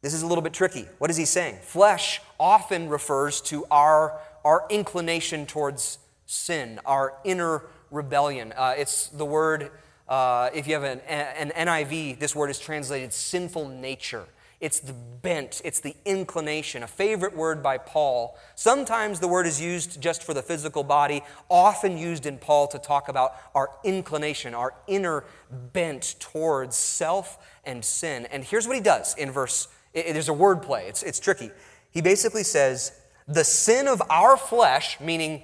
This 0.00 0.14
is 0.14 0.22
a 0.22 0.26
little 0.26 0.42
bit 0.42 0.52
tricky. 0.52 0.86
What 0.98 1.10
is 1.10 1.16
he 1.16 1.24
saying? 1.24 1.58
Flesh 1.62 2.22
often 2.38 2.88
refers 2.88 3.40
to 3.42 3.66
our, 3.70 4.18
our 4.44 4.64
inclination 4.70 5.46
towards 5.46 5.98
sin, 6.26 6.80
our 6.86 7.14
inner 7.24 7.62
rebellion. 7.90 8.52
Uh, 8.56 8.74
it's 8.76 9.08
the 9.08 9.24
word 9.24 9.70
uh, 10.08 10.50
if 10.54 10.66
you 10.66 10.74
have 10.74 10.84
an, 10.84 11.00
an 11.00 11.52
NIV, 11.66 12.18
this 12.18 12.34
word 12.34 12.50
is 12.50 12.58
translated 12.58 13.12
sinful 13.12 13.68
nature. 13.68 14.26
It's 14.58 14.80
the 14.80 14.94
bent, 14.94 15.60
it's 15.64 15.80
the 15.80 15.94
inclination, 16.06 16.82
a 16.82 16.86
favorite 16.86 17.36
word 17.36 17.62
by 17.62 17.76
Paul. 17.76 18.38
Sometimes 18.54 19.20
the 19.20 19.28
word 19.28 19.46
is 19.46 19.60
used 19.60 20.00
just 20.00 20.22
for 20.22 20.32
the 20.32 20.40
physical 20.42 20.82
body, 20.82 21.22
often 21.50 21.98
used 21.98 22.24
in 22.24 22.38
Paul 22.38 22.66
to 22.68 22.78
talk 22.78 23.08
about 23.08 23.34
our 23.54 23.70
inclination, 23.84 24.54
our 24.54 24.72
inner 24.86 25.24
bent 25.50 26.16
towards 26.20 26.74
self 26.74 27.38
and 27.64 27.84
sin. 27.84 28.26
And 28.30 28.44
here's 28.44 28.66
what 28.66 28.76
he 28.76 28.82
does 28.82 29.14
in 29.16 29.30
verse, 29.30 29.68
it, 29.92 30.14
there's 30.14 30.30
a 30.30 30.34
word 30.34 30.62
play, 30.62 30.86
it's, 30.88 31.02
it's 31.02 31.20
tricky. 31.20 31.50
He 31.90 32.00
basically 32.00 32.44
says, 32.44 32.92
The 33.28 33.44
sin 33.44 33.88
of 33.88 34.02
our 34.08 34.38
flesh, 34.38 34.98
meaning 35.00 35.42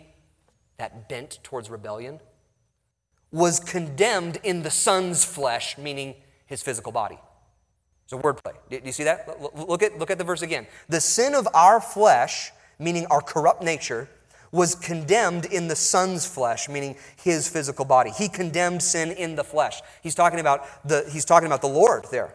that 0.79 1.11
bent 1.11 1.39
towards 1.43 1.69
rebellion, 1.69 2.21
was 3.33 3.59
condemned 3.59 4.39
in 4.45 4.63
the 4.63 4.71
Son's 4.71 5.25
flesh, 5.25 5.79
meaning 5.79 6.15
his 6.47 6.63
physical 6.63 6.93
body. 6.93 7.19
It's 8.05 8.13
a 8.13 8.17
wordplay. 8.17 8.55
Do 8.71 8.81
you 8.85 8.93
see 8.93 9.05
that? 9.05 9.41
Look 9.57 9.83
at, 9.83 9.99
look 9.99 10.11
at 10.11 10.19
the 10.19 10.25
verse 10.25 10.43
again. 10.43 10.67
The 10.89 11.01
sin 11.01 11.35
of 11.35 11.49
our 11.55 11.81
flesh, 11.81 12.53
meaning 12.79 13.07
our 13.07 13.23
corrupt 13.23 13.63
nature, 13.63 14.09
was 14.51 14.75
condemned 14.75 15.47
in 15.47 15.69
the 15.69 15.77
Son's 15.77 16.27
flesh, 16.27 16.69
meaning 16.69 16.95
his 17.17 17.49
physical 17.49 17.87
body. 17.87 18.11
He 18.11 18.29
condemned 18.29 18.83
sin 18.83 19.11
in 19.11 19.35
the 19.35 19.45
flesh. 19.45 19.81
He's 20.03 20.15
talking 20.15 20.41
about 20.41 20.87
the, 20.87 21.09
he's 21.11 21.25
talking 21.25 21.47
about 21.47 21.63
the 21.63 21.69
Lord 21.69 22.05
there. 22.11 22.35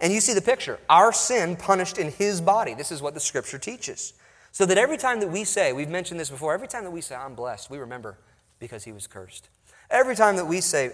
And 0.00 0.12
you 0.12 0.20
see 0.20 0.32
the 0.32 0.40
picture. 0.40 0.78
Our 0.88 1.12
sin 1.12 1.56
punished 1.56 1.98
in 1.98 2.10
his 2.10 2.40
body. 2.40 2.72
This 2.72 2.90
is 2.90 3.02
what 3.02 3.12
the 3.12 3.20
scripture 3.20 3.58
teaches. 3.58 4.14
So 4.50 4.64
that 4.64 4.78
every 4.78 4.96
time 4.96 5.20
that 5.20 5.30
we 5.30 5.44
say, 5.44 5.74
we've 5.74 5.90
mentioned 5.90 6.18
this 6.18 6.30
before, 6.30 6.54
every 6.54 6.68
time 6.68 6.84
that 6.84 6.90
we 6.90 7.02
say, 7.02 7.14
I'm 7.14 7.34
blessed, 7.34 7.70
we 7.70 7.78
remember 7.78 8.16
because 8.62 8.84
he 8.84 8.92
was 8.92 9.08
cursed. 9.08 9.48
Every 9.90 10.14
time 10.14 10.36
that 10.36 10.46
we 10.46 10.60
say, 10.60 10.92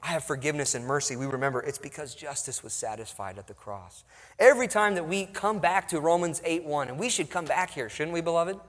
I 0.00 0.06
have 0.06 0.22
forgiveness 0.22 0.76
and 0.76 0.86
mercy, 0.86 1.16
we 1.16 1.26
remember 1.26 1.60
it's 1.60 1.76
because 1.76 2.14
justice 2.14 2.62
was 2.62 2.72
satisfied 2.72 3.38
at 3.38 3.48
the 3.48 3.54
cross. 3.54 4.04
Every 4.38 4.68
time 4.68 4.94
that 4.94 5.08
we 5.08 5.26
come 5.26 5.58
back 5.58 5.88
to 5.88 5.98
Romans 5.98 6.40
8 6.44 6.64
1, 6.64 6.86
and 6.86 6.96
we 6.96 7.10
should 7.10 7.28
come 7.28 7.44
back 7.44 7.72
here, 7.72 7.88
shouldn't 7.88 8.14
we, 8.14 8.20
beloved? 8.20 8.60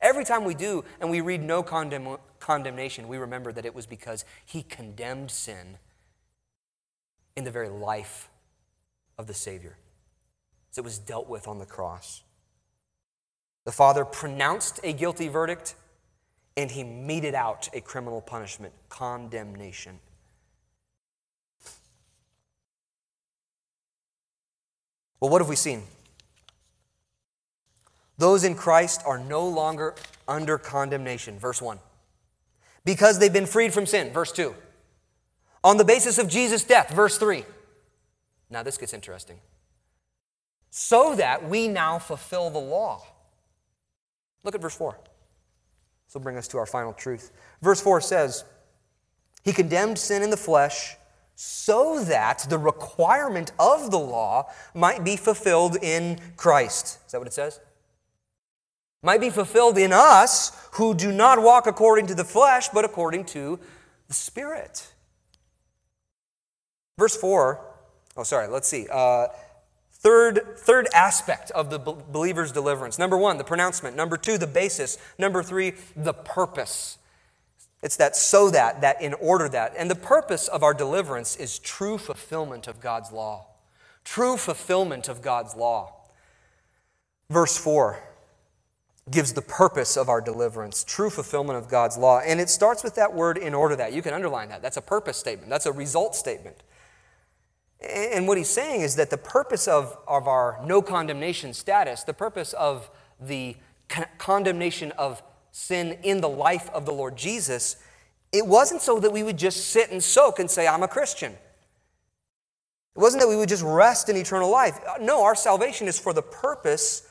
Every 0.00 0.24
time 0.24 0.46
we 0.46 0.54
do 0.54 0.82
and 0.98 1.10
we 1.10 1.20
read 1.20 1.42
no 1.42 1.62
condemn- 1.62 2.16
condemnation, 2.38 3.06
we 3.06 3.18
remember 3.18 3.52
that 3.52 3.66
it 3.66 3.74
was 3.74 3.84
because 3.84 4.24
he 4.46 4.62
condemned 4.62 5.30
sin 5.30 5.76
in 7.36 7.44
the 7.44 7.50
very 7.50 7.68
life 7.68 8.30
of 9.18 9.26
the 9.26 9.34
Savior. 9.34 9.76
As 10.70 10.78
it 10.78 10.84
was 10.84 10.98
dealt 10.98 11.28
with 11.28 11.46
on 11.46 11.58
the 11.58 11.66
cross. 11.66 12.22
The 13.66 13.72
Father 13.72 14.06
pronounced 14.06 14.80
a 14.82 14.94
guilty 14.94 15.28
verdict 15.28 15.74
and 16.56 16.70
he 16.70 16.84
meted 16.84 17.34
out 17.34 17.68
a 17.72 17.80
criminal 17.80 18.20
punishment, 18.20 18.72
condemnation. 18.88 19.98
Well, 25.20 25.30
what 25.30 25.40
have 25.40 25.48
we 25.48 25.56
seen? 25.56 25.82
Those 28.18 28.44
in 28.44 28.54
Christ 28.54 29.02
are 29.06 29.18
no 29.18 29.46
longer 29.46 29.94
under 30.26 30.58
condemnation, 30.58 31.38
verse 31.38 31.62
1. 31.62 31.78
Because 32.84 33.18
they've 33.18 33.32
been 33.32 33.46
freed 33.46 33.72
from 33.72 33.86
sin, 33.86 34.12
verse 34.12 34.32
2. 34.32 34.54
On 35.62 35.76
the 35.76 35.84
basis 35.84 36.18
of 36.18 36.28
Jesus' 36.28 36.64
death, 36.64 36.90
verse 36.90 37.18
3. 37.18 37.44
Now, 38.48 38.62
this 38.62 38.78
gets 38.78 38.94
interesting. 38.94 39.38
So 40.70 41.14
that 41.16 41.48
we 41.48 41.68
now 41.68 41.98
fulfill 41.98 42.50
the 42.50 42.58
law. 42.58 43.02
Look 44.42 44.54
at 44.54 44.60
verse 44.60 44.76
4. 44.76 44.96
This 46.10 46.16
will 46.16 46.22
bring 46.22 46.38
us 46.38 46.48
to 46.48 46.58
our 46.58 46.66
final 46.66 46.92
truth. 46.92 47.30
Verse 47.62 47.80
4 47.80 48.00
says, 48.00 48.44
He 49.44 49.52
condemned 49.52 49.96
sin 49.96 50.24
in 50.24 50.30
the 50.30 50.36
flesh 50.36 50.96
so 51.36 52.02
that 52.02 52.46
the 52.50 52.58
requirement 52.58 53.52
of 53.60 53.92
the 53.92 53.98
law 54.00 54.50
might 54.74 55.04
be 55.04 55.14
fulfilled 55.14 55.76
in 55.80 56.18
Christ. 56.36 56.98
Is 57.06 57.12
that 57.12 57.18
what 57.18 57.28
it 57.28 57.32
says? 57.32 57.60
Might 59.04 59.20
be 59.20 59.30
fulfilled 59.30 59.78
in 59.78 59.92
us 59.92 60.50
who 60.72 60.94
do 60.94 61.12
not 61.12 61.40
walk 61.40 61.68
according 61.68 62.08
to 62.08 62.16
the 62.16 62.24
flesh, 62.24 62.68
but 62.70 62.84
according 62.84 63.26
to 63.26 63.60
the 64.08 64.14
Spirit. 64.14 64.92
Verse 66.98 67.14
4, 67.14 67.64
oh, 68.16 68.24
sorry, 68.24 68.48
let's 68.48 68.66
see. 68.66 68.88
Uh, 68.90 69.28
Third, 70.00 70.56
third 70.56 70.88
aspect 70.94 71.50
of 71.50 71.68
the 71.68 71.78
believer's 71.78 72.52
deliverance. 72.52 72.98
Number 72.98 73.18
one, 73.18 73.36
the 73.36 73.44
pronouncement. 73.44 73.96
Number 73.96 74.16
two, 74.16 74.38
the 74.38 74.46
basis. 74.46 74.96
Number 75.18 75.42
three, 75.42 75.74
the 75.94 76.14
purpose. 76.14 76.96
It's 77.82 77.96
that 77.96 78.16
so 78.16 78.48
that, 78.48 78.80
that 78.80 79.02
in 79.02 79.12
order 79.12 79.46
that. 79.50 79.74
And 79.76 79.90
the 79.90 79.94
purpose 79.94 80.48
of 80.48 80.62
our 80.62 80.72
deliverance 80.72 81.36
is 81.36 81.58
true 81.58 81.98
fulfillment 81.98 82.66
of 82.66 82.80
God's 82.80 83.12
law. 83.12 83.48
True 84.02 84.38
fulfillment 84.38 85.06
of 85.06 85.20
God's 85.20 85.54
law. 85.54 85.92
Verse 87.28 87.58
4 87.58 88.02
gives 89.10 89.34
the 89.34 89.42
purpose 89.42 89.98
of 89.98 90.08
our 90.08 90.20
deliverance, 90.22 90.82
true 90.82 91.10
fulfillment 91.10 91.58
of 91.58 91.68
God's 91.68 91.98
law. 91.98 92.20
And 92.20 92.40
it 92.40 92.48
starts 92.48 92.82
with 92.82 92.94
that 92.94 93.12
word 93.12 93.36
in 93.36 93.52
order 93.52 93.76
that. 93.76 93.92
You 93.92 94.00
can 94.00 94.14
underline 94.14 94.48
that. 94.48 94.62
That's 94.62 94.76
a 94.78 94.82
purpose 94.82 95.18
statement, 95.18 95.50
that's 95.50 95.66
a 95.66 95.72
result 95.72 96.14
statement. 96.14 96.56
And 97.82 98.28
what 98.28 98.36
he's 98.36 98.50
saying 98.50 98.82
is 98.82 98.96
that 98.96 99.08
the 99.08 99.16
purpose 99.16 99.66
of, 99.66 99.96
of 100.06 100.28
our 100.28 100.60
no 100.64 100.82
condemnation 100.82 101.54
status, 101.54 102.04
the 102.04 102.12
purpose 102.12 102.52
of 102.52 102.90
the 103.18 103.56
con- 103.88 104.06
condemnation 104.18 104.92
of 104.92 105.22
sin 105.50 105.98
in 106.02 106.20
the 106.20 106.28
life 106.28 106.68
of 106.70 106.84
the 106.84 106.92
Lord 106.92 107.16
Jesus, 107.16 107.76
it 108.32 108.46
wasn't 108.46 108.82
so 108.82 109.00
that 109.00 109.12
we 109.12 109.22
would 109.22 109.38
just 109.38 109.68
sit 109.68 109.90
and 109.90 110.02
soak 110.02 110.38
and 110.38 110.50
say, 110.50 110.66
I'm 110.66 110.82
a 110.82 110.88
Christian. 110.88 111.32
It 111.32 112.98
wasn't 113.00 113.22
that 113.22 113.28
we 113.28 113.36
would 113.36 113.48
just 113.48 113.62
rest 113.62 114.08
in 114.08 114.16
eternal 114.16 114.50
life. 114.50 114.78
No, 115.00 115.24
our 115.24 115.34
salvation 115.34 115.88
is 115.88 115.98
for 115.98 116.12
the 116.12 116.22
purpose 116.22 117.08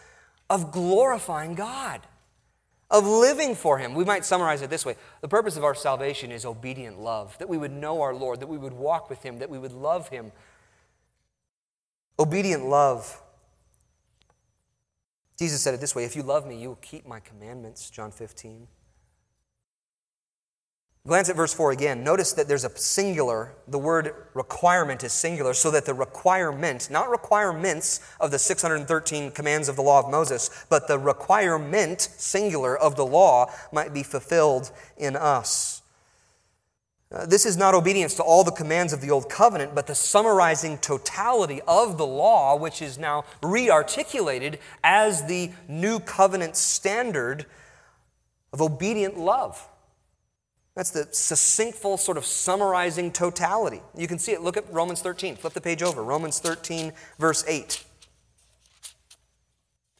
of 0.49 0.71
glorifying 0.71 1.55
God, 1.55 2.01
of 2.91 3.05
living 3.05 3.55
for 3.55 3.77
Him. 3.77 3.93
We 3.93 4.03
might 4.03 4.25
summarize 4.25 4.61
it 4.61 4.69
this 4.69 4.85
way 4.85 4.95
The 5.21 5.27
purpose 5.27 5.57
of 5.57 5.63
our 5.63 5.75
salvation 5.75 6.31
is 6.31 6.45
obedient 6.45 6.99
love, 6.99 7.37
that 7.39 7.49
we 7.49 7.57
would 7.57 7.71
know 7.71 8.01
our 8.01 8.13
Lord, 8.13 8.39
that 8.39 8.47
we 8.47 8.57
would 8.57 8.73
walk 8.73 9.09
with 9.09 9.23
Him, 9.23 9.39
that 9.39 9.49
we 9.49 9.57
would 9.57 9.71
love 9.71 10.09
Him 10.09 10.31
Obedient 12.19 12.65
love. 12.65 13.21
Jesus 15.37 15.61
said 15.61 15.73
it 15.73 15.79
this 15.79 15.95
way 15.95 16.03
If 16.03 16.17
you 16.17 16.21
love 16.21 16.45
me, 16.45 16.61
you 16.61 16.67
will 16.67 16.75
keep 16.75 17.07
my 17.07 17.21
commandments, 17.21 17.89
John 17.89 18.11
15. 18.11 18.67
Glance 21.07 21.29
at 21.29 21.37
verse 21.37 21.53
4 21.53 21.71
again. 21.71 22.03
Notice 22.03 22.33
that 22.33 22.49
there's 22.49 22.65
a 22.65 22.77
singular. 22.77 23.53
The 23.69 23.79
word 23.79 24.13
requirement 24.33 25.03
is 25.03 25.13
singular, 25.13 25.53
so 25.53 25.71
that 25.71 25.85
the 25.85 25.93
requirement, 25.93 26.89
not 26.91 27.09
requirements 27.09 28.01
of 28.19 28.31
the 28.31 28.37
613 28.37 29.31
commands 29.31 29.69
of 29.69 29.77
the 29.77 29.81
law 29.81 30.03
of 30.03 30.11
Moses, 30.11 30.65
but 30.69 30.89
the 30.89 30.99
requirement, 30.99 32.01
singular, 32.01 32.77
of 32.77 32.97
the 32.97 33.05
law 33.05 33.49
might 33.71 33.93
be 33.93 34.03
fulfilled 34.03 34.71
in 34.97 35.15
us. 35.15 35.78
Uh, 37.11 37.25
this 37.25 37.45
is 37.45 37.57
not 37.57 37.73
obedience 37.73 38.13
to 38.13 38.23
all 38.23 38.43
the 38.43 38.51
commands 38.51 38.93
of 38.93 39.01
the 39.01 39.09
Old 39.09 39.29
Covenant, 39.29 39.73
but 39.73 39.87
the 39.87 39.95
summarizing 39.95 40.77
totality 40.77 41.59
of 41.67 41.97
the 41.97 42.05
law, 42.05 42.55
which 42.55 42.83
is 42.83 42.99
now 42.99 43.25
rearticulated 43.41 44.59
as 44.83 45.25
the 45.25 45.49
New 45.67 45.99
Covenant 45.99 46.55
standard 46.55 47.47
of 48.53 48.61
obedient 48.61 49.17
love. 49.17 49.67
That's 50.75 50.91
the 50.91 51.07
succinctful, 51.11 51.97
sort 51.97 52.17
of 52.17 52.25
summarizing 52.25 53.11
totality. 53.11 53.81
You 53.97 54.07
can 54.07 54.19
see 54.19 54.33
it. 54.33 54.41
Look 54.41 54.55
at 54.55 54.71
Romans 54.71 55.01
13. 55.01 55.35
Flip 55.35 55.51
the 55.51 55.61
page 55.61 55.81
over. 55.81 56.03
Romans 56.03 56.39
13, 56.39 56.93
verse 57.17 57.43
8. 57.47 57.83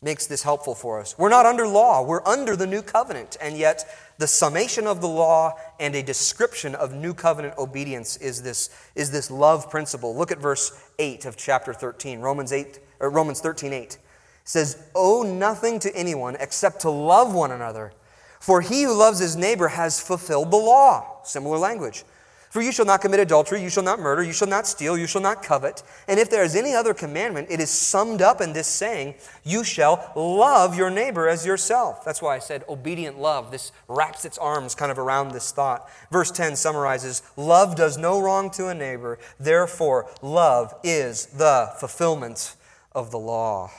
Makes 0.02 0.28
this 0.28 0.44
helpful 0.44 0.76
for 0.76 1.00
us. 1.02 1.18
We're 1.18 1.30
not 1.30 1.46
under 1.46 1.68
law, 1.68 2.02
we're 2.02 2.26
under 2.26 2.56
the 2.56 2.68
new 2.68 2.82
covenant, 2.82 3.36
and 3.42 3.58
yet 3.58 3.84
the 4.18 4.28
summation 4.28 4.88
of 4.88 5.02
the 5.02 5.10
law 5.10 5.56
and 5.78 5.94
a 5.94 6.02
description 6.02 6.74
of 6.74 6.94
new 6.94 7.14
covenant 7.14 7.58
obedience 7.58 8.16
is 8.18 8.42
this, 8.42 8.70
is 8.96 9.12
this 9.12 9.30
love 9.30 9.70
principle. 9.70 10.16
Look 10.16 10.32
at 10.32 10.40
verse 10.40 10.72
8 11.00 11.26
of 11.26 11.36
chapter 11.36 11.74
13, 11.74 12.22
Romans 12.22 12.54
8 12.54 12.80
or 13.02 13.10
Romans 13.10 13.42
13, 13.42 13.74
8. 13.74 13.82
It 13.84 14.00
says, 14.46 14.82
Owe 14.96 15.24
nothing 15.24 15.80
to 15.80 15.94
anyone 15.94 16.38
except 16.40 16.80
to 16.82 16.90
love 16.90 17.34
one 17.34 17.52
another, 17.52 17.92
for 18.40 18.62
he 18.62 18.84
who 18.84 18.94
loves 18.94 19.20
his 19.20 19.36
neighbor 19.36 19.68
has 19.68 20.00
fulfilled 20.00 20.50
the 20.50 20.58
law. 20.58 21.22
Similar 21.24 21.58
language. 21.58 22.06
For 22.50 22.64
you 22.64 22.72
shall 22.72 22.86
not 22.86 23.02
commit 23.02 23.20
adultery, 23.20 23.62
you 23.62 23.70
shall 23.70 23.84
not 23.84 24.00
murder, 24.00 24.24
you 24.24 24.34
shall 24.34 24.48
not 24.48 24.66
steal, 24.66 24.98
you 24.98 25.06
shall 25.06 25.22
not 25.22 25.44
covet. 25.44 25.84
And 26.08 26.20
if 26.20 26.32
there 26.32 26.44
is 26.44 26.56
any 26.56 26.74
other 26.74 26.96
commandment, 26.96 27.48
it 27.52 27.60
is 27.60 27.70
summed 27.70 28.24
up 28.24 28.42
in 28.42 28.54
this 28.54 28.68
saying, 28.68 29.16
You 29.44 29.64
shall 29.64 30.12
love 30.16 30.76
your 30.76 30.90
neighbor 30.90 31.30
as 31.30 31.46
yourself. 31.46 32.04
That's 32.04 32.24
why 32.24 32.36
I 32.36 32.40
said 32.40 32.64
obedient 32.68 33.20
love. 33.20 33.52
This 33.52 33.72
wraps 33.88 34.26
its 34.26 34.40
arms 34.40 34.74
kind 34.74 34.92
of 34.92 34.98
around 34.98 35.32
this 35.32 35.52
thought. 35.52 35.88
Verse 36.12 36.32
10 36.32 36.56
summarizes 36.56 37.22
Love 37.38 37.76
does 37.76 38.00
no 38.00 38.20
wrong 38.20 38.50
to 38.52 38.68
a 38.68 38.74
neighbor, 38.74 39.20
therefore, 39.40 40.10
love 40.24 40.74
is 40.84 41.28
the 41.28 41.72
fulfillment 41.80 42.56
of 42.94 43.12
the 43.12 43.20
law. 43.20 43.70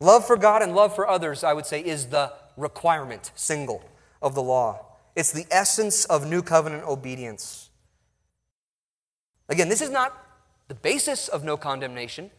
Love 0.00 0.26
for 0.26 0.36
God 0.36 0.60
and 0.60 0.74
love 0.74 0.94
for 0.94 1.08
others, 1.08 1.42
I 1.42 1.54
would 1.54 1.64
say, 1.64 1.80
is 1.80 2.08
the 2.08 2.32
requirement, 2.58 3.30
single, 3.34 3.82
of 4.20 4.34
the 4.34 4.42
law. 4.42 4.91
It's 5.14 5.32
the 5.32 5.46
essence 5.50 6.04
of 6.06 6.26
new 6.26 6.42
covenant 6.42 6.84
obedience. 6.84 7.70
Again, 9.48 9.68
this 9.68 9.82
is 9.82 9.90
not 9.90 10.16
the 10.68 10.74
basis 10.74 11.28
of 11.28 11.44
no 11.44 11.56
condemnation. 11.56 12.30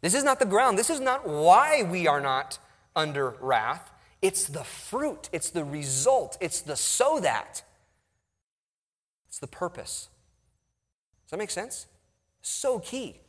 This 0.00 0.14
is 0.14 0.24
not 0.24 0.38
the 0.38 0.46
ground. 0.46 0.78
This 0.78 0.90
is 0.90 1.00
not 1.00 1.26
why 1.26 1.82
we 1.82 2.06
are 2.06 2.20
not 2.20 2.58
under 2.94 3.30
wrath. 3.40 3.90
It's 4.20 4.46
the 4.46 4.64
fruit, 4.64 5.28
it's 5.32 5.50
the 5.50 5.64
result, 5.64 6.36
it's 6.40 6.60
the 6.60 6.76
so 6.76 7.20
that. 7.20 7.62
It's 9.28 9.38
the 9.38 9.46
purpose. 9.46 10.08
Does 11.24 11.30
that 11.30 11.38
make 11.38 11.50
sense? 11.50 11.86
So 12.42 12.78
key. 12.80 13.20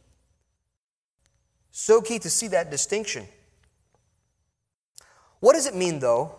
So 1.71 2.01
key 2.01 2.17
to 2.19 2.29
see 2.29 2.47
that 2.47 2.71
distinction. 2.71 3.27
What 5.39 5.53
does 5.53 5.67
it 5.67 5.75
mean, 5.75 5.99
though, 5.99 6.35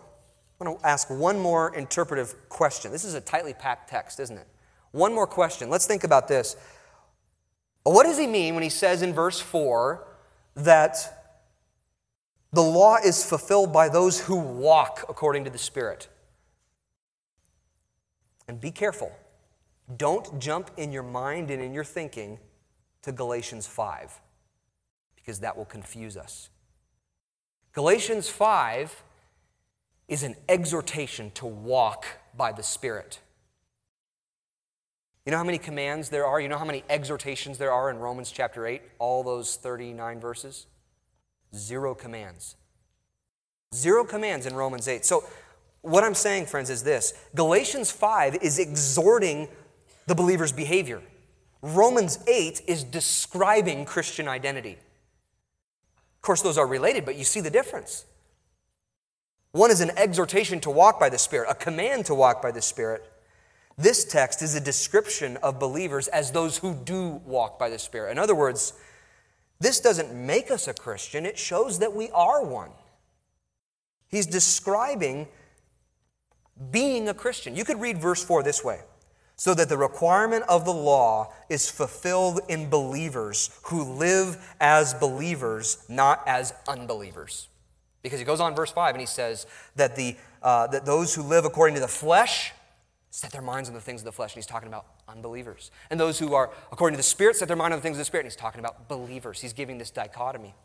I'm 0.61 0.67
going 0.67 0.77
to 0.77 0.85
ask 0.85 1.09
one 1.09 1.39
more 1.39 1.73
interpretive 1.75 2.35
question. 2.47 2.91
This 2.91 3.03
is 3.03 3.15
a 3.15 3.21
tightly 3.21 3.53
packed 3.53 3.89
text, 3.89 4.19
isn't 4.19 4.37
it? 4.37 4.45
One 4.91 5.11
more 5.11 5.25
question. 5.25 5.71
Let's 5.71 5.87
think 5.87 6.03
about 6.03 6.27
this. 6.27 6.55
What 7.81 8.03
does 8.03 8.19
he 8.19 8.27
mean 8.27 8.53
when 8.53 8.61
he 8.61 8.69
says 8.69 9.01
in 9.01 9.11
verse 9.11 9.39
4 9.39 10.05
that 10.57 11.39
the 12.53 12.61
law 12.61 12.97
is 13.03 13.25
fulfilled 13.25 13.73
by 13.73 13.89
those 13.89 14.19
who 14.19 14.35
walk 14.35 15.03
according 15.09 15.45
to 15.45 15.49
the 15.49 15.57
Spirit? 15.57 16.09
And 18.47 18.61
be 18.61 18.69
careful. 18.69 19.11
Don't 19.97 20.39
jump 20.39 20.69
in 20.77 20.91
your 20.91 21.01
mind 21.01 21.49
and 21.49 21.63
in 21.63 21.73
your 21.73 21.83
thinking 21.83 22.37
to 23.01 23.11
Galatians 23.11 23.65
5, 23.65 24.21
because 25.15 25.39
that 25.39 25.57
will 25.57 25.65
confuse 25.65 26.15
us. 26.15 26.51
Galatians 27.73 28.29
5 28.29 29.03
is 30.11 30.23
an 30.23 30.35
exhortation 30.49 31.31
to 31.31 31.45
walk 31.45 32.05
by 32.35 32.51
the 32.51 32.61
Spirit. 32.61 33.19
You 35.25 35.31
know 35.31 35.37
how 35.37 35.45
many 35.45 35.57
commands 35.57 36.09
there 36.09 36.25
are? 36.25 36.41
You 36.41 36.49
know 36.49 36.57
how 36.57 36.65
many 36.65 36.83
exhortations 36.89 37.57
there 37.57 37.71
are 37.71 37.89
in 37.89 37.97
Romans 37.97 38.29
chapter 38.29 38.67
8? 38.67 38.81
All 38.99 39.23
those 39.23 39.55
39 39.55 40.19
verses? 40.19 40.67
Zero 41.55 41.95
commands. 41.95 42.57
Zero 43.73 44.03
commands 44.03 44.45
in 44.45 44.53
Romans 44.53 44.89
8. 44.89 45.05
So, 45.05 45.23
what 45.81 46.03
I'm 46.03 46.13
saying, 46.13 46.47
friends, 46.47 46.69
is 46.69 46.83
this 46.83 47.13
Galatians 47.33 47.89
5 47.89 48.35
is 48.41 48.59
exhorting 48.59 49.47
the 50.07 50.15
believer's 50.15 50.51
behavior, 50.51 51.01
Romans 51.61 52.19
8 52.27 52.63
is 52.67 52.83
describing 52.83 53.85
Christian 53.85 54.27
identity. 54.27 54.73
Of 54.73 56.21
course, 56.21 56.41
those 56.41 56.57
are 56.57 56.67
related, 56.67 57.05
but 57.05 57.15
you 57.15 57.23
see 57.23 57.39
the 57.39 57.49
difference. 57.49 58.03
One 59.51 59.71
is 59.71 59.81
an 59.81 59.91
exhortation 59.97 60.59
to 60.61 60.71
walk 60.71 60.99
by 60.99 61.09
the 61.09 61.17
Spirit, 61.17 61.49
a 61.49 61.55
command 61.55 62.05
to 62.05 62.15
walk 62.15 62.41
by 62.41 62.51
the 62.51 62.61
Spirit. 62.61 63.03
This 63.77 64.05
text 64.05 64.41
is 64.41 64.55
a 64.55 64.61
description 64.61 65.37
of 65.37 65.59
believers 65.59 66.07
as 66.07 66.31
those 66.31 66.57
who 66.57 66.73
do 66.73 67.21
walk 67.25 67.59
by 67.59 67.69
the 67.69 67.79
Spirit. 67.79 68.11
In 68.11 68.19
other 68.19 68.35
words, 68.35 68.73
this 69.59 69.79
doesn't 69.79 70.13
make 70.13 70.49
us 70.51 70.67
a 70.67 70.73
Christian, 70.73 71.25
it 71.25 71.37
shows 71.37 71.79
that 71.79 71.93
we 71.93 72.09
are 72.11 72.43
one. 72.43 72.71
He's 74.07 74.25
describing 74.25 75.27
being 76.69 77.07
a 77.07 77.13
Christian. 77.13 77.55
You 77.55 77.65
could 77.65 77.79
read 77.79 77.97
verse 77.97 78.23
4 78.23 78.43
this 78.43 78.63
way 78.63 78.81
so 79.35 79.55
that 79.55 79.69
the 79.69 79.77
requirement 79.77 80.43
of 80.47 80.65
the 80.65 80.73
law 80.73 81.33
is 81.49 81.67
fulfilled 81.67 82.41
in 82.47 82.69
believers 82.69 83.49
who 83.63 83.83
live 83.83 84.37
as 84.59 84.93
believers, 84.93 85.83
not 85.89 86.21
as 86.27 86.53
unbelievers. 86.67 87.47
Because 88.01 88.19
he 88.19 88.25
goes 88.25 88.39
on 88.39 88.55
verse 88.55 88.71
5 88.71 88.95
and 88.95 88.99
he 88.99 89.07
says 89.07 89.45
that, 89.75 89.95
the, 89.95 90.15
uh, 90.41 90.67
that 90.67 90.85
those 90.85 91.13
who 91.13 91.21
live 91.21 91.45
according 91.45 91.75
to 91.75 91.81
the 91.81 91.87
flesh 91.87 92.51
set 93.11 93.31
their 93.31 93.41
minds 93.41 93.69
on 93.69 93.75
the 93.75 93.81
things 93.81 94.01
of 94.01 94.05
the 94.05 94.11
flesh. 94.11 94.31
And 94.33 94.37
he's 94.37 94.47
talking 94.47 94.67
about 94.67 94.85
unbelievers. 95.07 95.69
And 95.89 95.99
those 95.99 96.17
who 96.17 96.33
are 96.33 96.49
according 96.71 96.95
to 96.95 96.97
the 96.97 97.03
Spirit 97.03 97.35
set 97.35 97.47
their 97.47 97.57
mind 97.57 97.73
on 97.73 97.79
the 97.79 97.83
things 97.83 97.97
of 97.97 97.99
the 97.99 98.05
Spirit. 98.05 98.25
And 98.25 98.31
he's 98.31 98.39
talking 98.39 98.59
about 98.59 98.87
believers. 98.87 99.41
He's 99.41 99.53
giving 99.53 99.77
this 99.77 99.91
dichotomy. 99.91 100.55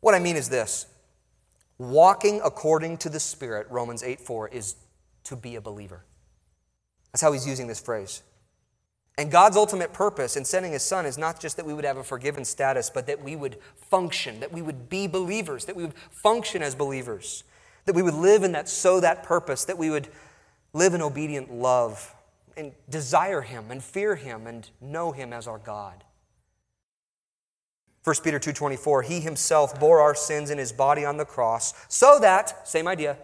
What 0.00 0.14
I 0.14 0.18
mean 0.18 0.36
is 0.36 0.48
this 0.48 0.86
walking 1.78 2.40
according 2.44 2.98
to 2.98 3.08
the 3.08 3.20
Spirit, 3.20 3.66
Romans 3.70 4.02
8 4.02 4.20
4, 4.20 4.48
is 4.48 4.76
to 5.24 5.36
be 5.36 5.56
a 5.56 5.60
believer. 5.60 6.04
That's 7.12 7.22
how 7.22 7.32
he's 7.32 7.46
using 7.46 7.68
this 7.68 7.80
phrase. 7.80 8.22
And 9.16 9.30
God's 9.30 9.56
ultimate 9.56 9.92
purpose 9.92 10.36
in 10.36 10.44
sending 10.44 10.72
His 10.72 10.82
Son 10.82 11.06
is 11.06 11.16
not 11.16 11.38
just 11.38 11.56
that 11.56 11.66
we 11.66 11.72
would 11.72 11.84
have 11.84 11.96
a 11.96 12.02
forgiven 12.02 12.44
status, 12.44 12.90
but 12.90 13.06
that 13.06 13.22
we 13.22 13.36
would 13.36 13.58
function, 13.76 14.40
that 14.40 14.52
we 14.52 14.60
would 14.60 14.88
be 14.88 15.06
believers, 15.06 15.66
that 15.66 15.76
we 15.76 15.84
would 15.84 15.94
function 16.10 16.62
as 16.62 16.74
believers, 16.74 17.44
that 17.84 17.94
we 17.94 18.02
would 18.02 18.14
live 18.14 18.42
in 18.42 18.52
that 18.52 18.68
so 18.68 18.98
that 19.00 19.22
purpose, 19.22 19.64
that 19.66 19.78
we 19.78 19.90
would 19.90 20.08
live 20.72 20.94
in 20.94 21.02
obedient 21.02 21.52
love 21.52 22.14
and 22.56 22.72
desire 22.90 23.42
Him 23.42 23.70
and 23.70 23.82
fear 23.82 24.16
Him 24.16 24.48
and 24.48 24.68
know 24.80 25.12
Him 25.12 25.32
as 25.32 25.46
our 25.46 25.58
God. 25.58 26.02
1 28.04 28.16
Peter 28.22 28.38
2:24 28.38 29.04
He 29.04 29.20
himself 29.20 29.80
bore 29.80 30.00
our 30.00 30.14
sins 30.14 30.50
in 30.50 30.58
his 30.58 30.72
body 30.72 31.04
on 31.04 31.16
the 31.16 31.24
cross 31.24 31.72
so 31.88 32.18
that 32.20 32.68
same 32.68 32.86
idea 32.86 33.16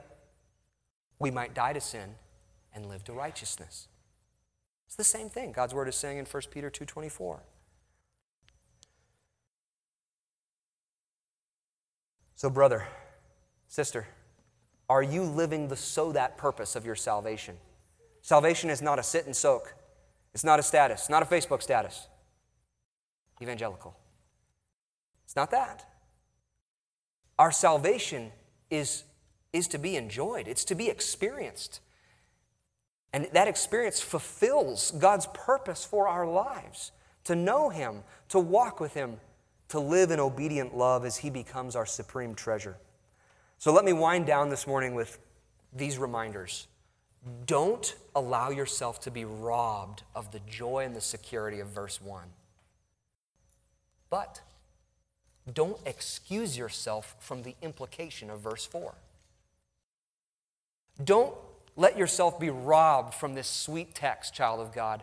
we 1.19 1.31
might 1.31 1.53
die 1.53 1.75
to 1.75 1.81
sin 1.81 2.15
and 2.75 2.87
live 2.87 3.05
to 3.05 3.13
righteousness. 3.13 3.89
It's 4.91 4.97
the 4.97 5.05
same 5.05 5.31
thing 5.31 5.53
God's 5.53 5.73
word 5.73 5.87
is 5.87 5.95
saying 5.95 6.19
in 6.19 6.25
1 6.25 6.51
Peter 6.51 6.69
2:24. 6.69 7.39
So 12.35 12.51
brother, 12.51 12.89
sister, 13.69 14.09
are 14.89 15.03
you 15.05 15.23
living 15.23 15.69
the 15.69 15.77
so 15.77 16.11
that 16.11 16.37
purpose 16.37 16.75
of 16.75 16.85
your 16.85 16.97
salvation? 16.97 17.57
Salvation 18.21 18.69
is 18.69 18.83
not 18.83 18.99
a 18.99 19.05
sit 19.05 19.27
and 19.27 19.37
soak. 19.37 19.77
It's 20.35 20.43
not 20.43 20.59
a 20.59 20.63
status, 20.65 21.09
not 21.09 21.23
a 21.23 21.27
Facebook 21.27 21.63
status. 21.63 22.09
Evangelical. 23.41 23.95
It's 25.25 25.37
not 25.37 25.53
that. 25.53 25.89
Our 27.39 27.53
salvation 27.53 28.33
is, 28.71 29.05
is 29.53 29.69
to 29.69 29.79
be 29.79 29.95
enjoyed, 29.95 30.49
it's 30.49 30.65
to 30.65 30.75
be 30.75 30.89
experienced. 30.89 31.79
And 33.13 33.29
that 33.33 33.49
experience 33.49 34.01
fulfills 34.01 34.93
God's 34.93 35.27
purpose 35.35 35.85
for 35.85 36.07
our 36.07 36.27
lives 36.27 36.93
to 37.25 37.35
know 37.35 37.71
Him, 37.71 38.03
to 38.29 38.39
walk 38.39 38.81
with 38.81 38.95
Him, 38.95 39.19
to 39.69 39.81
live 39.81 40.11
in 40.11 40.21
obedient 40.21 40.77
love 40.77 41.05
as 41.05 41.19
He 41.19 41.31
becomes 41.31 41.75
our 41.77 41.87
supreme 41.87 42.35
treasure. 42.35 42.77
So 43.59 43.73
let 43.73 43.85
me 43.85 43.93
wind 43.93 44.27
down 44.27 44.49
this 44.49 44.67
morning 44.67 44.95
with 44.95 45.19
these 45.73 45.99
reminders. 45.99 46.67
Don't 47.47 47.95
allow 48.15 48.51
yourself 48.51 49.01
to 49.01 49.11
be 49.11 49.25
robbed 49.25 50.05
of 50.15 50.33
the 50.33 50.41
joy 50.49 50.85
and 50.85 50.97
the 50.97 51.01
security 51.01 51.61
of 51.61 51.69
verse 51.69 52.01
1. 52.01 52.25
But 54.09 54.41
don't 55.53 55.79
excuse 55.85 56.57
yourself 56.57 57.17
from 57.19 57.43
the 57.43 57.55
implication 57.63 58.31
of 58.31 58.41
verse 58.41 58.65
4. 58.65 58.95
Don't 61.05 61.35
let 61.81 61.97
yourself 61.97 62.39
be 62.39 62.51
robbed 62.51 63.15
from 63.15 63.35
this 63.35 63.49
sweet 63.49 63.95
text, 63.95 64.35
child 64.35 64.61
of 64.61 64.71
God, 64.71 65.03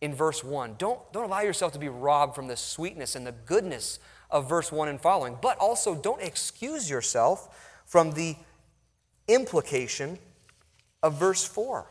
in 0.00 0.14
verse 0.14 0.42
1. 0.42 0.76
Don't, 0.78 0.98
don't 1.12 1.24
allow 1.24 1.42
yourself 1.42 1.74
to 1.74 1.78
be 1.78 1.90
robbed 1.90 2.34
from 2.34 2.48
the 2.48 2.56
sweetness 2.56 3.14
and 3.14 3.26
the 3.26 3.32
goodness 3.32 3.98
of 4.30 4.48
verse 4.48 4.72
1 4.72 4.88
and 4.88 4.98
following, 4.98 5.36
but 5.42 5.58
also 5.58 5.94
don't 5.94 6.22
excuse 6.22 6.88
yourself 6.88 7.82
from 7.84 8.12
the 8.12 8.34
implication 9.28 10.18
of 11.02 11.18
verse 11.18 11.44
4. 11.44 11.84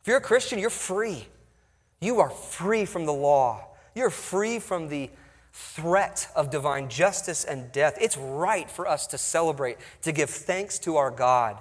If 0.00 0.06
you're 0.06 0.18
a 0.18 0.20
Christian, 0.20 0.60
you're 0.60 0.70
free. 0.70 1.26
You 2.00 2.20
are 2.20 2.30
free 2.30 2.84
from 2.84 3.06
the 3.06 3.12
law. 3.12 3.70
You're 3.92 4.10
free 4.10 4.60
from 4.60 4.88
the 4.88 5.10
threat 5.58 6.28
of 6.36 6.50
divine 6.50 6.90
justice 6.90 7.42
and 7.42 7.72
death, 7.72 7.96
it's 7.98 8.18
right 8.18 8.70
for 8.70 8.86
us 8.86 9.06
to 9.06 9.16
celebrate, 9.16 9.78
to 10.02 10.12
give 10.12 10.28
thanks 10.28 10.78
to 10.80 10.96
our 10.96 11.10
God, 11.10 11.56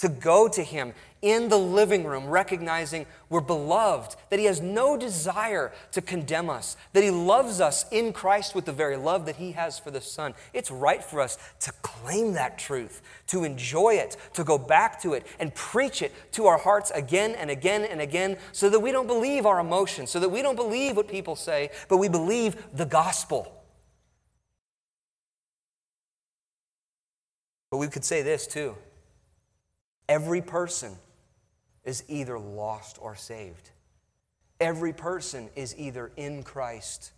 to 0.00 0.08
go 0.08 0.48
to 0.48 0.62
Him 0.62 0.94
in 1.20 1.50
the 1.50 1.58
living 1.58 2.04
room, 2.04 2.26
recognizing 2.26 3.04
we're 3.28 3.42
beloved, 3.42 4.16
that 4.30 4.38
He 4.38 4.46
has 4.46 4.60
no 4.60 4.96
desire 4.96 5.72
to 5.92 6.00
condemn 6.00 6.48
us, 6.48 6.78
that 6.94 7.04
He 7.04 7.10
loves 7.10 7.60
us 7.60 7.84
in 7.90 8.14
Christ 8.14 8.54
with 8.54 8.64
the 8.64 8.72
very 8.72 8.96
love 8.96 9.26
that 9.26 9.36
He 9.36 9.52
has 9.52 9.78
for 9.78 9.90
the 9.90 10.00
Son. 10.00 10.32
It's 10.54 10.70
right 10.70 11.04
for 11.04 11.20
us 11.20 11.36
to 11.60 11.72
claim 11.82 12.32
that 12.32 12.58
truth, 12.58 13.02
to 13.26 13.44
enjoy 13.44 13.96
it, 13.96 14.16
to 14.32 14.42
go 14.42 14.56
back 14.56 15.02
to 15.02 15.12
it, 15.12 15.26
and 15.38 15.54
preach 15.54 16.00
it 16.00 16.14
to 16.32 16.46
our 16.46 16.58
hearts 16.58 16.90
again 16.92 17.32
and 17.32 17.50
again 17.50 17.84
and 17.84 18.00
again, 18.00 18.38
so 18.52 18.70
that 18.70 18.80
we 18.80 18.92
don't 18.92 19.06
believe 19.06 19.44
our 19.44 19.60
emotions, 19.60 20.10
so 20.10 20.18
that 20.18 20.30
we 20.30 20.40
don't 20.40 20.56
believe 20.56 20.96
what 20.96 21.08
people 21.08 21.36
say, 21.36 21.68
but 21.88 21.98
we 21.98 22.08
believe 22.08 22.56
the 22.74 22.86
gospel. 22.86 23.52
But 27.70 27.76
we 27.76 27.88
could 27.88 28.04
say 28.04 28.22
this 28.22 28.46
too 28.46 28.76
every 30.10 30.42
person 30.42 30.98
is 31.84 32.04
either 32.08 32.38
lost 32.38 32.98
or 33.00 33.14
saved. 33.14 33.70
Every 34.58 34.92
person 34.92 35.48
is 35.54 35.74
either 35.78 36.10
in 36.16 36.42
Christ 36.42 37.12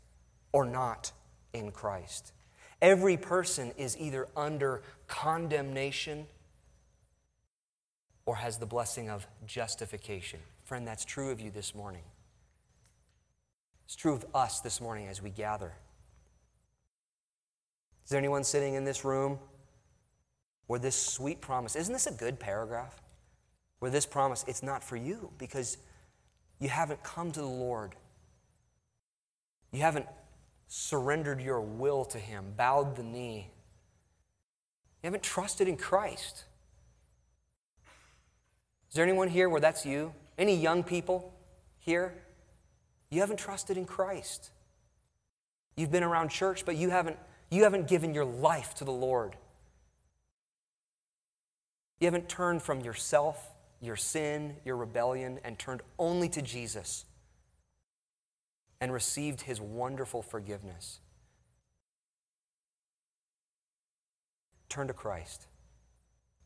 or 0.53 0.67
not 0.67 1.11
in 1.55 1.73
Christ. 1.73 2.33
Every 2.81 3.17
person 3.17 3.73
is 3.79 3.97
either 3.99 4.29
under 4.37 4.83
condemnation 5.09 6.27
or 8.27 8.37
has 8.37 8.59
the 8.59 8.67
blessing 8.67 9.09
of 9.09 9.27
justification. 9.47 10.39
Friend, 10.65 10.87
that's 10.87 11.05
true 11.05 11.31
of 11.31 11.41
you 11.41 11.51
this 11.51 11.75
morning. 11.75 12.03
It's 13.87 13.97
true 13.97 14.13
of 14.13 14.25
us 14.35 14.61
this 14.61 14.81
morning 14.81 15.09
as 15.09 15.23
we 15.23 15.31
gather. 15.31 15.73
Is 18.05 18.11
there 18.11 18.19
anyone 18.19 18.45
sitting 18.45 18.75
in 18.75 18.85
this 18.85 19.05
room 19.05 19.39
where 20.73 20.81
this 20.81 20.97
sweet 20.97 21.41
promise, 21.41 21.77
isn't 21.77 21.93
this 21.93 22.07
a 22.07 22.13
good 22.13 22.41
paragraph? 22.41 23.03
where 23.83 23.91
this 23.91 24.07
promise, 24.07 24.45
it's 24.47 24.63
not 24.63 24.85
for 24.85 24.95
you 24.95 25.29
because 25.39 25.77
you 26.61 26.69
haven't 26.69 27.03
come 27.03 27.33
to 27.33 27.41
the 27.41 27.45
Lord. 27.45 27.97
You 29.73 29.81
haven't 29.81 30.07
surrendered 30.69 31.41
your 31.41 31.61
will 31.61 32.05
to 32.05 32.19
Him, 32.21 32.55
bowed 32.57 32.95
the 32.95 33.03
knee. 33.03 33.51
You 35.03 35.09
haven't 35.09 35.25
trusted 35.25 35.67
in 35.67 35.77
Christ. 35.77 36.45
Is 38.89 38.95
there 38.95 39.05
anyone 39.05 39.27
here 39.27 39.49
where 39.49 39.61
that's 39.61 39.85
you? 39.85 40.15
Any 40.39 40.55
young 40.55 40.85
people 40.85 41.35
here? 41.81 42.15
You 43.11 43.19
haven't 43.19 43.41
trusted 43.41 43.77
in 43.77 43.85
Christ. 43.85 44.53
You've 45.77 45.91
been 45.91 46.05
around 46.05 46.29
church, 46.29 46.65
but 46.65 46.77
you 46.77 46.91
haven't, 46.91 47.17
you 47.51 47.65
haven't 47.65 47.89
given 47.89 48.15
your 48.15 48.27
life 48.27 48.75
to 48.75 48.85
the 48.85 48.93
Lord. 48.93 49.35
You 52.03 52.07
haven't 52.07 52.29
turned 52.29 52.61
from 52.65 52.81
yourself 52.81 53.53
your 53.81 53.95
sin, 53.95 54.57
your 54.65 54.75
rebellion, 54.75 55.39
and 55.45 55.57
turned 55.57 55.83
only 56.01 56.29
to 56.31 56.43
Jesus 56.43 57.05
and 58.81 58.93
received 58.93 59.43
his 59.43 59.61
wonderful 59.61 60.21
forgiveness. 60.21 60.99
Turn 64.69 64.89
to 64.89 64.93
Christ. 64.93 65.47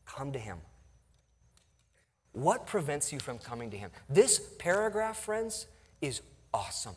Come 0.05 0.31
to 0.33 0.37
him. 0.37 0.59
What 2.33 2.67
prevents 2.67 3.11
you 3.11 3.17
from 3.17 3.39
coming 3.39 3.71
to 3.71 3.77
him? 3.77 3.89
This 4.07 4.37
paragraph, 4.59 5.17
friends, 5.17 5.65
is 6.01 6.21
awesome. 6.53 6.93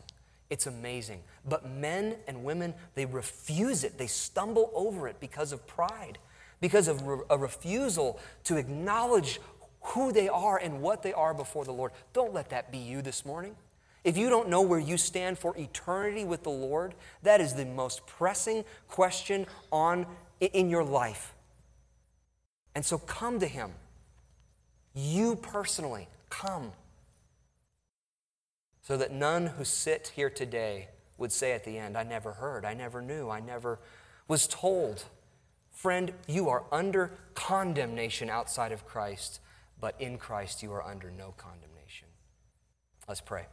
It's 0.51 0.67
amazing. 0.67 1.23
But 1.49 1.67
men 1.67 2.17
and 2.27 2.43
women, 2.43 2.75
they 2.93 3.07
refuse 3.07 3.83
it. 3.83 3.97
They 3.97 4.05
stumble 4.05 4.69
over 4.75 5.07
it 5.07 5.19
because 5.19 5.51
of 5.51 5.65
pride, 5.65 6.19
because 6.61 6.87
of 6.87 7.03
a 7.29 7.37
refusal 7.37 8.19
to 8.45 8.55
acknowledge 8.55 9.41
who 9.81 10.11
they 10.11 10.29
are 10.29 10.57
and 10.57 10.81
what 10.81 11.03
they 11.03 11.11
are 11.11 11.33
before 11.33 11.65
the 11.65 11.73
Lord. 11.73 11.91
Don't 12.13 12.33
let 12.33 12.49
that 12.51 12.71
be 12.71 12.77
you 12.77 13.01
this 13.01 13.25
morning. 13.25 13.55
If 14.03 14.17
you 14.17 14.29
don't 14.29 14.49
know 14.49 14.61
where 14.61 14.79
you 14.79 14.97
stand 14.97 15.37
for 15.37 15.55
eternity 15.57 16.23
with 16.23 16.43
the 16.43 16.51
Lord, 16.51 16.95
that 17.23 17.41
is 17.41 17.53
the 17.53 17.65
most 17.65 18.05
pressing 18.07 18.63
question 18.87 19.45
on 19.71 20.05
in 20.39 20.69
your 20.69 20.83
life. 20.83 21.33
And 22.73 22.85
so 22.85 22.97
come 22.97 23.39
to 23.39 23.47
him. 23.47 23.71
You 24.93 25.35
personally, 25.35 26.07
come. 26.29 26.71
So 28.81 28.97
that 28.97 29.11
none 29.11 29.47
who 29.47 29.63
sit 29.63 30.13
here 30.15 30.29
today 30.29 30.89
would 31.17 31.31
say 31.31 31.51
at 31.53 31.63
the 31.63 31.77
end, 31.77 31.97
I 31.97 32.03
never 32.03 32.33
heard, 32.33 32.65
I 32.65 32.73
never 32.73 33.01
knew, 33.01 33.29
I 33.29 33.39
never 33.39 33.79
was 34.27 34.47
told. 34.47 35.05
Friend, 35.81 36.13
you 36.27 36.49
are 36.49 36.63
under 36.71 37.11
condemnation 37.33 38.29
outside 38.29 38.71
of 38.71 38.85
Christ 38.85 39.39
but 39.81 39.99
in 39.99 40.17
Christ 40.17 40.63
you 40.63 40.71
are 40.71 40.83
under 40.83 41.09
no 41.11 41.33
condemnation. 41.37 42.07
Let's 43.07 43.19
pray. 43.19 43.47